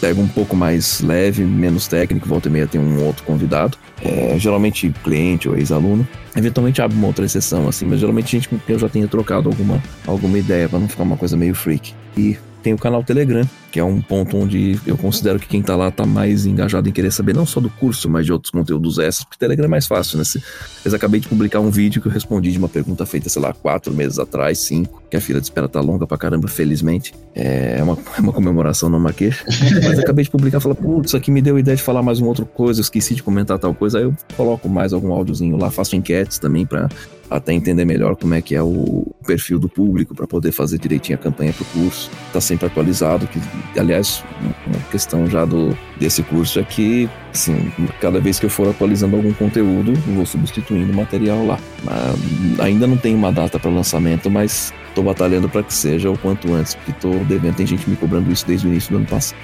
Pega 0.00 0.20
um 0.20 0.28
pouco 0.28 0.54
mais 0.54 1.00
leve, 1.00 1.42
menos 1.42 1.88
técnico, 1.88 2.28
volta 2.28 2.48
e 2.48 2.52
meia 2.52 2.68
tem 2.68 2.80
um 2.80 3.04
outro 3.04 3.24
convidado. 3.24 3.76
É, 4.00 4.38
geralmente 4.38 4.94
cliente 5.02 5.48
ou 5.48 5.56
ex-aluno. 5.56 6.06
Eventualmente 6.36 6.80
abre 6.80 6.96
uma 6.96 7.06
outra 7.08 7.24
exceção, 7.24 7.66
assim, 7.66 7.86
mas 7.86 7.98
geralmente 7.98 8.30
gente 8.30 8.48
com 8.48 8.58
quem 8.58 8.74
eu 8.74 8.78
já 8.78 8.88
tenha 8.88 9.08
trocado 9.08 9.48
alguma, 9.48 9.82
alguma 10.06 10.38
ideia, 10.38 10.68
para 10.68 10.78
não 10.78 10.88
ficar 10.88 11.02
uma 11.02 11.16
coisa 11.16 11.36
meio 11.36 11.54
freak. 11.54 11.94
E 12.16 12.36
tem 12.64 12.72
o 12.72 12.78
canal 12.78 13.04
Telegram, 13.04 13.46
que 13.70 13.78
é 13.78 13.84
um 13.84 14.00
ponto 14.00 14.38
onde 14.38 14.80
eu 14.86 14.96
considero 14.96 15.38
que 15.38 15.46
quem 15.46 15.62
tá 15.62 15.76
lá 15.76 15.90
tá 15.90 16.06
mais 16.06 16.46
engajado 16.46 16.88
em 16.88 16.92
querer 16.92 17.10
saber 17.10 17.34
não 17.34 17.44
só 17.44 17.60
do 17.60 17.68
curso, 17.68 18.08
mas 18.08 18.24
de 18.24 18.32
outros 18.32 18.50
conteúdos 18.50 18.98
extras, 18.98 19.24
porque 19.24 19.38
Telegram 19.38 19.66
é 19.66 19.68
mais 19.68 19.86
fácil, 19.86 20.16
né? 20.16 20.24
Eu 20.82 20.94
acabei 20.94 21.20
de 21.20 21.28
publicar 21.28 21.60
um 21.60 21.70
vídeo 21.70 22.00
que 22.00 22.08
eu 22.08 22.12
respondi 22.12 22.50
de 22.50 22.56
uma 22.56 22.68
pergunta 22.68 23.04
feita, 23.04 23.28
sei 23.28 23.42
lá, 23.42 23.52
quatro 23.52 23.92
meses 23.92 24.18
atrás, 24.18 24.60
cinco, 24.60 25.02
que 25.14 25.18
a 25.18 25.20
fila 25.20 25.40
de 25.40 25.46
espera 25.46 25.68
tá 25.68 25.80
longa 25.80 26.06
pra 26.06 26.18
caramba, 26.18 26.48
felizmente. 26.48 27.14
É 27.34 27.80
uma, 27.82 27.96
é 28.18 28.20
uma 28.20 28.32
comemoração, 28.32 28.90
não 28.90 28.98
uma 28.98 29.12
queixa. 29.12 29.44
Mas 29.46 29.98
acabei 29.98 30.24
de 30.24 30.30
publicar 30.30 30.58
e 30.58 30.60
falar, 30.60 30.74
putz, 30.74 31.10
isso 31.10 31.16
aqui 31.16 31.30
me 31.30 31.40
deu 31.40 31.58
ideia 31.58 31.76
de 31.76 31.82
falar 31.82 32.02
mais 32.02 32.18
uma 32.18 32.28
outra 32.28 32.44
coisa, 32.44 32.80
eu 32.80 32.82
esqueci 32.82 33.14
de 33.14 33.22
comentar 33.22 33.58
tal 33.58 33.74
coisa, 33.74 33.98
aí 33.98 34.04
eu 34.04 34.14
coloco 34.36 34.68
mais 34.68 34.92
algum 34.92 35.12
áudiozinho 35.12 35.56
lá, 35.56 35.70
faço 35.70 35.94
enquetes 35.94 36.38
também 36.38 36.66
para 36.66 36.88
até 37.30 37.52
entender 37.52 37.84
melhor 37.84 38.16
como 38.16 38.34
é 38.34 38.42
que 38.42 38.54
é 38.54 38.62
o 38.62 39.06
perfil 39.26 39.58
do 39.58 39.68
público 39.68 40.14
para 40.14 40.26
poder 40.26 40.52
fazer 40.52 40.78
direitinho 40.78 41.18
a 41.18 41.22
campanha 41.22 41.52
para 41.52 41.62
o 41.62 41.66
curso. 41.66 42.10
Está 42.26 42.40
sempre 42.40 42.66
atualizado, 42.66 43.26
que 43.26 43.40
aliás 43.78 44.22
uma 44.66 44.78
questão 44.90 45.26
já 45.26 45.44
do 45.44 45.76
desse 45.98 46.22
curso 46.22 46.58
é 46.58 46.64
que 46.64 47.08
assim, 47.32 47.72
cada 48.00 48.20
vez 48.20 48.38
que 48.38 48.46
eu 48.46 48.50
for 48.50 48.68
atualizando 48.68 49.16
algum 49.16 49.32
conteúdo, 49.32 49.94
vou 50.14 50.26
substituindo 50.26 50.92
o 50.92 50.96
material 50.96 51.46
lá. 51.46 51.58
ainda 52.58 52.86
não 52.86 52.96
tem 52.96 53.14
uma 53.14 53.32
data 53.32 53.58
para 53.58 53.70
lançamento, 53.70 54.30
mas 54.30 54.72
estou 54.94 55.04
batalhando 55.04 55.48
para 55.48 55.62
que 55.62 55.74
seja 55.74 56.08
o 56.10 56.16
quanto 56.16 56.52
antes, 56.54 56.74
porque 56.74 56.92
tô 56.92 57.10
devendo, 57.24 57.56
tem 57.56 57.66
gente 57.66 57.88
me 57.90 57.96
cobrando 57.96 58.30
isso 58.30 58.46
desde 58.46 58.66
o 58.66 58.70
início 58.70 58.92
do 58.92 58.98
ano 58.98 59.06
passado. 59.06 59.36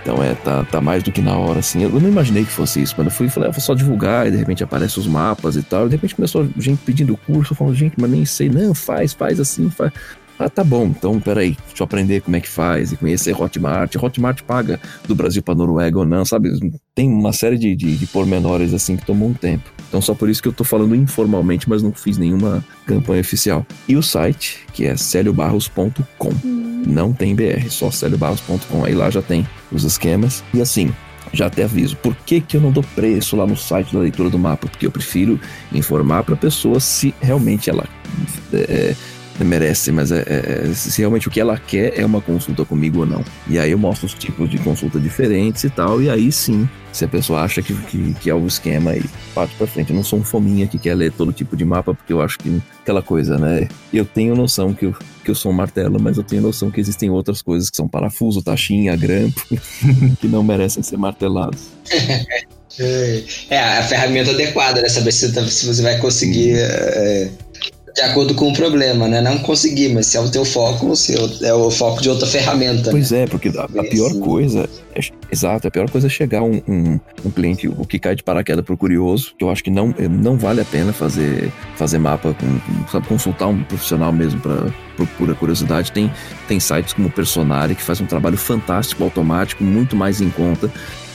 Então 0.00 0.20
é, 0.20 0.34
tá, 0.34 0.64
tá 0.64 0.80
mais 0.80 1.02
do 1.02 1.12
que 1.12 1.20
na 1.20 1.36
hora, 1.36 1.60
assim. 1.60 1.82
Eu 1.84 1.90
não 1.90 2.08
imaginei 2.08 2.44
que 2.44 2.50
fosse 2.50 2.82
isso. 2.82 2.94
Quando 2.94 3.06
eu 3.06 3.12
fui, 3.12 3.28
falei, 3.28 3.48
ah, 3.48 3.52
vou 3.52 3.60
só 3.60 3.72
divulgar, 3.72 4.26
e 4.26 4.32
de 4.32 4.36
repente 4.36 4.64
aparecem 4.64 5.00
os 5.00 5.06
mapas 5.06 5.54
e 5.54 5.62
tal. 5.62 5.86
E 5.86 5.90
de 5.90 5.96
repente 5.96 6.16
começou 6.16 6.48
gente 6.58 6.80
pedindo 6.84 7.16
curso, 7.16 7.54
falando, 7.54 7.74
gente, 7.74 7.94
mas 8.00 8.10
nem 8.10 8.24
sei, 8.24 8.48
não, 8.48 8.74
faz, 8.74 9.12
faz 9.12 9.38
assim, 9.38 9.70
faz. 9.70 9.92
Ah, 10.42 10.50
tá 10.50 10.64
bom, 10.64 10.86
então 10.86 11.20
peraí, 11.20 11.56
deixa 11.68 11.82
eu 11.82 11.84
aprender 11.84 12.20
como 12.20 12.34
é 12.34 12.40
que 12.40 12.48
faz 12.48 12.90
e 12.90 12.96
conhecer 12.96 13.32
Hotmart. 13.40 13.94
Hotmart 13.94 14.42
paga 14.42 14.80
do 15.06 15.14
Brasil 15.14 15.40
para 15.40 15.54
Noruega 15.54 16.00
ou 16.00 16.04
não, 16.04 16.24
sabe? 16.24 16.50
Tem 16.96 17.08
uma 17.08 17.32
série 17.32 17.56
de, 17.56 17.76
de, 17.76 17.96
de, 17.96 18.06
pormenores 18.08 18.74
assim 18.74 18.96
que 18.96 19.06
tomou 19.06 19.28
um 19.28 19.34
tempo. 19.34 19.70
Então 19.88 20.02
só 20.02 20.16
por 20.16 20.28
isso 20.28 20.42
que 20.42 20.48
eu 20.48 20.52
tô 20.52 20.64
falando 20.64 20.96
informalmente, 20.96 21.68
mas 21.68 21.80
não 21.80 21.92
fiz 21.92 22.18
nenhuma 22.18 22.64
campanha 22.86 23.20
oficial. 23.20 23.64
E 23.86 23.94
o 23.94 24.02
site, 24.02 24.58
que 24.72 24.84
é 24.84 24.96
celiobarros.com. 24.96 26.30
Hum. 26.44 26.82
Não 26.88 27.12
tem 27.12 27.36
BR, 27.36 27.68
só 27.68 27.92
celiobarros.com. 27.92 28.84
Aí 28.84 28.94
lá 28.94 29.10
já 29.10 29.22
tem 29.22 29.46
os 29.70 29.84
esquemas. 29.84 30.42
E 30.52 30.60
assim, 30.60 30.92
já 31.32 31.46
até 31.46 31.62
aviso. 31.62 31.96
Por 31.96 32.16
que, 32.16 32.40
que 32.40 32.56
eu 32.56 32.60
não 32.60 32.72
dou 32.72 32.82
preço 32.96 33.36
lá 33.36 33.46
no 33.46 33.56
site 33.56 33.94
da 33.94 34.00
leitura 34.00 34.28
do 34.28 34.40
mapa? 34.40 34.66
Porque 34.66 34.86
eu 34.86 34.90
prefiro 34.90 35.40
informar 35.72 36.24
para 36.24 36.34
a 36.34 36.38
pessoa 36.38 36.80
se 36.80 37.14
realmente 37.20 37.70
ela 37.70 37.86
é, 38.52 38.94
merece, 39.40 39.90
mas 39.90 40.12
é, 40.12 40.20
é, 40.20 40.70
é, 40.70 40.74
se 40.74 40.98
realmente 40.98 41.28
o 41.28 41.30
que 41.30 41.40
ela 41.40 41.58
quer 41.58 41.98
é 41.98 42.04
uma 42.04 42.20
consulta 42.20 42.64
comigo 42.64 43.00
ou 43.00 43.06
não. 43.06 43.24
E 43.48 43.58
aí 43.58 43.70
eu 43.70 43.78
mostro 43.78 44.06
os 44.06 44.14
tipos 44.14 44.48
de 44.50 44.58
consulta 44.58 45.00
diferentes 45.00 45.64
e 45.64 45.70
tal, 45.70 46.02
e 46.02 46.10
aí 46.10 46.30
sim, 46.30 46.68
se 46.92 47.04
a 47.04 47.08
pessoa 47.08 47.40
acha 47.40 47.62
que, 47.62 47.74
que, 47.74 48.14
que 48.14 48.30
é 48.30 48.34
o 48.34 48.46
esquema 48.46 48.94
e 48.94 49.02
parte 49.34 49.54
pra 49.56 49.66
frente. 49.66 49.90
Eu 49.90 49.96
não 49.96 50.04
sou 50.04 50.18
um 50.18 50.24
fominha 50.24 50.66
que 50.66 50.78
quer 50.78 50.94
ler 50.94 51.12
todo 51.12 51.32
tipo 51.32 51.56
de 51.56 51.64
mapa, 51.64 51.94
porque 51.94 52.12
eu 52.12 52.20
acho 52.20 52.38
que 52.38 52.60
aquela 52.82 53.02
coisa, 53.02 53.38
né? 53.38 53.68
Eu 53.92 54.04
tenho 54.04 54.36
noção 54.36 54.74
que 54.74 54.86
eu, 54.86 54.94
que 55.24 55.30
eu 55.30 55.34
sou 55.34 55.50
um 55.50 55.54
martelo, 55.54 56.00
mas 56.00 56.16
eu 56.18 56.22
tenho 56.22 56.42
noção 56.42 56.70
que 56.70 56.80
existem 56.80 57.10
outras 57.10 57.40
coisas 57.40 57.70
que 57.70 57.76
são 57.76 57.88
parafuso, 57.88 58.42
taxinha, 58.42 58.94
grampo, 58.96 59.42
que 60.20 60.28
não 60.28 60.42
merecem 60.42 60.82
ser 60.82 60.98
martelados. 60.98 61.68
É 63.50 63.58
a 63.58 63.82
ferramenta 63.82 64.30
adequada, 64.30 64.80
né? 64.80 64.88
Saber 64.88 65.12
se, 65.12 65.30
se 65.50 65.66
você 65.66 65.82
vai 65.82 65.98
conseguir 65.98 66.54
é, 66.54 67.30
de 67.94 68.00
acordo 68.00 68.34
com 68.34 68.50
o 68.50 68.52
problema, 68.54 69.06
né? 69.06 69.20
Não 69.20 69.38
conseguir, 69.38 69.90
mas 69.90 70.06
se 70.06 70.16
é 70.16 70.20
o 70.20 70.30
teu 70.30 70.44
foco, 70.44 70.96
se 70.96 71.14
é 71.44 71.52
o 71.52 71.70
foco 71.70 72.00
de 72.00 72.08
outra 72.08 72.26
ferramenta. 72.26 72.90
Pois 72.90 73.10
né? 73.10 73.22
é, 73.22 73.26
porque 73.26 73.48
a, 73.48 73.64
a 73.64 73.84
pior 73.84 74.12
coisa. 74.20 74.68
É, 74.94 75.00
exato, 75.30 75.68
a 75.68 75.70
pior 75.70 75.90
coisa 75.90 76.06
é 76.06 76.10
chegar 76.10 76.42
um, 76.42 76.62
um, 76.68 77.00
um, 77.24 77.30
cliente, 77.30 77.68
o 77.68 77.84
que 77.86 77.98
cai 77.98 78.14
de 78.14 78.22
paraquedas 78.22 78.64
pro 78.64 78.76
curioso, 78.76 79.34
que 79.38 79.44
eu 79.44 79.50
acho 79.50 79.62
que 79.62 79.70
não, 79.70 79.94
não 80.10 80.36
vale 80.36 80.60
a 80.60 80.64
pena 80.64 80.92
fazer, 80.92 81.50
fazer 81.76 81.98
mapa, 81.98 82.34
com, 82.34 82.86
sabe, 82.90 83.06
consultar 83.06 83.48
um 83.48 83.62
profissional 83.64 84.12
mesmo 84.12 84.40
para 84.40 84.72
por 84.96 85.06
pura 85.18 85.34
curiosidade. 85.34 85.92
Tem, 85.92 86.10
tem 86.46 86.60
sites 86.60 86.92
como 86.92 87.10
Personari 87.10 87.74
que 87.74 87.82
faz 87.82 88.00
um 88.00 88.06
trabalho 88.06 88.36
fantástico, 88.36 89.02
automático, 89.02 89.64
muito 89.64 89.96
mais 89.96 90.20
em 90.20 90.30
conta 90.30 90.70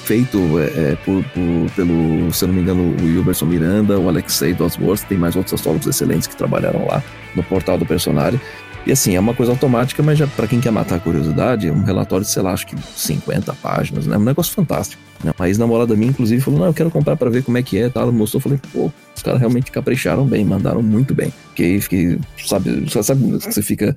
feito 0.07 0.37
é, 0.57 0.91
é, 0.91 0.97
por, 1.03 1.21
por, 1.25 1.71
pelo, 1.75 2.31
se 2.31 2.45
eu 2.45 2.47
não 2.47 2.55
me 2.55 2.61
engano, 2.61 2.81
o 2.81 3.03
Wilberson 3.03 3.45
Miranda, 3.45 3.99
o 3.99 4.07
Alexei 4.07 4.53
Dosworth, 4.53 5.01
tem 5.01 5.17
mais 5.17 5.35
outros 5.35 5.53
astrólogos 5.53 5.85
excelentes 5.85 6.27
que 6.27 6.35
trabalharam 6.35 6.87
lá 6.87 7.03
no 7.35 7.43
portal 7.43 7.77
do 7.77 7.85
Personário. 7.85 8.39
E 8.85 8.91
assim, 8.93 9.17
é 9.17 9.19
uma 9.19 9.33
coisa 9.33 9.51
automática, 9.51 10.01
mas 10.01 10.17
para 10.29 10.47
quem 10.47 10.61
quer 10.61 10.71
matar 10.71 10.95
a 10.95 10.99
curiosidade, 10.99 11.67
é 11.67 11.71
um 11.73 11.83
relatório 11.83 12.25
de, 12.25 12.31
sei 12.31 12.41
lá, 12.41 12.53
acho 12.53 12.65
que 12.65 12.75
50 12.77 13.53
páginas, 13.55 14.07
né? 14.07 14.15
Um 14.17 14.23
negócio 14.23 14.53
fantástico. 14.53 15.01
Né? 15.21 15.33
Uma 15.37 15.47
ex-namorada 15.49 15.93
minha, 15.93 16.09
inclusive, 16.09 16.41
falou: 16.41 16.61
Não, 16.61 16.67
eu 16.67 16.73
quero 16.73 16.89
comprar 16.89 17.17
para 17.17 17.29
ver 17.29 17.43
como 17.43 17.57
é 17.57 17.61
que 17.61 17.77
é. 17.77 17.89
Tá? 17.89 17.99
Ela 17.99 18.13
mostrou, 18.13 18.39
falei: 18.39 18.57
Pô, 18.71 18.89
os 19.13 19.21
caras 19.21 19.41
realmente 19.41 19.71
capricharam 19.71 20.25
bem, 20.25 20.45
mandaram 20.45 20.81
muito 20.81 21.13
bem. 21.13 21.33
Fiquei, 21.49 21.81
fiquei 21.81 22.19
sabe, 22.45 22.89
sabe, 23.03 23.31
você 23.31 23.61
fica 23.61 23.93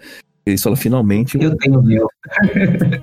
eles 0.51 0.62
falam 0.62 0.76
finalmente. 0.76 1.40
Eu 1.40 1.57
tenho 1.57 1.82
meu. 1.82 2.07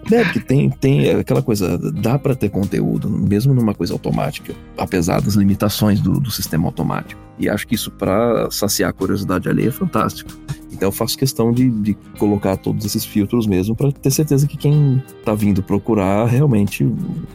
É, 0.09 0.23
porque 0.23 0.39
tem, 0.39 0.69
tem 0.69 1.11
aquela 1.11 1.41
coisa, 1.41 1.77
dá 1.77 2.17
para 2.17 2.33
ter 2.33 2.49
conteúdo, 2.49 3.09
mesmo 3.09 3.53
numa 3.53 3.73
coisa 3.73 3.93
automática, 3.93 4.53
apesar 4.77 5.21
das 5.21 5.33
limitações 5.33 5.99
do, 5.99 6.19
do 6.19 6.31
sistema 6.31 6.65
automático. 6.65 7.19
E 7.37 7.49
acho 7.49 7.67
que 7.67 7.75
isso, 7.75 7.91
para 7.91 8.49
saciar 8.49 8.89
a 8.89 8.93
curiosidade 8.93 9.49
alheia, 9.49 9.67
é 9.67 9.71
fantástico. 9.71 10.31
Então 10.71 10.87
eu 10.87 10.91
faço 10.91 11.17
questão 11.17 11.51
de, 11.51 11.69
de 11.69 11.93
colocar 12.17 12.55
todos 12.57 12.85
esses 12.85 13.05
filtros 13.05 13.47
mesmo, 13.47 13.75
para 13.75 13.91
ter 13.91 14.11
certeza 14.11 14.47
que 14.47 14.57
quem 14.57 15.03
tá 15.25 15.33
vindo 15.33 15.61
procurar 15.61 16.25
realmente 16.25 16.87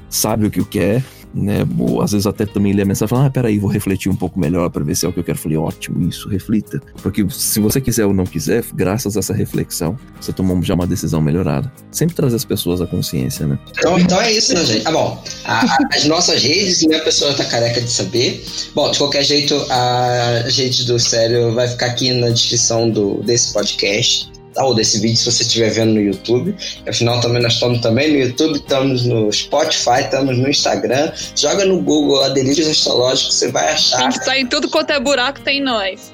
sabe 0.09 0.47
o 0.47 0.51
que 0.51 0.65
quer 0.65 1.05
né? 1.35 1.67
Ou 1.79 2.03
às 2.03 2.13
vezes 2.13 2.27
até 2.27 2.47
também 2.47 2.73
lê 2.73 2.83
a 2.83 2.85
mensagem 2.85 3.07
e 3.07 3.11
fala, 3.11 3.27
ah, 3.27 3.31
peraí, 3.31 3.59
vou 3.59 3.71
refletir 3.71 4.11
um 4.11 4.17
pouco 4.17 4.39
melhor 4.39 4.71
para 4.71 4.85
ver 4.85 4.97
se 4.97 5.07
é 5.07 5.09
o 5.09 5.13
que 5.13 5.21
eu 5.21 5.25
quero. 5.25 5.39
Falei, 5.39 5.57
ótimo, 5.57 6.07
isso, 6.09 6.29
reflita. 6.29 6.81
Porque 7.03 7.27
se 7.31 7.61
você 7.61 7.81
quiser 7.81 8.07
ou 8.07 8.15
não 8.15 8.25
quiser, 8.25 8.65
graças 8.75 9.17
a 9.17 9.21
essa 9.21 9.33
reflexão, 9.33 9.97
você 10.21 10.33
tomou 10.33 10.61
já 10.63 10.75
uma 10.75 10.87
decisão 10.87 11.21
melhorada. 11.21 11.73
Sempre 11.91 12.15
trazer 12.15 12.37
as 12.37 12.45
pessoas 12.45 12.81
à 12.81 12.87
consciência, 12.87 13.47
né? 13.47 13.59
Então, 13.71 13.99
então 13.99 14.21
é 14.21 14.33
isso, 14.33 14.55
né, 14.55 14.65
gente? 14.65 14.87
Ah, 14.87 14.93
bom, 14.93 15.23
a, 15.45 15.65
a, 15.65 15.79
as 15.93 16.05
nossas 16.05 16.43
redes, 16.43 16.83
né, 16.87 16.97
a 16.97 17.03
pessoa 17.03 17.35
tá 17.35 17.45
careca 17.45 17.81
de 17.81 17.91
saber. 17.91 18.45
Bom, 18.75 18.91
de 18.91 18.99
qualquer 18.99 19.25
jeito, 19.25 19.55
a 19.71 20.45
gente 20.49 20.85
do 20.85 20.99
Sério 20.99 21.53
vai 21.55 21.69
ficar 21.69 21.87
aqui 21.87 22.13
na 22.13 22.31
descrição 22.31 22.91
do, 22.91 23.23
desse 23.23 23.53
podcast 23.53 24.32
ou 24.57 24.75
desse 24.75 25.01
vídeo 25.01 25.17
se 25.17 25.31
você 25.31 25.43
estiver 25.43 25.71
vendo 25.71 25.95
no 25.95 26.01
YouTube. 26.01 26.55
Afinal, 26.87 27.21
também 27.21 27.43
nós 27.43 27.55
estamos 27.55 27.81
também 27.81 28.11
no 28.13 28.19
YouTube, 28.19 28.57
estamos 28.57 29.05
no 29.05 29.33
Spotify, 29.33 30.01
estamos 30.03 30.39
no 30.39 30.49
Instagram. 30.49 31.13
Joga 31.37 31.65
no 31.65 31.81
Google 31.81 32.23
a 32.23 32.29
Delírios 32.29 32.69
Astrológicos, 32.69 33.37
você 33.37 33.51
vai 33.51 33.69
achar. 33.73 34.07
A 34.07 34.11
gente 34.11 34.25
tá 34.25 34.39
em 34.39 34.47
tudo 34.47 34.69
quanto 34.69 34.91
é 34.91 35.01
buraco, 35.01 35.41
tem 35.41 35.61
nós. 35.63 36.13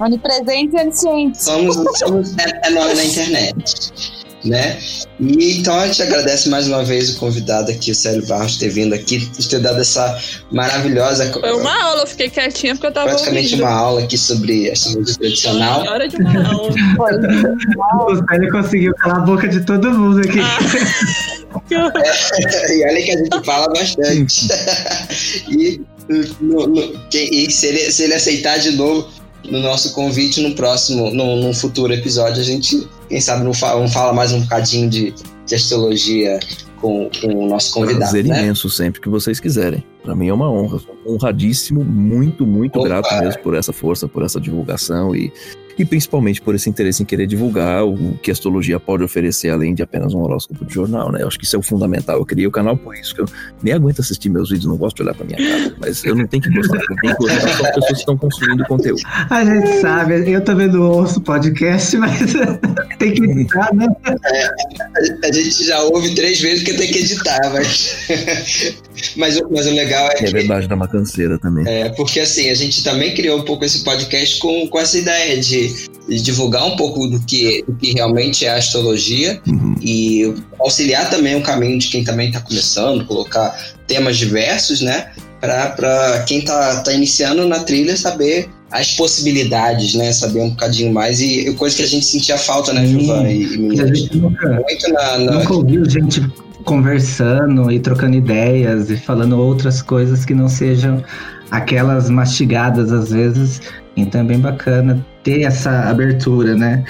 Onipresente 0.00 0.76
e 0.76 0.80
onisciente. 0.80 1.42
Somos, 1.42 1.76
somos 1.98 2.36
é, 2.38 2.68
é 2.68 2.70
nós 2.70 2.96
na 2.96 3.04
internet 3.04 4.17
né? 4.44 4.78
E 5.20 5.58
então 5.58 5.78
a 5.78 5.86
gente 5.86 6.02
agradece 6.02 6.48
mais 6.48 6.68
uma 6.68 6.84
vez 6.84 7.14
o 7.14 7.18
convidado 7.18 7.70
aqui, 7.70 7.90
o 7.90 7.94
Célio 7.94 8.24
Barros, 8.26 8.56
ter 8.56 8.68
vindo 8.68 8.94
aqui, 8.94 9.28
ter 9.48 9.58
dado 9.58 9.80
essa 9.80 10.18
maravilhosa. 10.52 11.30
Foi 11.32 11.52
uma 11.52 11.84
aula, 11.84 12.02
eu 12.02 12.06
fiquei 12.06 12.30
quietinha 12.30 12.74
porque 12.74 12.86
eu 12.86 12.92
tava. 12.92 13.08
Praticamente 13.08 13.54
ouvindo. 13.54 13.62
uma 13.62 13.72
aula 13.72 14.02
aqui 14.02 14.16
sobre 14.16 14.70
astrologia 14.70 15.14
tradicional. 15.16 15.80
Hora 15.88 16.08
de 16.08 16.16
uma 16.16 16.48
aula. 16.48 16.70
o 18.12 18.28
Célio 18.28 18.50
conseguiu 18.50 18.94
calar 18.94 19.18
a 19.18 19.20
boca 19.20 19.48
de 19.48 19.60
todo 19.64 19.90
mundo 19.90 20.20
aqui. 20.20 20.40
Ah, 20.40 20.58
e 22.72 22.84
olha 22.84 23.02
que 23.02 23.10
a 23.10 23.18
gente 23.18 23.44
fala 23.44 23.68
bastante. 23.68 24.48
e, 25.50 25.80
no, 26.40 26.66
no, 26.66 27.00
e 27.12 27.50
se, 27.50 27.66
ele, 27.66 27.92
se 27.92 28.04
ele 28.04 28.14
aceitar 28.14 28.58
de 28.58 28.72
novo 28.72 29.08
no 29.50 29.60
nosso 29.60 29.92
convite 29.92 30.40
no 30.40 30.54
próximo, 30.54 31.10
no, 31.10 31.36
num 31.36 31.54
futuro 31.54 31.92
episódio, 31.92 32.40
a 32.40 32.44
gente, 32.44 32.86
quem 33.08 33.20
sabe, 33.20 33.44
não 33.44 33.54
fala, 33.54 33.80
não 33.80 33.88
fala 33.88 34.12
mais 34.12 34.32
um 34.32 34.40
bocadinho 34.40 34.88
de, 34.88 35.14
de 35.46 35.54
astrologia 35.54 36.38
com, 36.80 37.10
com 37.20 37.44
o 37.44 37.48
nosso 37.48 37.72
convidado. 37.72 38.00
Prazer 38.00 38.24
né? 38.24 38.42
imenso 38.42 38.68
sempre 38.70 39.00
que 39.00 39.08
vocês 39.08 39.40
quiserem. 39.40 39.84
Para 40.02 40.14
mim 40.14 40.28
é 40.28 40.34
uma 40.34 40.50
honra. 40.50 40.80
Honradíssimo, 41.06 41.84
muito, 41.84 42.46
muito 42.46 42.78
Opa. 42.78 42.88
grato 42.88 43.14
mesmo 43.20 43.42
por 43.42 43.54
essa 43.54 43.72
força, 43.72 44.06
por 44.06 44.22
essa 44.22 44.40
divulgação 44.40 45.14
e 45.14 45.32
e 45.78 45.84
principalmente 45.84 46.40
por 46.40 46.54
esse 46.54 46.68
interesse 46.68 47.02
em 47.02 47.06
querer 47.06 47.26
divulgar 47.26 47.84
o 47.84 48.18
que 48.22 48.30
a 48.30 48.32
astrologia 48.32 48.80
pode 48.80 49.04
oferecer 49.04 49.50
além 49.50 49.74
de 49.74 49.82
apenas 49.82 50.12
um 50.12 50.20
horóscopo 50.20 50.64
de 50.64 50.74
jornal, 50.74 51.12
né? 51.12 51.22
Eu 51.22 51.28
acho 51.28 51.38
que 51.38 51.44
isso 51.44 51.54
é 51.54 51.58
o 51.58 51.62
fundamental. 51.62 52.18
Eu 52.18 52.26
criei 52.26 52.46
o 52.46 52.50
canal 52.50 52.76
por 52.76 52.94
isso, 52.96 53.14
que 53.14 53.20
eu 53.20 53.26
nem 53.62 53.72
aguento 53.72 54.00
assistir 54.00 54.28
meus 54.28 54.50
vídeos, 54.50 54.66
não 54.66 54.76
gosto 54.76 54.96
de 54.96 55.02
olhar 55.02 55.14
pra 55.14 55.24
minha 55.24 55.38
cara, 55.38 55.74
mas 55.80 56.04
eu 56.04 56.14
não 56.14 56.26
tenho 56.26 56.42
que 56.42 56.50
gostar, 56.50 56.78
eu 56.78 56.96
tenho 57.00 57.16
que 57.16 57.22
gostar 57.22 57.40
só 57.40 57.64
as 57.64 57.74
pessoas 57.74 57.86
que 57.86 57.98
estão 57.98 58.16
consumindo 58.16 58.64
conteúdo. 58.64 59.02
A 59.30 59.44
gente 59.44 59.80
sabe, 59.80 60.30
eu 60.30 60.40
também 60.42 60.68
não 60.68 60.82
ouço 60.82 61.20
podcast, 61.20 61.96
mas 61.96 62.32
tem 62.98 63.12
que 63.12 63.22
editar, 63.22 63.72
né? 63.74 63.86
A 65.24 65.32
gente 65.32 65.64
já 65.64 65.82
ouve 65.84 66.14
três 66.14 66.40
vezes 66.40 66.64
porque 66.64 66.78
tem 66.78 66.92
que 66.92 66.98
editar, 66.98 67.52
mas. 67.52 68.78
Mas, 69.16 69.36
o- 69.38 69.48
mas 69.50 69.66
o 69.66 69.70
legal 69.70 70.08
é 70.10 70.14
É 70.14 70.24
que. 70.24 70.30
verdade, 70.32 70.66
dá 70.68 70.74
uma 70.74 70.88
canseira 70.88 71.38
também. 71.38 71.66
É, 71.68 71.88
porque 71.90 72.20
assim, 72.20 72.50
a 72.50 72.54
gente 72.54 72.82
também 72.82 73.14
criou 73.14 73.38
um 73.40 73.44
pouco 73.44 73.64
esse 73.64 73.80
podcast 73.84 74.38
com, 74.38 74.66
com 74.68 74.78
essa 74.78 74.98
ideia 74.98 75.36
de, 75.38 75.72
de 76.08 76.20
divulgar 76.22 76.66
um 76.66 76.76
pouco 76.76 77.06
do 77.06 77.20
que, 77.20 77.64
do 77.66 77.74
que 77.76 77.92
realmente 77.92 78.44
é 78.44 78.50
a 78.50 78.56
astrologia 78.56 79.40
Uhum. 79.46 79.74
e 79.80 80.34
auxiliar 80.60 81.08
também 81.10 81.36
o 81.36 81.42
caminho 81.42 81.78
de 81.78 81.88
quem 81.88 82.02
também 82.04 82.28
está 82.28 82.40
começando, 82.40 83.04
colocar 83.06 83.56
temas 83.86 84.16
diversos, 84.16 84.80
né? 84.80 85.10
Para 85.40 86.24
quem 86.26 86.40
tá, 86.40 86.80
tá 86.80 86.92
iniciando 86.92 87.46
na 87.46 87.60
trilha 87.60 87.96
saber 87.96 88.48
as 88.70 88.90
possibilidades, 88.96 89.94
né? 89.94 90.12
Saber 90.12 90.40
um 90.40 90.50
bocadinho 90.50 90.92
mais 90.92 91.20
e, 91.20 91.48
e 91.48 91.54
coisa 91.54 91.76
que 91.76 91.82
a 91.82 91.86
gente 91.86 92.04
sentia 92.04 92.36
falta, 92.36 92.72
né. 92.72 92.84
Gilvan 92.86 93.28
e, 93.28 93.74
e 93.76 93.80
a 93.80 93.86
gente 93.86 94.16
nunca, 94.16 94.48
Muito 94.50 94.92
na, 94.92 95.18
na- 95.18 95.32
nunca 95.38 95.54
ouviu 95.54 95.88
gente 95.88 96.20
conversando 96.68 97.72
e 97.72 97.80
trocando 97.80 98.14
ideias 98.14 98.90
e 98.90 98.96
falando 98.98 99.38
outras 99.38 99.80
coisas 99.80 100.26
que 100.26 100.34
não 100.34 100.48
sejam 100.48 101.02
aquelas 101.50 102.10
mastigadas 102.10 102.92
às 102.92 103.10
vezes. 103.10 103.62
Então 103.96 104.20
é 104.20 104.24
bem 104.24 104.38
bacana 104.38 105.02
ter 105.22 105.44
essa 105.44 105.88
abertura, 105.88 106.54
né? 106.54 106.84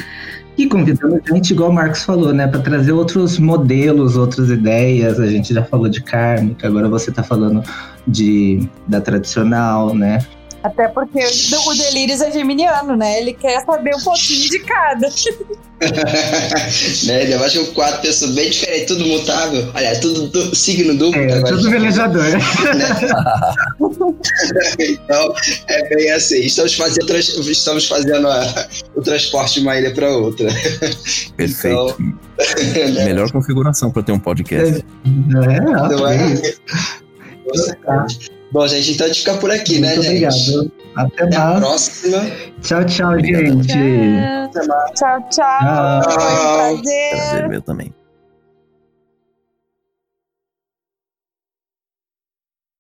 E 0.57 0.67
convidando 0.67 1.23
gente, 1.29 1.53
igual 1.53 1.71
o 1.71 1.73
Marcos 1.73 2.03
falou, 2.03 2.35
né? 2.35 2.49
Para 2.49 2.59
trazer 2.59 2.91
outros 2.91 3.39
modelos, 3.39 4.17
outras 4.17 4.51
ideias. 4.51 5.21
A 5.21 5.29
gente 5.29 5.55
já 5.55 5.63
falou 5.65 5.89
de 5.89 6.03
kármica, 6.03 6.67
agora 6.67 6.89
você 6.89 7.13
tá 7.13 7.23
falando 7.23 7.63
de 8.05 8.69
da 8.89 9.01
tradicional, 9.01 9.95
né? 9.95 10.19
Até 10.61 10.89
porque 10.89 11.21
o 11.21 11.75
Delírios 11.75 12.21
é 12.21 12.33
geminiano, 12.33 12.97
né? 12.97 13.21
Ele 13.21 13.33
quer 13.33 13.61
saber 13.61 13.95
um 13.95 14.01
pouquinho 14.01 14.51
de 14.51 14.59
cada. 14.59 15.09
né? 17.07 17.33
Eu 17.33 17.43
acho 17.45 17.65
que 17.65 17.71
quatro 17.73 18.01
pessoas 18.03 18.33
bem 18.33 18.51
diferentes, 18.51 18.87
tudo 18.89 19.07
mutável. 19.07 19.71
Aliás, 19.75 19.99
tudo 20.01 20.27
du- 20.29 20.55
signo 20.55 20.95
duplo. 20.97 21.21
É, 21.21 21.43
tudo 21.43 21.71
velejador. 21.71 22.25
Então, 24.81 25.35
é 25.69 25.95
bem 25.95 26.11
assim. 26.13 26.41
Estamos 26.41 26.75
fazendo, 26.75 27.07
trans- 27.07 27.29
estamos 27.49 27.87
fazendo 27.87 28.29
a- 28.29 28.69
o 28.97 29.01
transporte 29.03 29.55
de 29.55 29.61
uma 29.61 29.77
ilha 29.79 29.93
para 29.93 30.11
outra. 30.11 30.49
Perfeito. 31.37 31.97
né? 32.95 33.05
Melhor 33.05 33.31
configuração 33.31 33.91
para 33.91 34.03
ter 34.03 34.13
um 34.13 34.19
podcast. 34.19 34.79
É, 34.79 35.61
ó, 35.71 35.89
Não 35.89 36.09
é 36.09 36.17
é? 36.17 36.33
isso. 36.33 36.61
Bom, 38.51 38.67
gente, 38.67 38.93
então 38.93 39.07
a 39.07 39.09
gente 39.09 39.21
fica 39.21 39.35
por 39.35 39.51
aqui, 39.51 39.79
né, 39.79 39.95
Muito 39.95 40.03
gente? 40.03 40.25
obrigado. 40.27 40.73
Até 40.99 41.25
Até 41.25 41.37
a 41.37 41.45
mais. 41.45 41.61
próxima. 41.61 42.19
Tchau, 42.61 42.85
tchau, 42.85 43.13
Obrigado. 43.13 43.63
gente. 43.63 44.53
Tchau, 44.95 45.21
tchau. 45.31 45.31
Tchau. 45.31 46.03
Foi 46.03 46.13
um 46.13 46.83
prazer. 46.83 47.11
Prazer 47.11 47.49
meu 47.49 47.63
também. 47.63 47.95